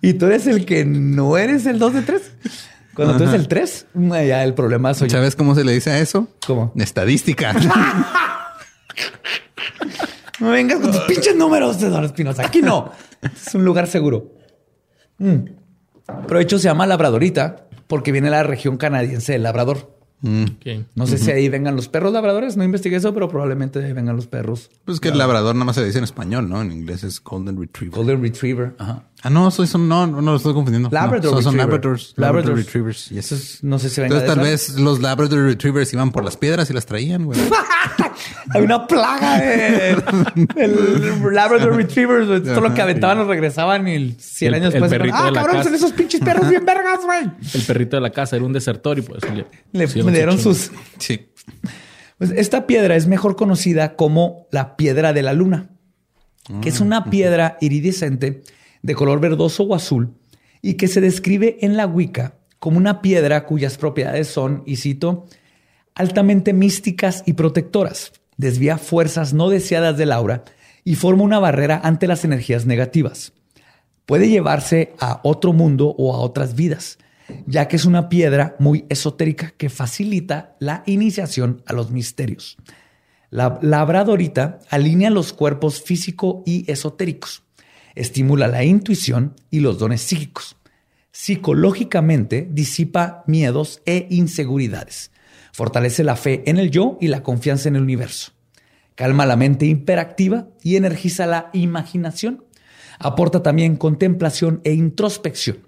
[0.00, 2.32] Y tú eres el que no eres el dos de tres.
[2.94, 5.16] Cuando tú eres el tres, ya el problema soy yo.
[5.16, 6.28] ¿Sabes cómo se le dice a eso?
[6.46, 6.72] ¿Cómo?
[6.76, 7.54] Estadística.
[10.40, 12.46] No vengas con tus pinches números, Eduardo Espinosa.
[12.46, 12.92] Aquí no.
[13.22, 14.32] Es un lugar seguro.
[15.18, 15.38] Mm.
[16.26, 19.97] Pero de hecho se llama Labradorita porque viene de la región canadiense del Labrador.
[20.22, 20.84] Ok.
[20.96, 22.56] No sé si ahí vengan los perros labradores.
[22.56, 24.70] No investigué eso, pero probablemente ahí vengan los perros.
[24.84, 26.60] Pues que el labrador nada más se dice en español, ¿no?
[26.60, 27.96] En inglés es Golden Retriever.
[27.96, 28.74] Golden Retriever.
[28.78, 29.04] Ajá.
[29.22, 30.90] Ah, no, soy, son, no, no, no lo estoy confundiendo.
[30.92, 31.56] Labrador No, son.
[31.56, 32.12] Labradors.
[32.16, 32.56] Labrador.
[32.56, 33.08] Retrievers.
[33.08, 33.32] yes.
[33.32, 36.36] Entonces, no sé si venga Entonces de tal vez los Labrador Retrievers iban por las
[36.36, 37.38] piedras y las traían, güey.
[38.54, 39.90] Hay una plaga de
[40.56, 42.28] el Labrador Retrievers.
[42.28, 42.42] güey.
[42.44, 44.90] Todo lo que aventaban los regresaban y 100 El- años el después.
[44.92, 45.64] perrito ah, de la cabrón, casa.
[45.68, 47.30] son esos pinches perros bien vergas, güey.
[47.54, 50.70] El perrito de la casa era un desertor y pues le, Le, dieron su sus.
[50.98, 51.28] Sí.
[52.18, 55.70] Pues esta piedra es mejor conocida como la piedra de la luna,
[56.62, 58.42] que es una piedra iridiscente
[58.88, 60.14] de color verdoso o azul
[60.62, 65.26] y que se describe en la Wicca como una piedra cuyas propiedades son, y cito,
[65.94, 68.12] altamente místicas y protectoras.
[68.38, 70.44] Desvía fuerzas no deseadas del aura
[70.84, 73.34] y forma una barrera ante las energías negativas.
[74.06, 76.98] Puede llevarse a otro mundo o a otras vidas,
[77.46, 82.56] ya que es una piedra muy esotérica que facilita la iniciación a los misterios.
[83.28, 87.42] La labradorita alinea los cuerpos físico y esotéricos,
[88.00, 90.56] estimula la intuición y los dones psíquicos.
[91.10, 95.10] Psicológicamente disipa miedos e inseguridades,
[95.52, 98.32] fortalece la fe en el yo y la confianza en el universo,
[98.94, 102.44] calma la mente hiperactiva y energiza la imaginación,
[102.98, 105.66] aporta también contemplación e introspección.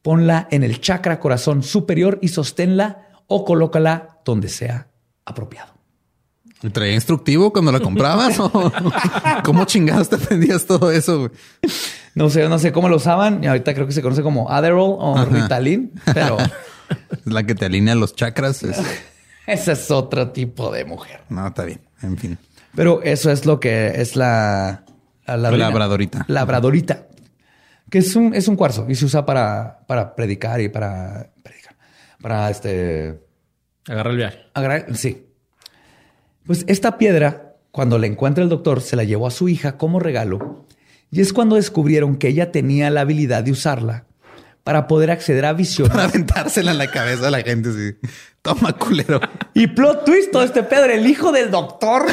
[0.00, 4.88] Ponla en el chakra corazón superior y sosténla o colócala donde sea
[5.24, 5.81] apropiado.
[6.62, 8.38] ¿Y ¿Traía instructivo cuando la comprabas?
[8.38, 8.72] ¿O
[9.44, 11.18] ¿Cómo chingados te aprendías todo eso?
[11.20, 11.30] güey?
[12.14, 14.96] No sé, no sé cómo lo usaban y ahorita creo que se conoce como Adderall
[14.98, 15.24] o Ajá.
[15.26, 16.36] Ritalin, pero
[17.10, 18.62] Es la que te alinea los chakras.
[18.62, 18.78] es-
[19.46, 21.22] Ese es otro tipo de mujer.
[21.28, 21.80] No, está bien.
[22.02, 22.38] En fin.
[22.76, 24.84] Pero eso es lo que es la...
[25.26, 25.68] La ladrina.
[25.68, 26.24] Labradorita.
[26.28, 27.06] Labradorita.
[27.90, 31.32] Que es un, es un cuarzo y se usa para, para predicar y para...
[31.42, 31.74] Predicar.
[32.20, 33.20] Para este...
[33.88, 34.38] Agarra el viaje.
[34.94, 35.26] Sí.
[36.52, 39.98] Pues esta piedra, cuando la encuentra el doctor, se la llevó a su hija como
[39.98, 40.66] regalo.
[41.10, 44.04] Y es cuando descubrieron que ella tenía la habilidad de usarla
[44.62, 45.94] para poder acceder a visiones.
[45.94, 47.72] Para aventársela en la cabeza a la gente.
[47.72, 48.08] Sí.
[48.42, 49.18] Toma, culero.
[49.54, 52.04] Y plot twist, todo este Pedro, el hijo del doctor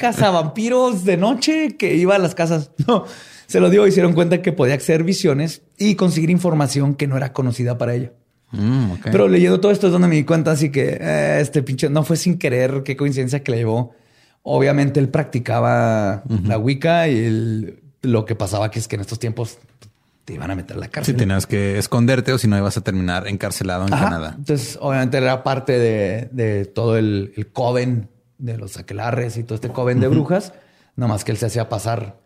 [0.00, 2.70] cazavampiros de noche que iba a las casas.
[2.86, 3.06] No,
[3.48, 7.32] se lo dio dieron cuenta que podía acceder visiones y conseguir información que no era
[7.32, 8.12] conocida para ella.
[8.52, 8.92] Mm.
[9.04, 12.02] Pero leyendo todo esto es donde me di cuenta, así que eh, este pinche no
[12.02, 13.94] fue sin querer, qué coincidencia que le llevó.
[14.42, 19.18] Obviamente él practicaba la Wicca y el- lo que pasaba que es que en estos
[19.18, 19.58] tiempos
[20.24, 21.16] te iban a meter a la Si cárcel.
[21.16, 24.04] tenías que esconderte o si no ibas a terminar encarcelado en Ajá.
[24.04, 24.34] Canadá.
[24.38, 28.08] Entonces, obviamente era parte de, de todo el, el coven
[28.38, 30.54] de los aquelarres y todo este coven de brujas.
[30.96, 32.16] Nomás que él se hacía pasar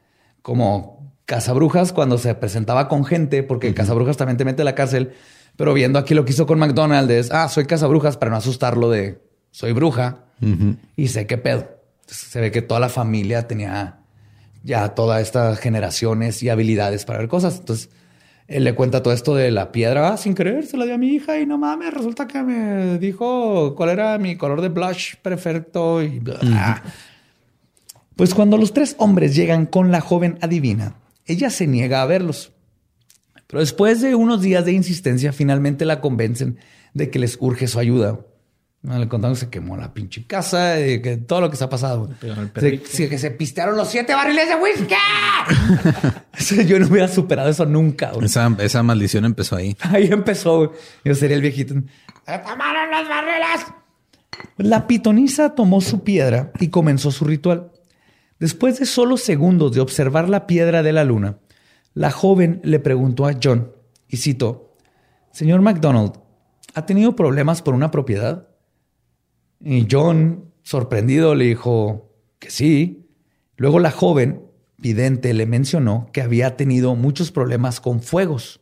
[0.43, 4.75] como cazabrujas cuando se presentaba con gente, porque el cazabrujas también te mete a la
[4.75, 5.13] cárcel.
[5.57, 8.91] Pero viendo aquí lo que hizo con McDonald's es, ah, soy cazabrujas para no asustarlo
[8.91, 10.25] de soy bruja
[10.97, 11.69] y sé qué pedo.
[12.01, 14.01] Entonces, se ve que toda la familia tenía
[14.63, 17.59] ya todas estas generaciones y habilidades para ver cosas.
[17.61, 17.91] Entonces,
[18.47, 20.09] él le cuenta todo esto de la piedra.
[20.09, 22.99] Ah, sin querer, se la dio a mi hija y no mames, resulta que me
[22.99, 26.83] dijo cuál era mi color de blush perfecto y bla.
[28.17, 32.54] Pues cuando los tres hombres llegan con la joven adivina, ella se niega a verlos.
[33.47, 36.59] Pero después de unos días de insistencia, finalmente la convencen
[36.95, 38.19] de que les urge su ayuda.
[38.83, 41.65] No, Le contaron que se quemó la pinche casa, y que todo lo que se
[41.65, 42.11] ha pasado.
[42.57, 44.95] Se- que se pistearon los siete barriles de whisky.
[46.67, 48.13] Yo no hubiera superado eso nunca.
[48.23, 49.77] Esa, esa maldición empezó ahí.
[49.81, 50.59] Ahí empezó.
[50.59, 50.71] güey.
[51.05, 51.75] Yo sería el viejito.
[51.75, 53.67] ¡Se tomaron los barriles!
[54.59, 57.71] La pitonisa tomó su piedra y comenzó su ritual.
[58.39, 61.39] Después de solo segundos de observar la piedra de la luna,
[61.95, 63.73] la joven le preguntó a John,
[64.09, 64.77] y citó,
[65.33, 66.13] Señor MacDonald,
[66.75, 68.49] ¿ha tenido problemas por una propiedad?
[69.61, 73.09] Y John, sorprendido, le dijo que sí.
[73.57, 74.43] Luego la joven,
[74.77, 78.61] vidente, le mencionó que había tenido muchos problemas con fuegos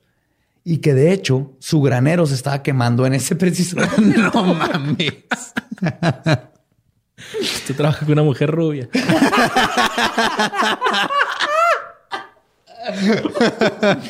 [0.64, 5.24] y que de hecho su granero se estaba quemando en ese preciso no mames.
[7.40, 8.88] Usted trabaja con una mujer rubia.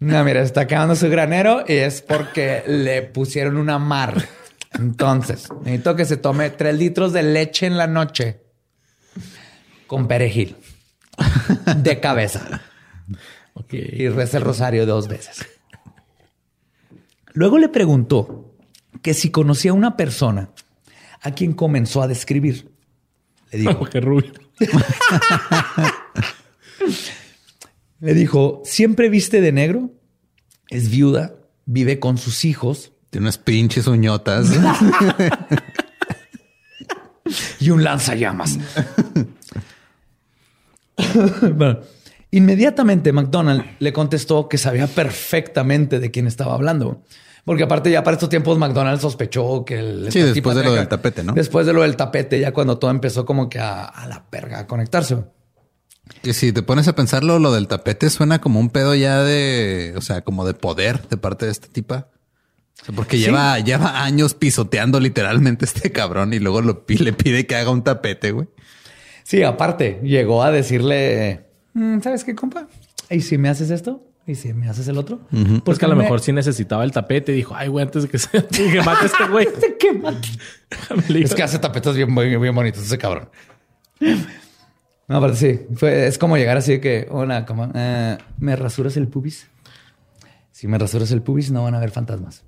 [0.00, 4.28] No, mira, está quemando su granero y es porque le pusieron una mar.
[4.74, 8.40] Entonces, necesito que se tome tres litros de leche en la noche
[9.88, 10.56] con perejil
[11.76, 12.62] de cabeza
[13.70, 15.44] y reza el rosario dos veces.
[17.32, 18.54] Luego le preguntó
[19.02, 20.50] que si conocía a una persona
[21.22, 22.70] a quien comenzó a describir.
[23.50, 24.32] Le Una dijo, mujer rubia.
[28.00, 29.90] Le dijo, siempre viste de negro,
[30.70, 31.34] es viuda,
[31.66, 34.50] vive con sus hijos Tiene unas pinches uñotas.
[37.60, 38.58] y un lanzallamas.
[41.54, 41.80] bueno,
[42.30, 47.02] inmediatamente McDonald le contestó que sabía perfectamente de quién estaba hablando.
[47.44, 50.86] Porque aparte ya para estos tiempos McDonald sospechó que el Sí, después de lo del
[50.86, 51.32] tapete, ¿no?
[51.32, 54.60] Después de lo del tapete, ya cuando todo empezó como que a, a la perga
[54.60, 55.16] a conectarse.
[56.22, 59.94] Que si te pones a pensarlo, lo del tapete suena como un pedo ya de,
[59.96, 62.08] o sea, como de poder de parte de esta tipa.
[62.80, 67.46] O sea, porque lleva, lleva años pisoteando literalmente este cabrón y luego lo, le pide
[67.46, 68.48] que haga un tapete, güey.
[69.24, 72.66] Sí, aparte, llegó a decirle, "Mm, ¿sabes qué, compa?
[73.10, 74.04] ¿Y si me haces esto?
[74.26, 75.20] ¿Y si me haces el otro?
[75.64, 77.32] Pues que a lo me- mejor sí necesitaba el tapete.
[77.32, 79.48] Dijo, ay, güey, antes de que se que mate a este güey.
[81.24, 83.30] Es que hace tapetes bien, bien, bien bonitos ese cabrón.
[85.08, 85.66] No, aparte sí.
[85.74, 89.48] Fue, es como llegar así de que, hola, como, eh, ¿me rasuras el pubis?
[90.52, 92.44] Si me rasuras el pubis, no van a haber fantasmas.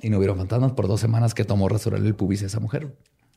[0.00, 2.92] Y no hubieron fantasmas por dos semanas que tomó rasurar el pubis a esa mujer.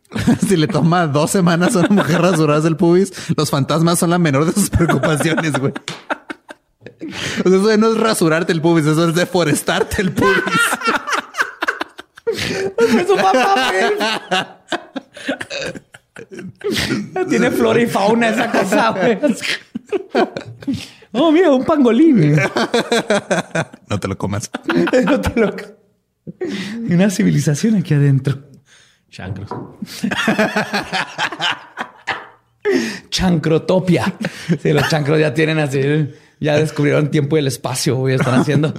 [0.47, 4.17] si le toma dos semanas a una mujer rasurarse el pubis, los fantasmas son la
[4.17, 5.73] menor de sus preocupaciones, güey.
[7.45, 10.33] O sea, eso no es rasurarte el pubis, eso es deforestarte el pubis.
[17.29, 19.17] Tiene flora y fauna esa cosa, güey.
[21.17, 22.35] Oh, mira, un pangolín.
[23.89, 24.51] No te lo comas.
[25.05, 25.55] No te lo-
[26.41, 28.49] Hay una civilización aquí adentro.
[29.09, 29.49] Chancros.
[33.09, 34.13] Chancrotopia.
[34.61, 35.79] Sí, los chancros ya tienen así,
[36.39, 38.73] ya descubrieron tiempo y el espacio, güey, están haciendo.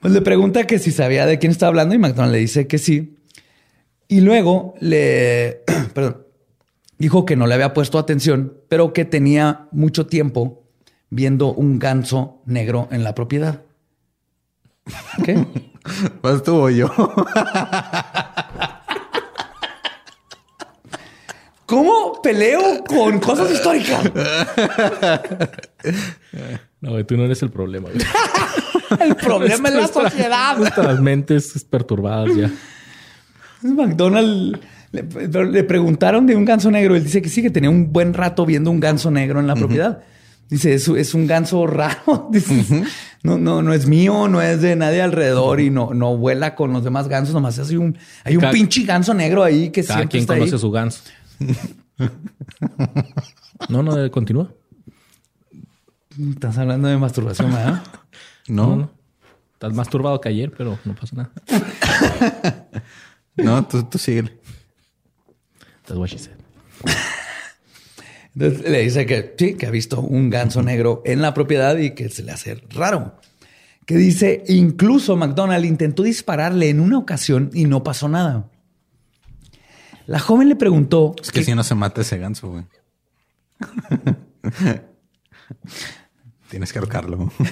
[0.00, 2.78] Pues le pregunta que si sabía de quién estaba hablando y McDonald le dice que
[2.78, 3.16] sí.
[4.08, 5.62] Y luego le,
[5.94, 6.26] perdón,
[6.98, 10.64] dijo que no le había puesto atención, pero que tenía mucho tiempo
[11.10, 13.62] viendo un ganso negro en la propiedad.
[15.24, 15.44] ¿Qué?
[16.22, 16.90] Pues estuvo yo.
[21.66, 24.10] ¿Cómo peleo con cosas históricas?
[26.80, 27.88] No, tú no eres el problema.
[29.00, 30.56] El problema es la sociedad.
[30.56, 32.50] Nuestras mentes perturbadas ya.
[33.72, 34.60] McDonald
[34.92, 35.02] le,
[35.50, 36.94] le preguntaron de un ganso negro.
[36.94, 39.54] Él dice que sí, que tenía un buen rato viendo un ganso negro en la
[39.56, 40.02] propiedad.
[40.48, 42.28] Dice, es, es un ganso raro.
[42.30, 42.84] Dice,
[43.22, 46.72] no, no, no es mío, no es de nadie alrededor y no, no vuela con
[46.72, 47.34] los demás gansos.
[47.34, 50.34] Nomás hay un, hay un Cada- pinche ganso negro ahí que Cada siempre quien está
[50.34, 50.60] conoce ahí.
[50.60, 51.00] su ganso.
[53.68, 54.50] No, no, continúa.
[56.30, 57.82] Estás hablando de masturbación, ¿verdad?
[58.48, 58.90] No, No, no.
[59.54, 61.30] Estás más turbado que ayer, pero no pasa nada.
[63.36, 64.38] No, tú, tú síguele.
[65.86, 66.34] That's what she said.
[68.34, 71.94] Entonces le dice que sí, que ha visto un ganso negro en la propiedad y
[71.94, 73.20] que se le hace raro.
[73.86, 78.50] Que dice, incluso McDonald intentó dispararle en una ocasión y no pasó nada.
[80.06, 82.64] La joven le preguntó Es que si no se mata ese ganso, güey.
[86.50, 87.32] Tienes que ahorcarlo.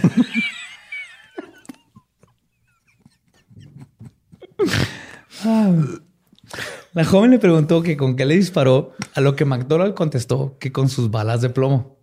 [6.92, 10.72] La joven le preguntó que con qué le disparó, a lo que McDonald contestó que
[10.72, 11.96] con sus balas de plomo.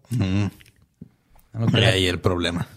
[1.53, 2.67] La- ahí el problema.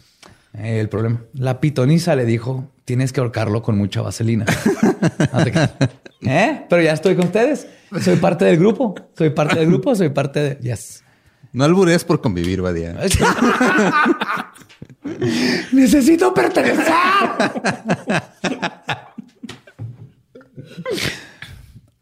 [0.55, 1.23] Eh, el problema.
[1.35, 4.45] La pitonisa le dijo, tienes que ahorcarlo con mucha vaselina.
[6.21, 6.67] ¿Eh?
[6.69, 7.67] Pero ya estoy con ustedes.
[8.03, 8.95] Soy parte del grupo.
[9.17, 9.95] Soy parte del grupo.
[9.95, 10.55] Soy parte de...
[10.63, 11.03] Yes.
[11.53, 12.95] No alburees por convivir, Badía.
[15.73, 16.93] Necesito pertenecer.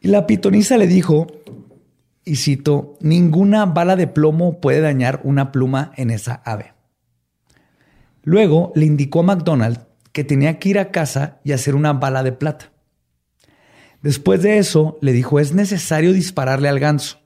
[0.00, 1.26] y la pitonisa le dijo,
[2.24, 6.74] y cito, ninguna bala de plomo puede dañar una pluma en esa ave.
[8.22, 12.22] Luego le indicó a McDonald que tenía que ir a casa y hacer una bala
[12.22, 12.72] de plata.
[14.02, 17.20] Después de eso, le dijo, es necesario dispararle al ganso.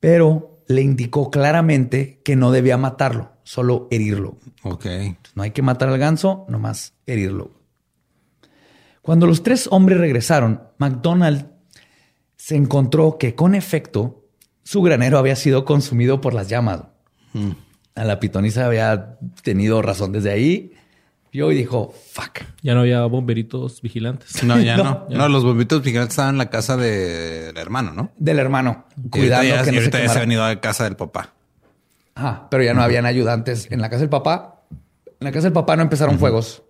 [0.00, 4.36] Pero le indicó claramente que no debía matarlo, solo herirlo.
[4.62, 4.86] Ok.
[5.34, 7.61] No hay que matar al ganso, nomás herirlo.
[9.02, 11.46] Cuando los tres hombres regresaron, McDonald
[12.36, 14.24] se encontró que con efecto
[14.62, 16.84] su granero había sido consumido por las llamas.
[17.94, 20.72] A la pitonisa había tenido razón desde ahí.
[21.32, 22.40] Vio y dijo, fuck.
[22.62, 24.44] Ya no había bomberitos vigilantes.
[24.44, 25.06] No, ya No, no.
[25.08, 28.12] ya No, los bombitos gigantes estaban en la casa del hermano, ¿no?
[28.18, 30.96] Del hermano, ya, que y no se ahorita ya se ha venido a casa del
[30.96, 31.32] papá.
[32.14, 33.66] Ajá, pero ya no habían ayudantes.
[33.70, 36.62] En la casa del papá, en la casa del papá no empezaron fuegos.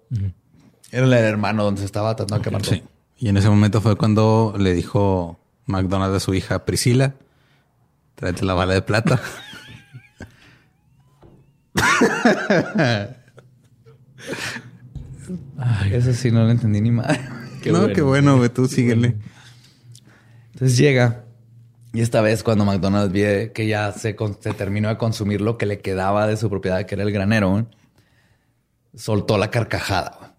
[0.92, 2.64] Era el hermano donde se estaba tratando de quemar.
[2.64, 2.84] Sí.
[3.18, 7.14] Y en ese momento fue cuando le dijo McDonald a su hija Priscila,
[8.14, 9.20] tráete la bala de plata.
[15.90, 17.20] Eso sí, no lo entendí ni madre.
[17.62, 17.94] Qué no, bueno.
[17.94, 19.16] qué bueno, güey, tú síguele.
[20.52, 21.24] Entonces llega
[21.94, 24.14] y esta vez cuando McDonald's ve que ya se,
[24.56, 27.66] terminó de consumir lo que le quedaba de su propiedad, que era el granero,
[28.94, 30.31] soltó la carcajada.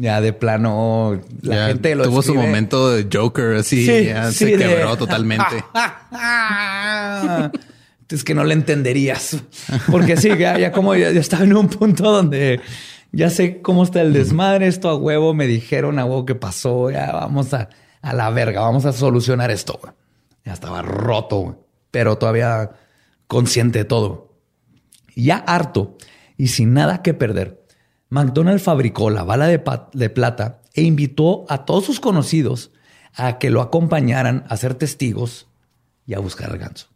[0.00, 4.30] Ya de plano, la Ya gente lo tuvo su momento de Joker, así, Sí, ya
[4.32, 5.62] sí, se de- quebró totalmente.
[8.08, 9.36] es que no le entenderías.
[9.90, 12.60] Porque sí, ya, ya como ya, ya estaba en un punto donde
[13.12, 16.90] ya sé cómo está el desmadre, esto a huevo, me dijeron a huevo que pasó,
[16.90, 17.68] ya vamos a,
[18.02, 19.78] a la verga, vamos a solucionar esto.
[19.80, 19.92] güey.
[20.44, 21.54] Ya estaba roto, güey,
[21.90, 22.70] pero todavía
[23.26, 24.34] consciente de todo.
[25.14, 25.96] Ya harto
[26.36, 27.59] y sin nada que perder,
[28.10, 29.58] McDonald fabricó la bala de,
[30.10, 32.72] plata e invitó a todos sus conocidos
[33.14, 35.48] a que lo acompañaran a ser testigos
[36.06, 36.88] y a buscar al ganso.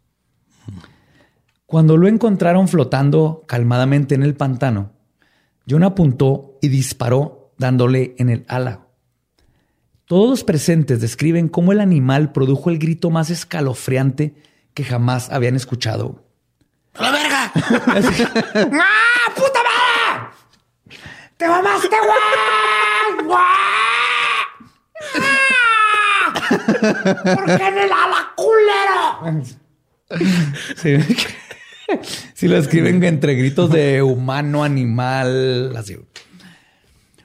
[1.65, 4.91] Cuando lo encontraron flotando calmadamente en el pantano,
[5.67, 8.87] John apuntó y disparó dándole en el ala.
[10.05, 14.35] Todos los presentes describen cómo el animal produjo el grito más escalofriante
[14.73, 16.25] que jamás habían escuchado.
[16.93, 17.51] ¡A la verga!
[18.79, 19.54] ¡Ah, puta!
[21.37, 23.27] ¡Te mamaste, güey!
[23.27, 23.65] ¡Güey!
[27.35, 29.43] ¿Por qué en el ala, culero?
[32.33, 35.97] Si lo escriben entre gritos de humano, animal, así.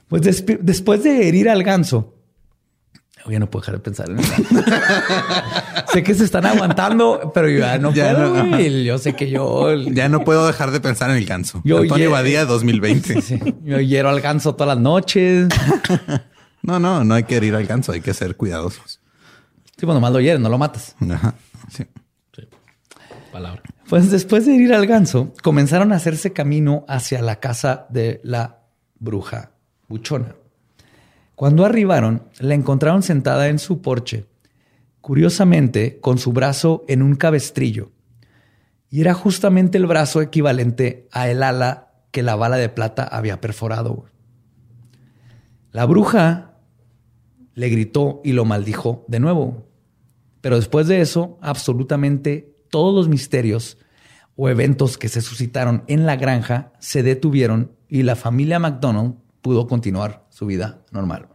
[0.07, 2.10] Pues después de herir al ganso,
[3.25, 4.33] Oye, no puedo dejar de pensar en eso.
[5.93, 8.43] sé que se están aguantando, pero yo ya no Ya puedo.
[8.45, 8.59] no.
[8.59, 9.69] Yo sé que yo.
[9.91, 11.61] Ya no puedo dejar de pensar en el ganso.
[11.63, 13.21] Yo Antonio Badía 2020.
[13.21, 15.47] Sí, yo hiero al ganso todas las noches.
[16.63, 18.99] No, no, no hay que ir al ganso, hay que ser cuidadosos.
[19.77, 20.95] Sí, cuando más lo hieres, no lo matas.
[21.09, 21.33] Ajá.
[21.75, 21.85] Sí.
[22.35, 22.43] Sí.
[23.31, 23.63] Palabra.
[23.89, 28.59] Pues después de ir al ganso, comenzaron a hacerse camino hacia la casa de la
[28.99, 29.53] bruja
[29.87, 30.35] buchona.
[31.41, 34.27] Cuando arribaron, la encontraron sentada en su porche,
[35.01, 37.89] curiosamente con su brazo en un cabestrillo.
[38.91, 43.41] Y era justamente el brazo equivalente a el ala que la bala de plata había
[43.41, 44.05] perforado.
[45.71, 46.59] La bruja
[47.55, 49.65] le gritó y lo maldijo de nuevo.
[50.41, 53.79] Pero después de eso, absolutamente todos los misterios
[54.35, 59.65] o eventos que se suscitaron en la granja se detuvieron y la familia McDonald pudo
[59.65, 61.30] continuar su vida normal.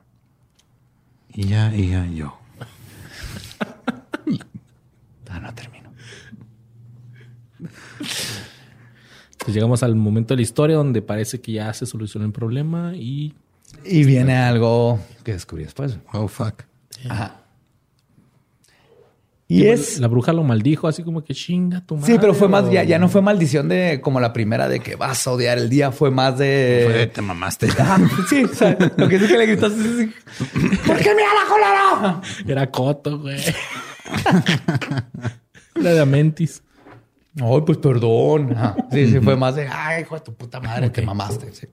[1.36, 2.38] Y ya, y ya, yo.
[5.28, 5.90] Ah, no termino.
[9.38, 12.94] Pues llegamos al momento de la historia donde parece que ya se solucionó el problema
[12.96, 13.34] y
[13.84, 15.98] Y viene algo que descubrí después.
[16.12, 16.62] Oh, fuck.
[17.08, 17.42] Ajá.
[19.48, 20.01] Y es...
[20.01, 22.12] la bruja lo maldijo así como que chinga tu madre.
[22.12, 24.97] Sí, pero fue más, ya, ya no fue maldición de como la primera de que
[24.97, 26.89] vas a odiar el día, fue más de...
[26.90, 27.68] Fue, te mamaste.
[27.78, 27.98] Ajá,
[28.28, 30.12] sí, o sea, lo que es que le gritaste así,
[30.86, 32.20] ¿Por qué mira la colera?
[32.47, 33.39] Era Coto, güey.
[35.77, 36.62] la de Amentis.
[37.40, 38.52] Ay, pues perdón.
[38.52, 38.77] Ajá.
[38.90, 41.52] Sí, sí, fue más de, ay, hijo de tu puta madre, te mamaste.
[41.52, 41.68] sí.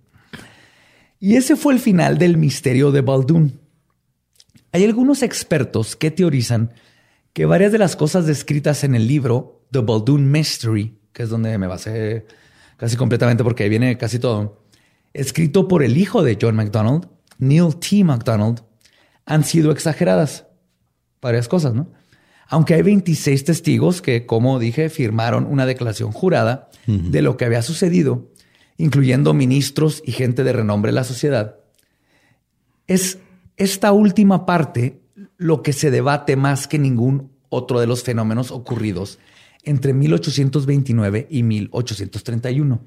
[1.20, 3.60] Y ese fue el final del misterio de Baldoon.
[4.74, 6.74] Hay algunos expertos que teorizan
[7.34, 11.58] que varias de las cosas descritas en el libro The Baldoon Mystery, que es donde
[11.58, 12.26] me basé
[12.78, 14.64] casi completamente porque ahí viene casi todo,
[15.14, 17.08] escrito por el hijo de John MacDonald,
[17.40, 18.04] Neil T.
[18.04, 18.64] MacDonald,
[19.26, 20.46] han sido exageradas.
[21.22, 21.88] Varias cosas, ¿no?
[22.48, 27.62] Aunque hay 26 testigos que, como dije, firmaron una declaración jurada de lo que había
[27.62, 28.30] sucedido,
[28.78, 31.56] incluyendo ministros y gente de renombre de la sociedad,
[32.88, 33.20] es
[33.56, 35.03] esta última parte
[35.38, 39.20] lo que se debate más que ningún otro de los fenómenos ocurridos
[39.64, 42.76] entre 1829 y 1831.
[42.76, 42.86] O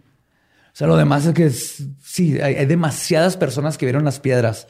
[0.79, 4.69] sea, lo demás es que es- sí, hay, hay demasiadas personas que vieron las piedras,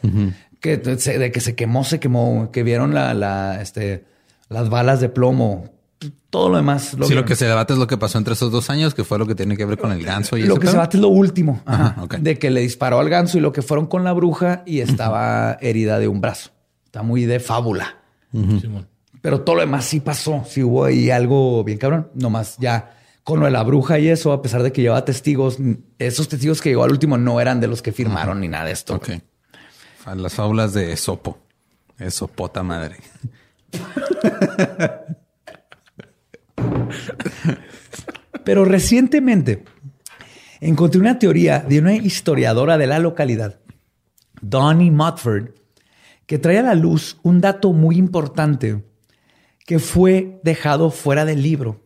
[0.60, 4.04] que se- de que se quemó, se quemó, que vieron la, la, este,
[4.48, 5.70] las balas de plomo,
[6.30, 6.94] todo lo demás.
[7.08, 9.18] Sí, lo que se debate es lo que pasó entre esos dos años, que fue
[9.18, 10.80] lo que tiene que ver con el ganso y Lo ese que se pedo.
[10.82, 11.60] bate es lo último.
[11.64, 12.14] Ajá, Ajá, ok.
[12.18, 15.56] De que le disparó al ganso y lo que fueron con la bruja y estaba
[15.60, 16.50] herida de un brazo.
[16.96, 17.98] Está muy de fábula.
[19.20, 20.46] Pero todo lo demás sí pasó.
[20.48, 22.08] Sí hubo ahí algo bien cabrón.
[22.14, 25.58] Nomás ya con lo de la bruja y eso, a pesar de que llevaba testigos,
[25.98, 28.72] esos testigos que llegó al último no eran de los que firmaron ni nada de
[28.72, 28.94] esto.
[28.94, 29.10] Ok.
[30.06, 31.36] A Las fábulas de Esopo.
[31.98, 32.96] Esopota madre.
[38.42, 39.64] Pero recientemente
[40.62, 43.60] encontré una teoría de una historiadora de la localidad,
[44.40, 45.50] Donnie Motford,
[46.26, 48.84] que trae a la luz un dato muy importante
[49.64, 51.82] que fue dejado fuera del libro.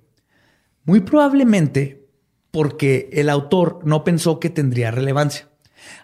[0.85, 2.09] Muy probablemente
[2.51, 5.49] porque el autor no pensó que tendría relevancia.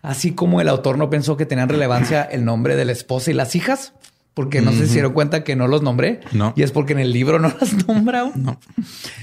[0.02, 3.34] Así como el autor no pensó que tenían relevancia el nombre de la esposa y
[3.34, 3.94] las hijas,
[4.32, 6.20] porque no se dieron cuenta que no los nombré.
[6.32, 6.52] No.
[6.56, 8.30] Y es porque en el libro no las nombra.
[8.34, 8.60] No.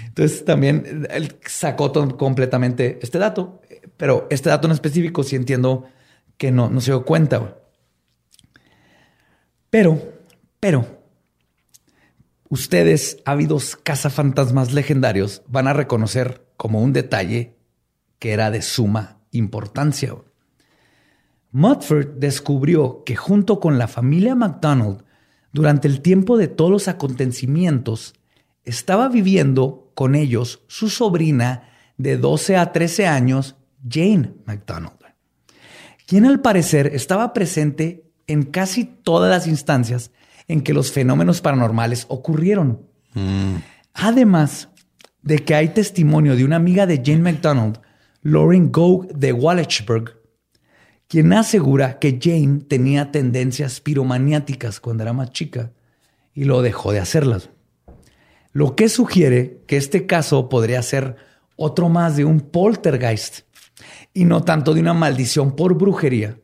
[0.08, 3.62] Entonces también él sacó completamente este dato,
[3.98, 5.86] pero este dato en específico sí entiendo
[6.38, 7.58] que no, no se dio cuenta.
[9.74, 10.00] Pero,
[10.60, 10.86] pero,
[12.48, 17.56] ustedes, ávidos cazafantasmas legendarios, van a reconocer como un detalle
[18.20, 20.14] que era de suma importancia.
[21.52, 25.06] Mudford descubrió que junto con la familia McDonald,
[25.54, 28.14] durante el tiempo de todos los acontecimientos,
[28.66, 31.68] estaba viviendo con ellos su sobrina
[31.98, 33.56] de 12 a 13 años,
[33.90, 35.00] Jane McDonald,
[36.06, 40.12] quien al parecer estaba presente en casi todas las instancias
[40.48, 42.82] en que los fenómenos paranormales ocurrieron.
[43.94, 44.70] Además
[45.22, 47.80] de que hay testimonio de una amiga de Jane McDonald,
[48.22, 50.22] Lauren Gough de Wallachburg,
[51.08, 55.72] quien asegura que Jane tenía tendencias piromaniáticas cuando era más chica
[56.34, 57.50] y lo dejó de hacerlas.
[58.52, 61.16] Lo que sugiere que este caso podría ser
[61.56, 63.42] otro más de un poltergeist
[64.14, 66.40] y no tanto de una maldición por brujería.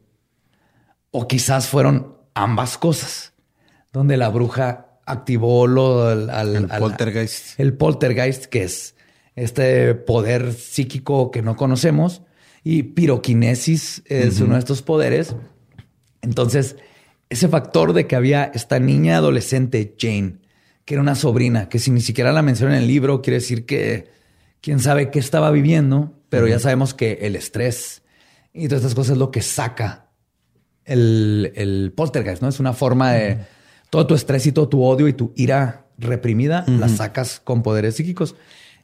[1.11, 3.33] O quizás fueron ambas cosas,
[3.91, 7.59] donde la bruja activó lo, al, al- El al- poltergeist.
[7.59, 8.95] el poltergeist, que es
[9.35, 12.21] este poder psíquico que no conocemos,
[12.63, 15.35] y piroquinesis es uno de estos poderes.
[16.21, 16.75] Entonces,
[17.29, 20.39] ese factor de que había esta niña adolescente, Jane,
[20.85, 23.65] que era una sobrina, que si ni siquiera la menciona en el libro, quiere decir
[23.65, 24.09] que
[24.61, 28.01] quién sabe qué estaba viviendo, pero ya sabemos que el estrés
[28.53, 30.08] y todas estas cosas es lo que saca
[30.89, 32.49] el, el poltergeist, ¿no?
[32.49, 33.37] Es una forma de
[33.89, 37.95] todo tu estrés y todo tu odio y tu ira reprimida, la sacas con poderes
[37.95, 38.35] psíquicos.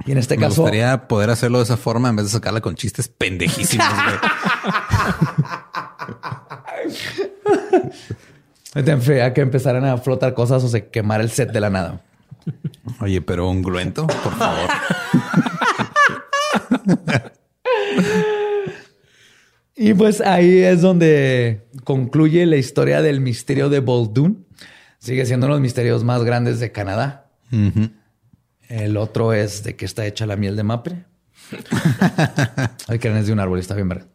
[0.05, 0.61] Y en este Me caso.
[0.63, 3.87] gustaría poder hacerlo de esa forma en vez de sacarla con chistes pendejísimos.
[8.73, 12.01] Te enfría que empezaran a flotar cosas o se quemar el set de la nada.
[12.99, 14.69] Oye, pero ungüento, por favor.
[19.75, 24.45] Y pues ahí es donde concluye la historia del misterio de Boldoon.
[24.99, 27.29] Sigue siendo uno de los misterios más grandes de Canadá.
[28.69, 31.05] El otro es de qué está hecha la miel de mapre.
[32.87, 34.07] Hay que es de un árbol, está bien verdad.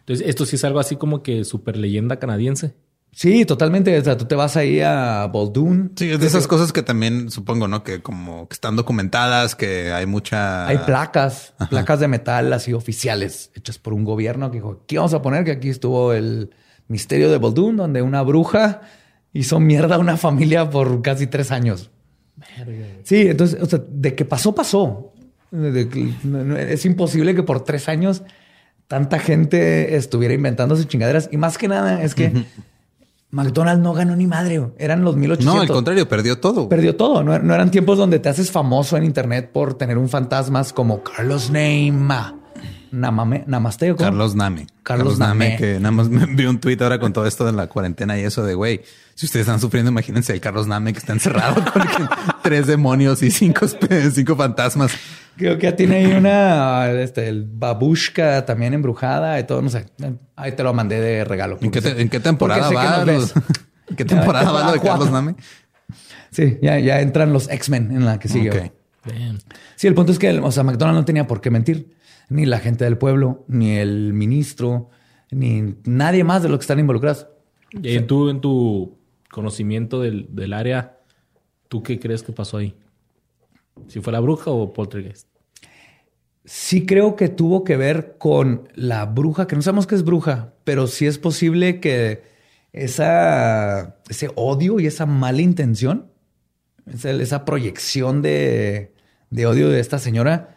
[0.00, 2.74] Entonces, esto sí es algo así como que super leyenda canadiense.
[3.14, 3.96] Sí, totalmente.
[3.96, 5.92] O sea, tú te vas ahí a Boldoon.
[5.96, 7.84] Sí, es de esas cosas que también supongo, ¿no?
[7.84, 10.66] Que como que están documentadas, que hay mucha...
[10.66, 15.14] Hay placas, placas de metal así oficiales, hechas por un gobierno que dijo, aquí vamos
[15.14, 16.50] a poner que aquí estuvo el
[16.88, 18.80] misterio de Boldoon, donde una bruja
[19.32, 21.90] hizo mierda a una familia por casi tres años.
[23.04, 25.12] Sí, entonces, o sea, de que pasó, pasó.
[25.52, 28.22] De que- no- no- es imposible que por tres años
[28.88, 31.28] tanta gente estuviera inventándose chingaderas.
[31.30, 32.44] Y más que nada es que
[33.34, 34.70] McDonald's no ganó ni madre.
[34.78, 35.54] Eran los 1800.
[35.54, 36.68] No, al contrario, perdió todo.
[36.68, 37.24] Perdió todo.
[37.24, 41.02] No, no eran tiempos donde te haces famoso en internet por tener un fantasmas como
[41.02, 42.43] Carlos Neymar.
[43.00, 43.90] Namame, namaste.
[43.92, 44.08] ¿o cómo?
[44.08, 44.66] Carlos Name.
[44.82, 45.56] Carlos Name.
[45.56, 48.22] que nada más me envió un tweet ahora con todo esto de la cuarentena y
[48.22, 48.82] eso de, güey,
[49.14, 51.82] si ustedes están sufriendo, imagínense el Carlos Name que está encerrado con
[52.42, 53.66] tres demonios y cinco,
[54.12, 54.92] cinco fantasmas.
[55.36, 59.86] Creo que ya tiene ahí una, este, el babushka también embrujada y todo, no sé.
[60.36, 61.58] Ahí te lo mandé de regalo.
[61.60, 63.02] ¿En qué, te- en qué temporada va?
[63.88, 65.10] ¿En qué temporada va lo de Carlos cuatro.
[65.10, 65.34] Name?
[66.30, 68.72] Sí, ya, ya entran los X-Men en la que sigue.
[69.76, 71.94] Sí, el punto es que, o sea, McDonald's no tenía por qué mentir.
[72.28, 74.90] Ni la gente del pueblo, ni el ministro,
[75.30, 77.26] ni nadie más de los que están involucrados.
[77.70, 78.98] Y en tú, en tu
[79.30, 80.98] conocimiento del, del área,
[81.68, 82.76] ¿tú qué crees que pasó ahí?
[83.88, 85.28] ¿Si fue la bruja o poltergeist?
[86.44, 90.54] Sí creo que tuvo que ver con la bruja, que no sabemos qué es bruja,
[90.64, 92.22] pero sí es posible que
[92.72, 96.10] esa, ese odio y esa mala intención,
[96.86, 98.94] esa, esa proyección de,
[99.30, 100.53] de odio de esta señora,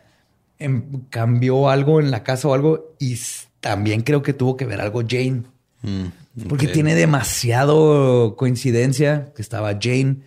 [0.60, 3.18] em- cambió algo en la casa o algo y
[3.60, 5.44] también creo que tuvo que ver algo Jane.
[5.82, 6.06] Mm,
[6.48, 10.18] Porque tiene demasiado coincidencia que estaba Jane,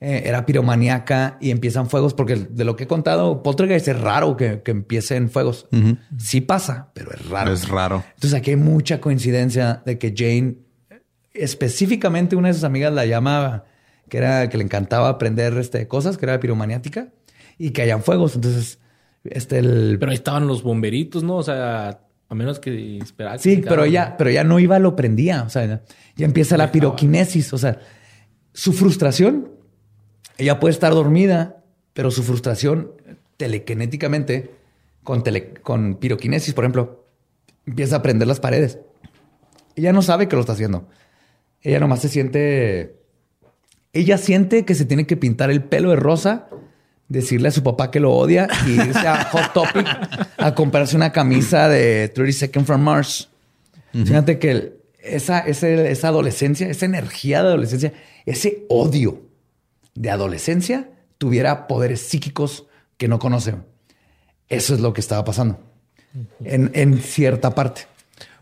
[0.00, 4.36] eh, era piromaníaca y empiezan fuegos, porque de lo que he contado, Poltergeist es raro
[4.36, 5.66] que, que empiecen fuegos.
[6.18, 7.52] Sí pasa, pero es raro.
[7.52, 8.04] Es raro.
[8.14, 10.56] Entonces aquí hay mucha coincidencia de que Jane,
[11.32, 13.64] específicamente una de sus amigas la llamaba,
[14.08, 17.08] que era que le encantaba aprender este, cosas, que era piromaniática,
[17.58, 18.34] y que hayan fuegos.
[18.34, 18.78] Entonces,
[19.24, 19.96] este el...
[19.98, 21.36] Pero ahí estaban los bomberitos, ¿no?
[21.36, 23.38] O sea, a menos que esperar.
[23.38, 25.42] Sí, pero ya, pero ya no iba, lo prendía.
[25.42, 25.82] O sea, ya,
[26.16, 27.52] ya empieza la piroquinesis.
[27.52, 27.80] O sea,
[28.52, 29.50] su frustración,
[30.38, 32.92] ella puede estar dormida, pero su frustración
[33.36, 34.50] telequinéticamente,
[35.02, 37.04] con, tele- con piroquinesis, por ejemplo,
[37.66, 38.78] empieza a prender las paredes.
[39.76, 40.88] Ella no sabe que lo está haciendo.
[41.62, 42.96] Ella nomás se siente.
[43.92, 46.48] Ella siente que se tiene que pintar el pelo de rosa,
[47.08, 49.86] decirle a su papá que lo odia y irse a Hot Topic
[50.38, 53.28] a comprarse una camisa de 30 Seconds from Mars.
[53.92, 54.72] Fíjate que el-
[55.02, 57.92] esa, ese- esa adolescencia, esa energía de adolescencia,
[58.26, 59.22] ese odio
[59.94, 62.66] de adolescencia tuviera poderes psíquicos
[62.96, 63.64] que no conocen.
[64.48, 65.60] Eso es lo que estaba pasando
[66.44, 67.82] en, en cierta parte.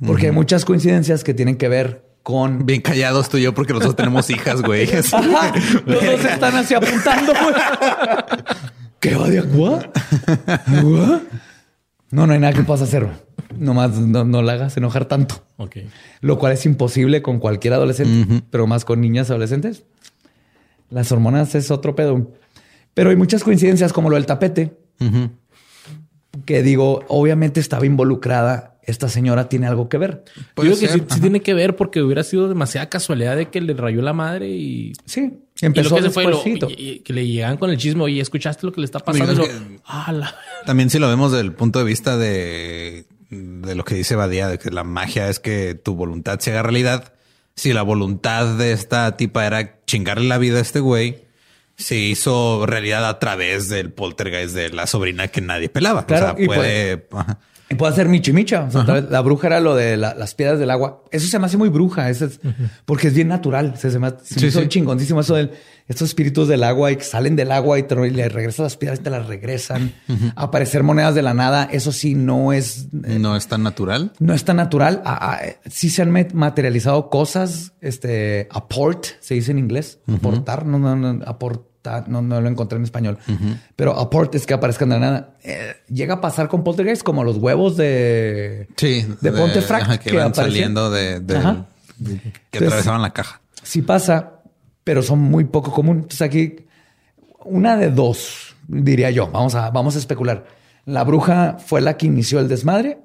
[0.07, 2.65] Porque hay muchas coincidencias que tienen que ver con...
[2.67, 4.89] Bien callados tú y yo porque nosotros tenemos hijas, güey.
[5.13, 5.53] Ajá,
[5.87, 7.33] los dos están así apuntando.
[7.33, 7.55] güey.
[9.01, 9.45] ¿Qué odio?
[9.55, 9.87] ¿What?
[10.83, 11.21] ¿What?
[12.13, 13.09] No, no hay nada que puedas hacer.
[13.57, 15.45] Nomás no, no la hagas enojar tanto.
[15.57, 15.77] Ok.
[16.21, 19.85] Lo cual es imposible con cualquier adolescente, pero más con niñas adolescentes.
[20.91, 22.31] Las hormonas es otro pedo.
[22.95, 24.77] Pero hay muchas coincidencias como lo del tapete,
[26.45, 28.72] que digo, obviamente estaba involucrada.
[28.85, 30.25] Esta señora tiene algo que ver.
[30.55, 33.61] Puede Yo creo que sí, tiene que ver porque hubiera sido demasiada casualidad de que
[33.61, 34.93] le rayó la madre y.
[35.05, 37.77] Sí, y empezó lo que se fue, lo- y- y que le llegan con el
[37.77, 39.33] chisme, oye, ¿escuchaste lo que le está pasando?
[39.33, 39.45] Y lo-
[39.87, 40.35] Ah, la-
[40.67, 44.49] También si lo vemos desde el punto de vista de, de lo que dice Badía,
[44.49, 47.13] de que la magia es que tu voluntad se haga realidad.
[47.55, 51.23] Si la voluntad de esta tipa era chingarle la vida a este güey,
[51.77, 56.07] se hizo realidad a través del poltergeist de la sobrina que nadie pelaba.
[56.07, 57.07] Claro, o sea, y puede...
[57.73, 58.65] Y puede ser Michi Micha.
[58.65, 61.03] O sea, tal vez la bruja era lo de la- las piedras del agua.
[61.11, 62.11] Eso se me hace muy bruja.
[62.11, 62.39] Eso es,
[62.85, 63.75] Porque es bien natural.
[63.79, 64.69] Se, se me, se Sí, hizo sí.
[64.69, 65.51] chingoncísimo eso de
[65.89, 68.77] estos espíritus del agua y que salen del agua y, te, y le regresan las
[68.77, 69.93] piedras y te las regresan.
[70.37, 71.69] Aparecer monedas de la nada.
[71.71, 72.89] Eso sí no es...
[73.05, 74.13] eh, No es tan natural.
[74.19, 75.03] no es tan natural.
[75.05, 80.67] Ah, ah, eh, sí se han materializado cosas, este, apport, se dice en inglés, aportar,
[80.67, 81.25] no, no, no,
[82.07, 83.19] no, no lo encontré en español,
[83.77, 85.35] pero apport es que aparezcan de nada.
[85.43, 89.07] Eh, llega a pasar con poltergeist como los huevos de, Sí.
[89.21, 91.67] de Pontefract ajá, que, que van saliendo de, de- Ajá.
[91.99, 93.41] que Entonces- atravesaban la caja.
[93.63, 94.41] Sí pasa,
[94.85, 95.97] pero son muy poco común.
[95.99, 96.57] Entonces aquí
[97.45, 99.29] una de dos, diría yo.
[99.31, 100.47] Vamos a, vamos a especular.
[100.85, 102.99] La bruja fue la que inició el desmadre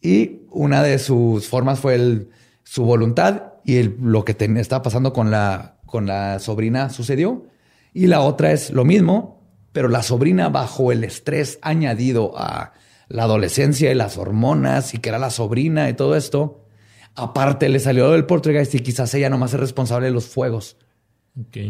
[0.00, 2.30] y una de sus formas fue el,
[2.62, 7.46] su voluntad y el- lo que estaba pasando con la, con la sobrina sucedió.
[7.94, 9.40] Y la otra es lo mismo,
[9.72, 12.72] pero la sobrina bajo el estrés añadido a
[13.08, 16.66] la adolescencia y las hormonas y que era la sobrina y todo esto,
[17.14, 20.76] aparte le salió del poltergeist y quizás ella nomás es responsable de los fuegos,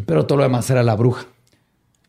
[0.06, 1.26] pero todo lo demás era la bruja.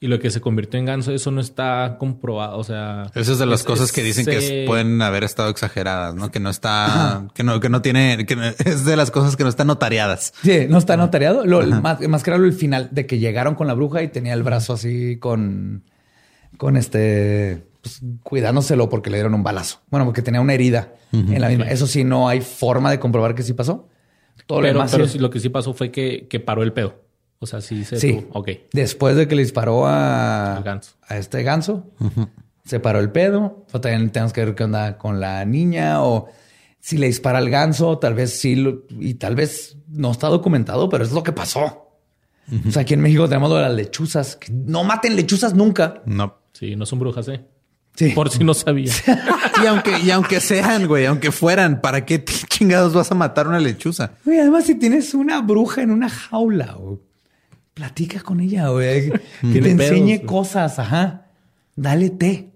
[0.01, 2.57] Y lo que se convirtió en ganso, eso no está comprobado.
[2.57, 5.49] O sea, Esa es de las es- cosas que dicen que se- pueden haber estado
[5.49, 6.31] exageradas, ¿no?
[6.31, 9.43] Que no está, que no, que no tiene, que no- es de las cosas que
[9.43, 10.33] no están notariadas.
[10.43, 11.45] Sí, no está notariado.
[11.45, 14.33] Lo, más, más que era el final de que llegaron con la bruja y tenía
[14.33, 15.83] el brazo así con,
[16.57, 19.79] con este, pues, cuidándoselo porque le dieron un balazo.
[19.89, 21.69] Bueno, porque tenía una herida en la misma.
[21.69, 23.87] Eso sí, no hay forma de comprobar que sí pasó.
[24.45, 26.73] Todo lo Pero, demás pero sí, lo que sí pasó fue que, que paró el
[26.73, 27.04] pedo.
[27.39, 28.25] O sea, sí se Sí.
[28.33, 28.49] Ok.
[28.73, 30.91] Después de que le disparó a, ganso.
[31.07, 31.85] a este ganso,
[32.65, 33.65] se paró el pedo.
[33.71, 36.27] O también tenemos que ver qué onda con la niña o
[36.79, 40.87] si le dispara al ganso, tal vez sí, lo- y tal vez no está documentado,
[40.89, 41.81] pero es lo que pasó.
[42.67, 44.35] O sea, aquí en México tenemos lo de las lechuzas.
[44.35, 46.03] que no maten lechuzas nunca.
[46.05, 46.37] No.
[46.53, 47.43] Sí, no son brujas, ¿eh?
[47.95, 48.09] Sí.
[48.11, 48.91] Por si no sabía.
[49.63, 53.59] Y aunque, y aunque sean, güey, aunque fueran, ¿para qué chingados vas a matar una
[53.59, 54.11] lechuza?
[54.25, 56.99] Güey, además, si tienes una bruja en una jaula, güey,
[57.75, 59.11] platica con ella, güey.
[59.41, 61.27] Que te enseñe pedos, cosas, ajá.
[61.75, 62.49] Dale té.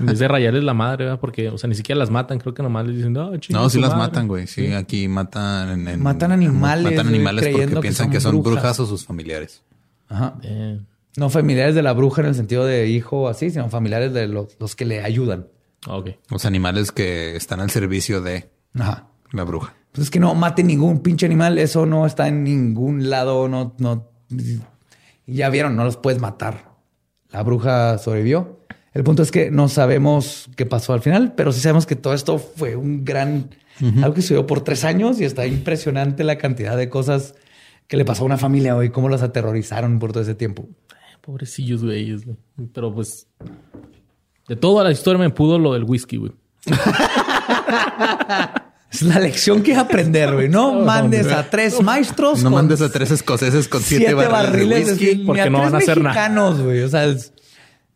[0.00, 1.20] En vez de rayarles la madre, ¿verdad?
[1.20, 2.38] Porque, o sea, ni siquiera las matan.
[2.38, 3.96] Creo que nomás les dicen, no, No, sí las madre".
[3.96, 4.46] matan, güey.
[4.46, 8.32] Sí, aquí matan en- en- Matan animales, Matan animales porque que piensan son que son
[8.42, 8.52] brujas.
[8.62, 9.62] brujas o sus familiares.
[10.08, 10.34] Ajá.
[10.42, 10.80] Eh,
[11.18, 14.26] No familiares de la bruja en el sentido de hijo o así, sino familiares de
[14.28, 15.46] los, los que le ayudan.
[15.86, 16.10] ok.
[16.30, 18.48] Los animales que están al servicio de
[18.78, 19.08] Ajá.
[19.32, 19.74] la bruja.
[19.92, 23.74] Pues es que no mate ningún pinche animal, eso no está en ningún lado, no,
[23.78, 24.08] no.
[25.26, 26.72] Ya vieron, no los puedes matar.
[27.30, 28.60] La bruja sobrevivió.
[28.92, 32.12] El punto es que no sabemos qué pasó al final, pero sí sabemos que todo
[32.12, 33.50] esto fue un gran,
[34.02, 37.34] algo que sucedió por tres años y está impresionante la cantidad de cosas
[37.88, 40.68] que le pasó a una familia hoy, cómo los aterrorizaron por todo ese tiempo.
[41.22, 42.18] Pobrecillos, güey.
[42.74, 43.26] Pero pues,
[44.48, 46.32] de toda la historia me pudo lo del whisky, güey.
[48.92, 50.48] Es la lección que aprender, güey.
[50.48, 52.38] No mandes a tres maestros.
[52.42, 55.24] No con mandes a tres escoceses con siete, siete, barriles, barriles de whisky.
[55.24, 56.14] porque a no van a hacer nada.
[56.14, 56.80] mexicanos, güey.
[56.82, 57.32] O sea, es-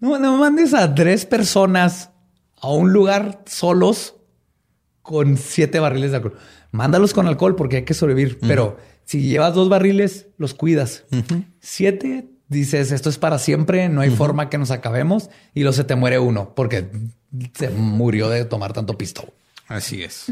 [0.00, 2.10] no, no mandes a tres personas
[2.60, 4.14] a un lugar solos
[5.02, 6.36] con siete barriles de alcohol.
[6.72, 8.38] Mándalos con alcohol porque hay que sobrevivir.
[8.40, 11.04] Pero si llevas dos barriles, los cuidas.
[11.60, 15.30] Siete, dices, esto es para siempre, no hay forma que nos acabemos.
[15.54, 16.88] Y luego se te muere uno porque
[17.54, 19.24] se murió de tomar tanto pisto.
[19.68, 20.26] Así es.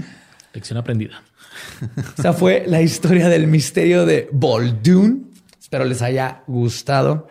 [0.55, 1.23] Lección aprendida.
[2.19, 5.31] Esa fue la historia del misterio de Boldoon.
[5.61, 7.27] Espero les haya gustado.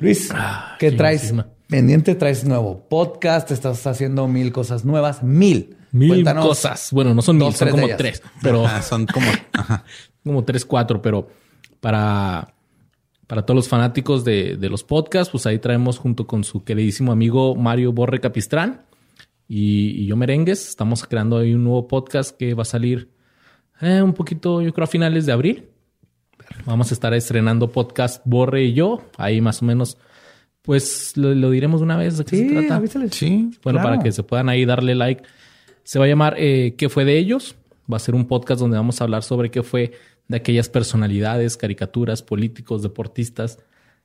[0.00, 0.32] Luis,
[0.78, 1.32] ¿qué traes
[1.68, 2.14] pendiente?
[2.16, 3.50] ¿Traes nuevo podcast?
[3.52, 5.22] ¿Estás haciendo mil cosas nuevas?
[5.22, 5.76] Mil.
[5.92, 6.46] Mil Cuéntanos.
[6.46, 6.88] cosas.
[6.92, 8.22] Bueno, no son dos, mil, son tres como tres.
[8.42, 9.26] Pero Ajá, son como.
[9.52, 9.84] ajá.
[10.24, 11.28] como tres, cuatro, pero
[11.80, 12.54] para,
[13.26, 17.12] para todos los fanáticos de, de los podcasts, pues ahí traemos junto con su queridísimo
[17.12, 18.82] amigo Mario Borre Capistrán
[19.48, 20.68] y, y yo Merengues.
[20.68, 23.08] Estamos creando ahí un nuevo podcast que va a salir
[23.80, 25.64] eh, un poquito, yo creo, a finales de abril.
[26.64, 29.02] Vamos a estar estrenando podcast Borre y yo.
[29.16, 29.96] Ahí más o menos,
[30.62, 32.76] pues lo, lo diremos una vez de qué Sí, se trata.
[32.76, 33.14] avísales.
[33.14, 33.50] Sí.
[33.62, 33.96] Bueno, Claro.
[33.96, 35.22] para que se puedan ahí darle like.
[35.82, 37.54] Se va a llamar eh, ¿Qué fue de ellos?
[37.90, 39.92] Va a ser un podcast donde vamos a hablar sobre qué fue
[40.28, 43.58] de aquellas personalidades, caricaturas, políticos, deportistas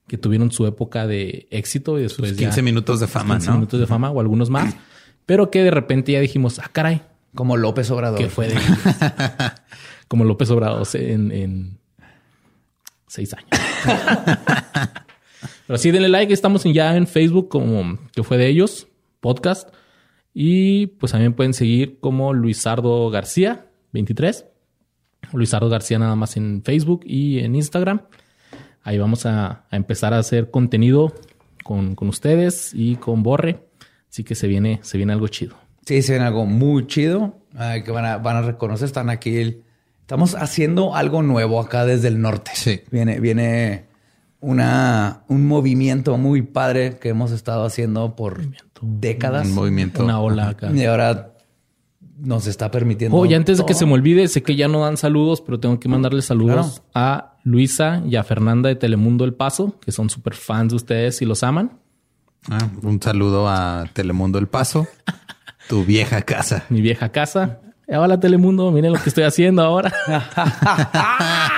[0.07, 3.47] que tuvieron su época de éxito y después Sus ya 15 minutos de fama, 15
[3.49, 3.53] ¿no?
[3.55, 4.73] minutos de fama o algunos más,
[5.25, 7.01] pero que de repente ya dijimos, ah, caray,
[7.35, 8.19] Como López Obrador.
[8.19, 8.77] ¿qué fue de ellos?
[10.07, 11.79] Como López Obrador en, en
[13.07, 13.49] seis años.
[15.67, 16.33] Pero sí, denle like.
[16.33, 18.87] Estamos ya en Facebook como que fue de ellos,
[19.19, 19.73] podcast.
[20.33, 24.45] Y pues también pueden seguir como Luisardo García, 23.
[25.31, 28.01] Luisardo García nada más en Facebook y en Instagram.
[28.81, 31.13] Ahí vamos a, a empezar a hacer contenido
[31.63, 33.59] con, con ustedes y con Borre.
[34.13, 35.55] Así que se viene, se viene algo chido.
[35.87, 37.35] Sí, se ven algo muy chido
[37.83, 38.85] que van a, van a reconocer.
[38.85, 39.63] Están aquí.
[40.01, 42.51] Estamos haciendo algo nuevo acá desde el norte.
[42.53, 42.81] Sí.
[42.91, 43.85] Viene, viene
[44.39, 48.41] una, un movimiento muy padre que hemos estado haciendo por
[48.83, 49.47] décadas.
[49.47, 50.03] Un movimiento.
[50.03, 50.71] Una ola acá.
[50.71, 51.33] Y ahora
[52.19, 53.17] nos está permitiendo.
[53.17, 55.79] Oye, antes de que se me olvide, sé que ya no dan saludos, pero tengo
[55.79, 60.35] que mandarle saludos a Luisa y a Fernanda de Telemundo El Paso, que son súper
[60.35, 61.79] fans de ustedes y los aman.
[62.49, 64.87] Ah, un saludo a Telemundo El Paso,
[65.69, 66.65] tu vieja casa.
[66.69, 67.59] Mi vieja casa.
[67.87, 69.93] Hola Telemundo, miren lo que estoy haciendo ahora.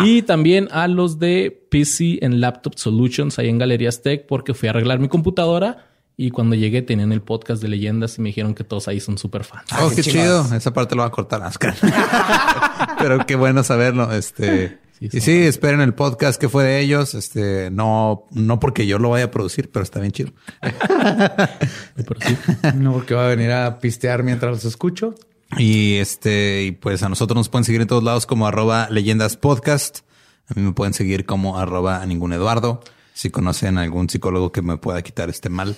[0.00, 4.68] y también a los de PC and Laptop Solutions ahí en Galerías Tech, porque fui
[4.68, 5.86] a arreglar mi computadora
[6.18, 9.18] y cuando llegué tenían el podcast de leyendas y me dijeron que todos ahí son
[9.18, 9.68] súper fans.
[9.80, 10.46] Oh, qué, chido.
[10.54, 11.42] Esa parte lo va a cortar
[12.98, 14.10] Pero qué bueno saberlo.
[14.12, 14.78] Este.
[15.00, 17.14] Y sí, esperen el podcast que fue de ellos.
[17.14, 20.32] Este, no, no porque yo lo vaya a producir, pero está bien chido.
[22.74, 25.14] no porque va a venir a pistear mientras los escucho.
[25.58, 29.36] Y este, y pues a nosotros nos pueden seguir en todos lados como arroba leyendas
[29.36, 30.00] podcast.
[30.48, 32.82] A mí me pueden seguir como arroba a ningún Eduardo.
[33.14, 35.76] Si conocen algún psicólogo que me pueda quitar este mal,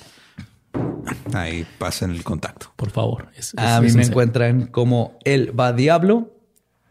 [1.33, 2.73] Ahí pasen el contacto.
[2.77, 3.29] Por favor.
[3.57, 6.35] a mí me encuentran como El Va Diablo.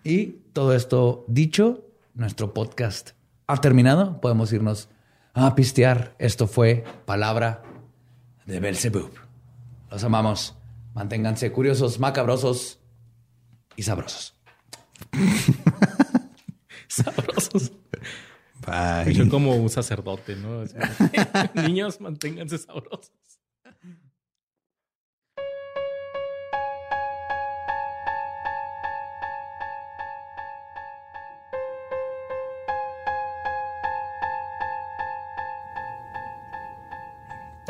[0.04, 1.87] Y todo esto dicho,
[2.18, 3.12] nuestro podcast
[3.46, 4.20] ha terminado.
[4.20, 4.90] Podemos irnos
[5.34, 6.16] a pistear.
[6.20, 7.62] Esto fue Palabra
[8.46, 9.12] de Belzebub.
[9.90, 10.56] Los amamos.
[10.94, 12.80] Manténganse curiosos, macabrosos
[13.76, 14.36] y sabrosos.
[16.88, 17.72] sabrosos.
[18.66, 19.14] Bye.
[19.14, 20.64] Yo como un sacerdote, ¿no?
[21.62, 23.12] Niños, manténganse sabrosos.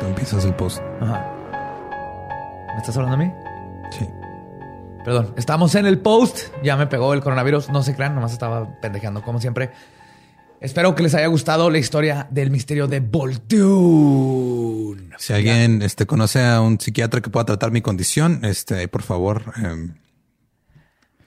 [0.00, 0.80] Empiezas el post.
[1.00, 1.26] Ajá.
[2.72, 3.32] ¿Me estás hablando a mí?
[3.98, 4.08] Sí.
[5.04, 6.54] Perdón, estamos en el post.
[6.62, 7.70] Ya me pegó el coronavirus.
[7.70, 9.70] No se crean, nomás estaba pendejeando como siempre.
[10.60, 14.18] Espero que les haya gustado la historia del misterio de Voltune.
[15.16, 19.54] Si alguien este, conoce a un psiquiatra que pueda tratar mi condición, este, por favor.
[19.56, 19.94] Em,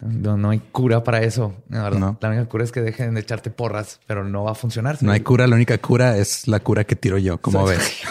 [0.01, 1.53] no, hay cura para eso.
[1.69, 4.97] La, la única cura es que dejen de echarte porras, pero no va a funcionar.
[5.01, 5.47] No hay cura.
[5.47, 8.01] La única cura es la cura que tiro yo, como ves.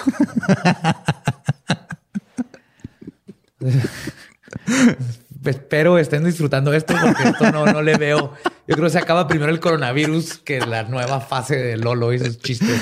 [5.44, 8.34] Espero estén disfrutando esto porque esto no, no le veo.
[8.66, 12.16] Yo creo que se acaba primero el coronavirus que la nueva fase de Lolo y
[12.16, 12.80] esos chistes.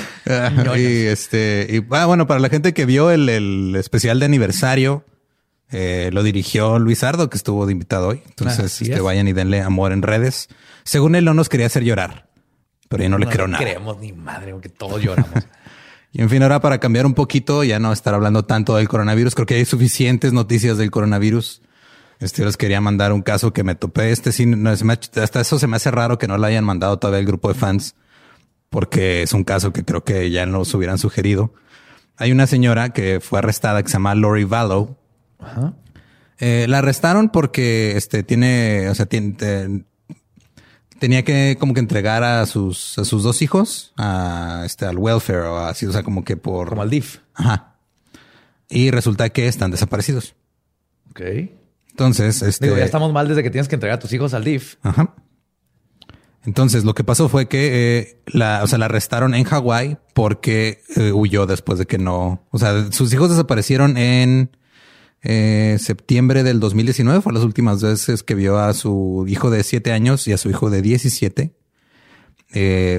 [0.77, 5.05] y este, y ah, bueno, para la gente que vio el, especial de aniversario,
[5.71, 8.21] eh, lo dirigió Luis Ardo, que estuvo de invitado hoy.
[8.27, 10.49] Entonces, este, vayan y denle amor en redes.
[10.83, 12.29] Según él, no nos quería hacer llorar,
[12.87, 13.63] pero yo no, le creo nada.
[13.63, 15.31] No creemos ni madre, porque todos lloramos.
[16.11, 19.35] y en fin, ahora para cambiar un poquito, ya no estar hablando tanto del coronavirus,
[19.35, 21.61] creo que hay suficientes noticias del coronavirus.
[22.19, 24.11] Este, les quería mandar un caso que me topé.
[24.11, 27.19] Este sí, no, hasta eso se me hace raro que no lo hayan mandado todavía
[27.19, 27.95] el grupo de fans,
[28.69, 31.53] porque es un caso que creo que ya nos hubieran sugerido.
[32.17, 34.97] Hay una señora que fue arrestada que se llama Lori Vallow.
[36.39, 39.85] Eh, la arrestaron porque este tiene, o sea, tiene,
[40.99, 45.41] tenía que como que entregar a sus, a sus dos hijos a este, al welfare
[45.41, 46.69] o así, o sea, como que por.
[46.69, 47.19] Como al DIF.
[47.33, 47.75] Ajá.
[48.69, 50.35] Y resulta que están desaparecidos.
[51.09, 51.21] Ok.
[51.89, 52.67] Entonces, este.
[52.67, 54.75] Digo, ya estamos mal desde que tienes que entregar a tus hijos al DIF.
[54.83, 55.15] Ajá.
[56.45, 60.81] Entonces, lo que pasó fue que eh, la, o sea, la arrestaron en Hawái porque
[60.95, 62.47] eh, huyó después de que no.
[62.51, 64.51] O sea, sus hijos desaparecieron en
[65.23, 67.21] eh, septiembre del 2019.
[67.21, 70.49] Fue las últimas veces que vio a su hijo de siete años y a su
[70.49, 71.53] hijo de 17.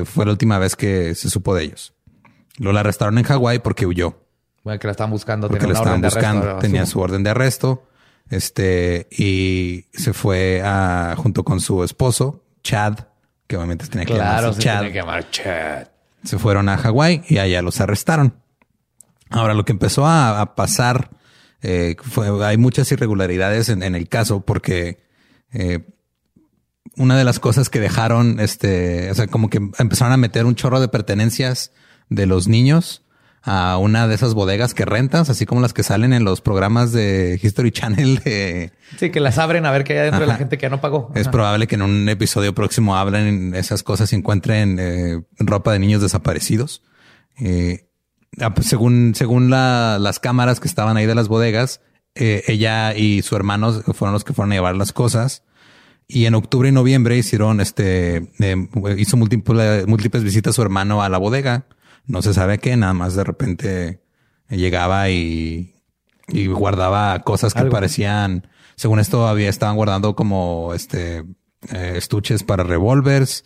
[0.05, 1.95] fue la última vez que se supo de ellos.
[2.59, 4.19] Lo la arrestaron en Hawái porque huyó.
[4.65, 5.49] Bueno, que la estaban buscando.
[5.49, 6.59] Porque la estaban buscando.
[6.59, 7.85] tenía su orden de arresto.
[8.29, 12.99] Este, y se fue a, junto con su esposo, Chad,
[13.49, 14.85] que obviamente tenía que claro, se Chad.
[14.85, 15.89] que llamar Chad.
[16.23, 18.35] Se fueron a Hawái y allá los arrestaron.
[19.31, 21.11] Ahora, lo que empezó a, pasar,
[21.63, 24.99] eh, fue, hay muchas irregularidades en, el caso porque
[25.53, 25.81] eh,
[26.97, 30.55] una de las cosas que dejaron, este, o sea, como que empezaron a meter un
[30.55, 31.73] chorro de pertenencias
[32.09, 33.03] de los niños
[33.43, 36.93] a una de esas bodegas que rentas, así como las que salen en los programas
[36.93, 38.73] de History Channel de...
[38.99, 40.81] Sí, que las abren a ver qué hay adentro de la gente que ya no
[40.81, 41.11] pagó.
[41.15, 45.79] Es probable que en un episodio próximo hablen esas cosas y encuentren eh, ropa de
[45.79, 46.83] niños desaparecidos.
[47.39, 47.90] Eh,
[48.39, 51.81] ah, pues, según según las cámaras que estaban ahí de las bodegas,
[52.15, 55.45] eh, ella y su hermano fueron los que fueron a llevar las cosas.
[56.07, 58.33] Y en octubre y noviembre hicieron este,
[58.99, 61.67] hizo múltiples, múltiples visitas a su hermano a la bodega
[62.07, 64.03] no se sabe qué, nada más de repente
[64.49, 65.75] llegaba y
[66.33, 67.73] y guardaba cosas que Algo.
[67.73, 68.47] parecían,
[68.77, 71.25] según esto, había estaban guardando como este
[71.73, 73.45] eh, estuches para revólvers.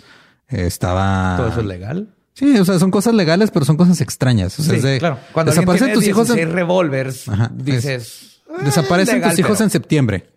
[0.48, 2.15] eh, estaba ¿Todo eso es legal?
[2.35, 4.59] Sí, o sea, son cosas legales, pero son cosas extrañas.
[4.59, 5.19] O sea, Sí, es de- claro.
[5.32, 6.28] Cuando desaparecen tus hijos.
[6.31, 8.40] en- 16 revólveres, Ajá, dices...
[8.48, 10.31] "Eh, Desaparecen legal, tus hijos pero- en septiembre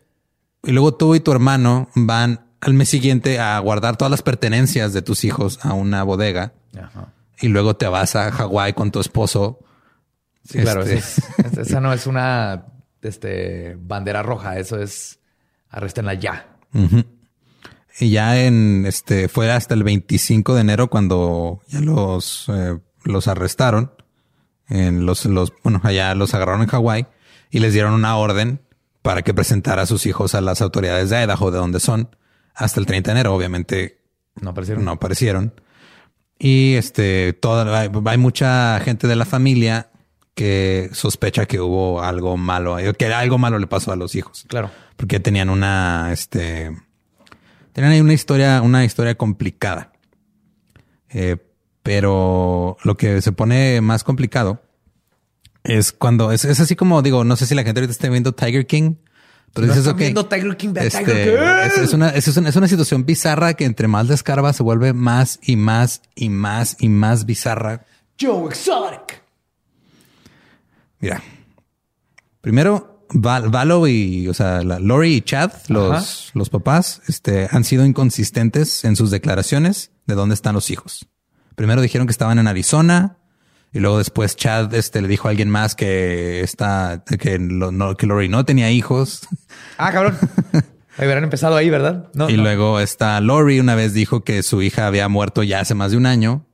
[0.64, 4.94] y luego tú y tu hermano van al mes siguiente a guardar todas las pertenencias
[4.94, 7.14] de tus hijos a una bodega Ajá.
[7.42, 9.60] y luego te vas a Hawái con tu esposo.
[10.44, 10.82] Sí, claro.
[10.84, 11.18] Este- es-
[11.52, 12.66] es- esa no es una
[13.02, 14.58] este, bandera roja.
[14.60, 15.20] Eso es
[15.70, 16.48] arréstenla ya.
[16.74, 17.04] Ujú.
[18.00, 23.28] Y ya en este fue hasta el 25 de enero cuando ya los, eh, los
[23.28, 23.92] arrestaron.
[24.70, 27.08] En los, los, bueno, allá los agarraron en Hawái
[27.50, 28.62] y les dieron una orden
[29.02, 32.16] para que presentara a sus hijos a las autoridades de Idaho, de donde son,
[32.54, 33.34] hasta el 30 de enero.
[33.34, 34.02] Obviamente
[34.42, 34.84] No aparecieron.
[34.86, 35.54] no aparecieron.
[36.38, 39.90] Y este, toda, hay, hay mucha gente de la familia
[40.36, 44.70] que sospecha que hubo algo malo, que algo malo le pasó a los hijos Claro.
[44.98, 46.78] porque tenían una, este,
[47.78, 49.92] tenían ahí una historia, una historia complicada.
[51.10, 51.38] Eh,
[51.84, 54.64] pero lo que se pone más complicado
[55.64, 58.34] es cuando es, es así como digo, no sé si la gente ahorita está viendo
[58.34, 58.96] Tiger King,
[59.54, 61.46] pero No dices, ok, viendo Tiger King, este, Tiger King.
[61.66, 64.94] es, es una, es, una, es una situación bizarra que entre más descarga se vuelve
[64.94, 67.86] más y más y más y más bizarra.
[68.20, 69.22] Joe Exotic.
[71.00, 71.22] Mira,
[72.42, 77.64] primero, Val, Valo y, o sea, la, Lori y Chad, los, los papás, este, han
[77.64, 81.08] sido inconsistentes en sus declaraciones de dónde están los hijos.
[81.56, 83.18] Primero dijeron que estaban en Arizona
[83.74, 87.96] y luego después Chad, este, le dijo a alguien más que está, que, lo- no,
[87.96, 89.28] que Lori no tenía hijos.
[89.78, 90.18] Ah, cabrón.
[91.00, 92.10] Hubieran empezado ahí, ¿verdad?
[92.16, 92.44] No, y no.
[92.44, 95.98] luego está Lori una vez dijo que su hija había muerto ya hace más de
[95.98, 96.46] un año.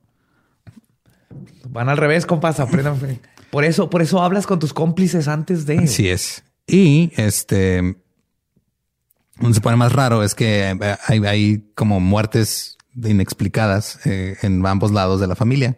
[1.70, 2.60] Van al revés, compas.
[2.60, 3.00] Aprendan.
[3.54, 5.78] Por eso, por eso hablas con tus cómplices antes de.
[5.78, 6.44] Así es.
[6.66, 7.98] Y este,
[9.54, 14.92] se pone más raro es que eh, hay, hay como muertes inexplicadas eh, en ambos
[14.92, 15.78] lados de la familia.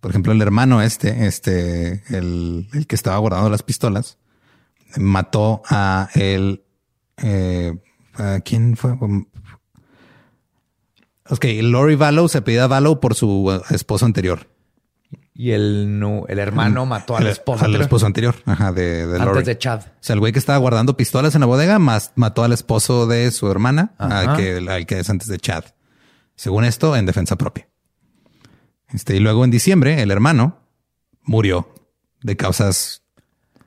[0.00, 4.18] Por ejemplo, el hermano este, este, el, el que estaba guardando las pistolas,
[4.96, 6.64] mató a el,
[7.18, 7.78] eh,
[8.14, 8.96] ¿a quién fue?
[11.30, 14.48] Ok, Lori Vallow se pedía Vallow por su esposo anterior.
[15.40, 17.60] Y el, no, el hermano mató al El- esposo.
[17.60, 18.34] Al anterior, esposo anterior.
[18.44, 19.82] Ajá, de, de antes de Chad.
[19.86, 23.06] O sea, el güey que estaba guardando pistolas en la bodega más mató al esposo
[23.06, 25.62] de su hermana, al que, al que es antes de Chad.
[26.34, 27.68] Según esto, en defensa propia.
[28.92, 30.58] Este, y luego en diciembre, el hermano
[31.22, 31.72] murió
[32.20, 33.02] de causas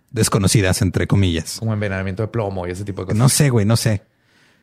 [0.10, 1.58] desconocidas, entre comillas.
[1.60, 3.18] Como envenenamiento de plomo y ese tipo de cosas.
[3.18, 4.04] No sé, güey, no sé.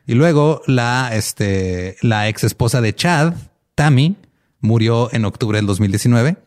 [0.05, 3.33] Y luego la, este, la ex esposa de Chad,
[3.73, 4.15] Tammy,
[4.59, 6.37] murió en octubre del 2019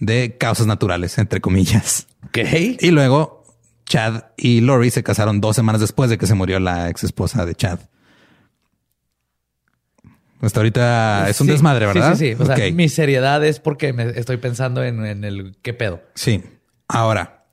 [0.00, 2.06] de causas naturales, entre comillas.
[2.32, 2.76] ¿Qué?
[2.80, 3.44] Y luego
[3.86, 7.46] Chad y Lori se casaron dos semanas después de que se murió la ex esposa
[7.46, 7.80] de Chad.
[10.40, 12.12] Hasta ahorita es un Sí, desmadre, ¿verdad?
[12.16, 12.42] Sí, sí, sí.
[12.42, 16.00] O sea, mi seriedad es porque me estoy pensando en, en el qué pedo.
[16.14, 16.42] Sí.
[16.86, 17.46] Ahora,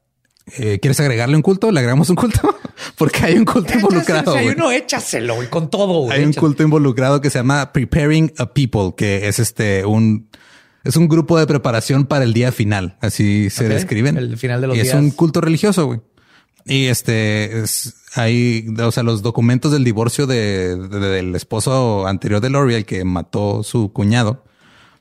[0.57, 1.71] eh, ¿quieres agregarle un culto?
[1.71, 2.39] ¿Le agregamos un culto?
[2.97, 4.33] Porque hay un culto involucrado.
[4.33, 6.01] Si hay uno, échaselo y con todo.
[6.03, 10.29] güey, Hay un culto involucrado que se llama Preparing a People, que es este un
[10.85, 12.97] es un grupo de preparación para el día final.
[13.01, 14.15] Así se describen.
[14.17, 14.95] el final de los y es días.
[14.97, 15.99] un culto religioso, güey.
[16.65, 22.39] Y este es hay, o sea, los documentos del divorcio de, de- del esposo anterior
[22.39, 24.45] de Lori, el que mató su cuñado,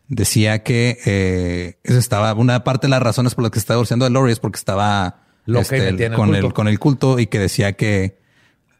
[0.09, 3.77] decía que eh, eso estaba una parte de las razones por las que se estaba
[3.79, 6.47] divorciando de Lori es porque estaba este, el con culto.
[6.49, 8.19] el con el culto y que decía que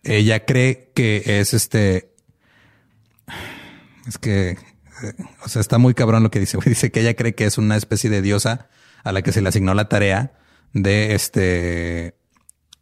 [0.03, 2.11] ella cree que es este
[4.07, 4.59] es que,
[5.45, 6.59] o sea, está muy cabrón lo que dice.
[6.65, 8.69] Dice que ella cree que es una especie de diosa
[9.03, 10.33] a la que se le asignó la tarea
[10.73, 12.17] de este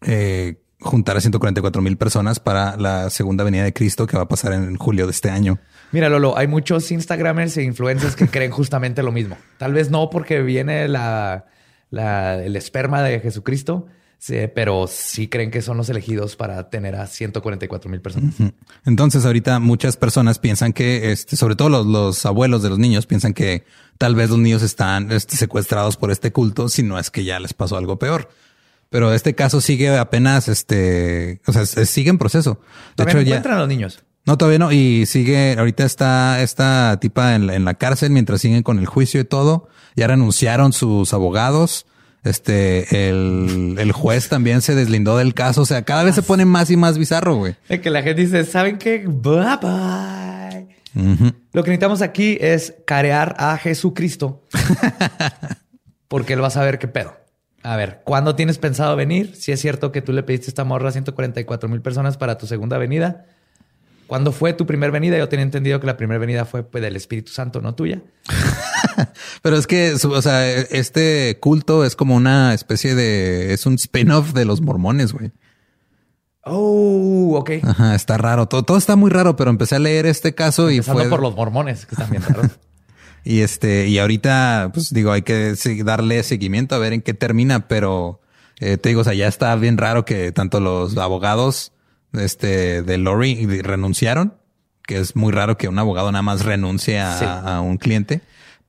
[0.02, 4.28] eh, juntar a 144 mil personas para la segunda venida de Cristo que va a
[4.28, 5.58] pasar en julio de este año.
[5.92, 9.36] Mira, Lolo, hay muchos Instagramers e influencers que creen justamente lo mismo.
[9.58, 11.44] Tal vez no porque viene la-
[11.90, 13.86] el esperma de Jesucristo,
[14.22, 18.34] sí, pero sí creen que son los elegidos para tener a 144 mil personas.
[18.86, 23.06] Entonces, ahorita muchas personas piensan que, este, sobre todo los, los abuelos de los niños,
[23.06, 23.64] piensan que
[23.98, 27.40] tal vez los niños están este, secuestrados por este culto, si no es que ya
[27.40, 28.28] les pasó algo peor.
[28.90, 32.60] Pero este caso sigue apenas, este, o sea, sigue en proceso.
[32.96, 33.20] De no ya.
[33.20, 34.04] encuentran a los niños.
[34.24, 34.70] No, todavía no.
[34.70, 38.86] Y sigue, ahorita está esta tipa en, la- en la cárcel mientras siguen con el
[38.86, 39.68] juicio y todo.
[39.96, 41.86] Ya renunciaron sus abogados.
[42.24, 45.62] Este, el, el juez también se deslindó del caso.
[45.62, 47.56] O sea, cada vez se pone más y más bizarro, güey.
[47.68, 49.04] Es que la gente dice, ¿saben qué?
[49.06, 51.32] Bye bye.
[51.52, 54.42] Lo que necesitamos aquí es carear a Jesucristo.
[56.08, 57.16] porque él va a saber qué pedo.
[57.62, 59.34] A ver, ¿cuándo tienes pensado venir?
[59.34, 62.46] Si es cierto que tú le pediste esta morra a 144 mil personas para tu
[62.46, 63.24] segunda venida.
[64.06, 65.16] ¿Cuándo fue tu primera venida?
[65.16, 68.02] Yo tenía entendido que la primera venida fue pues, del Espíritu Santo, no tuya.
[69.42, 74.32] Pero es que, o sea, este culto es como una especie de, es un spin-off
[74.32, 75.32] de los mormones, güey.
[76.44, 77.50] Oh, ok.
[77.62, 78.46] Ajá, está raro.
[78.46, 81.36] Todo, todo está muy raro, pero empecé a leer este caso y fue por los
[81.36, 82.50] mormones que están bien raros.
[83.24, 85.54] y este, y ahorita, pues digo, hay que
[85.84, 88.20] darle seguimiento a ver en qué termina, pero
[88.58, 91.72] eh, te digo, o sea, ya está bien raro que tanto los abogados
[92.12, 94.34] este, de Lori renunciaron,
[94.84, 98.20] que es muy raro que un abogado nada más renuncie a un cliente.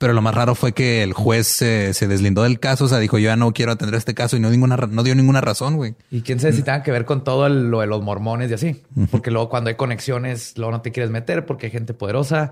[0.04, 2.84] Pero lo más raro fue que el juez se, deslindó del caso.
[2.84, 5.16] O sea, dijo, yo ya no quiero atender este caso y no, ninguna, no dio
[5.16, 5.96] ninguna razón, güey.
[6.12, 8.84] Y quién sabe si tenga que ver con todo lo de los mormones y así.
[9.10, 12.52] Porque luego cuando hay conexiones, luego no te quieres meter porque hay gente poderosa.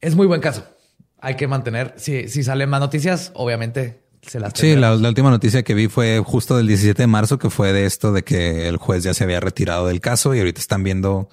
[0.00, 0.64] Es muy buen caso.
[1.20, 5.62] Hay que mantener, si, si salen más noticias, obviamente se las Sí, la, última noticia
[5.62, 8.78] que vi fue justo del 17 de marzo, que fue de esto de que el
[8.78, 11.28] juez ya se había retirado del caso y ahorita están viendo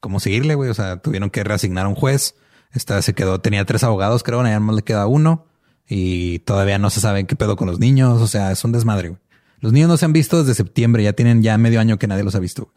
[0.00, 0.68] cómo seguirle, güey.
[0.68, 2.34] O sea, tuvieron que reasignar a un juez
[2.78, 5.46] esta se quedó, tenía tres abogados, creo, nada más le queda uno
[5.86, 8.22] y todavía no se sabe qué pedo con los niños.
[8.22, 9.16] O sea, es un desmadre.
[9.60, 12.22] Los niños no se han visto desde septiembre, ya tienen ya medio año que nadie
[12.22, 12.72] los ha visto.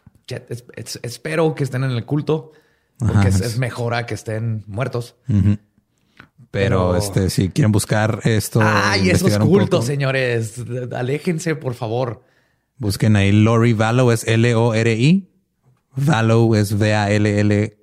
[1.03, 2.51] espero que estén en el culto
[2.97, 5.15] porque es, mejor a que estén muertos.
[6.51, 8.59] Pero, este, si quieren buscar esto.
[8.61, 10.55] Ay, esos cultos, señores.
[10.93, 12.23] Aléjense, por favor.
[12.77, 15.29] Busquen ahí Lori Vallow, es L-O-R-I.
[15.95, 17.81] Vallow es V-A-L-L-O-W.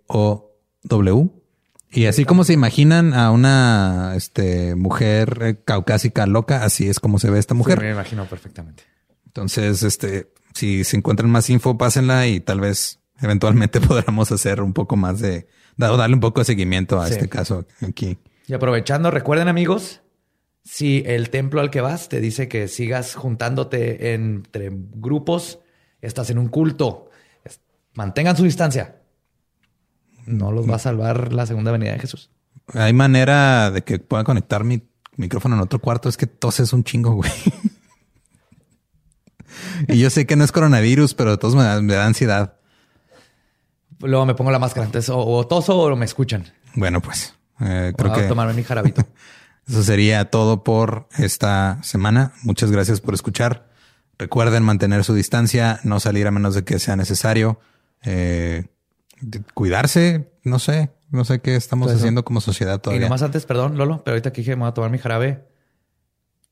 [1.91, 7.19] Y así como se imaginan a una este, mujer eh, caucásica loca, así es como
[7.19, 7.81] se ve esta mujer.
[7.81, 8.85] me imagino perfectamente.
[9.27, 14.75] Entonces, este, si se encuentran más info, pásenla y tal vez eventualmente podamos hacer un
[14.75, 18.19] poco más de, darle un poco de seguimiento a este caso aquí.
[18.47, 20.03] Y aprovechando, recuerden amigos,
[20.65, 25.61] si el templo al que vas te dice que sigas juntándote entre grupos,
[26.03, 27.11] estás en un culto,
[27.95, 28.98] mantengan su distancia
[30.29, 32.31] no los va a salvar la segunda venida de Jesús.
[32.75, 34.83] Hay manera de que pueda conectar mi
[35.17, 36.09] micrófono en otro cuarto.
[36.09, 37.29] Es que toses un chingo, güey.
[39.89, 42.55] y yo sé que no es coronavirus, pero de todos me da, ansiedad.
[44.01, 44.87] Luego me pongo la máscara.
[44.87, 46.45] Entonces, o, toso o me escuchan.
[46.75, 49.07] Bueno, pues eh, creo que tomarme mi jarabito.
[49.69, 52.33] Eso sería todo por esta semana.
[52.43, 53.69] Muchas gracias por escuchar.
[54.19, 57.61] Recuerden mantener su distancia, no salir a menos de que sea necesario.
[58.03, 58.67] Eh,
[59.55, 63.07] cuidarse, no sé, no sé qué estamos haciendo como sociedad todavía.
[63.07, 65.47] Y nomás antes, perdón, Lolo, pero ahorita que dije, me voy a tomar mi jarabe.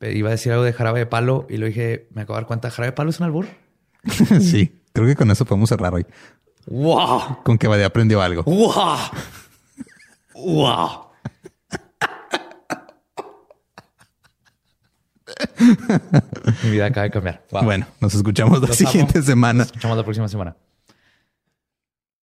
[0.00, 2.46] Iba a decir algo de jarabe de palo y lo dije, me acabo de dar
[2.46, 3.46] cuenta, ¿jarabe de palo es un albur?
[4.40, 6.06] sí, creo que con eso podemos cerrar hoy.
[6.66, 7.42] ¡Wow!
[7.44, 8.42] Con que Badía aprendió algo.
[8.42, 8.98] ¡Wow!
[10.34, 11.06] ¡Wow!
[16.62, 17.44] Mi vida acaba de cambiar.
[17.50, 19.58] Bueno, nos escuchamos la siguiente semana.
[19.58, 20.56] Nos escuchamos la próxima semana.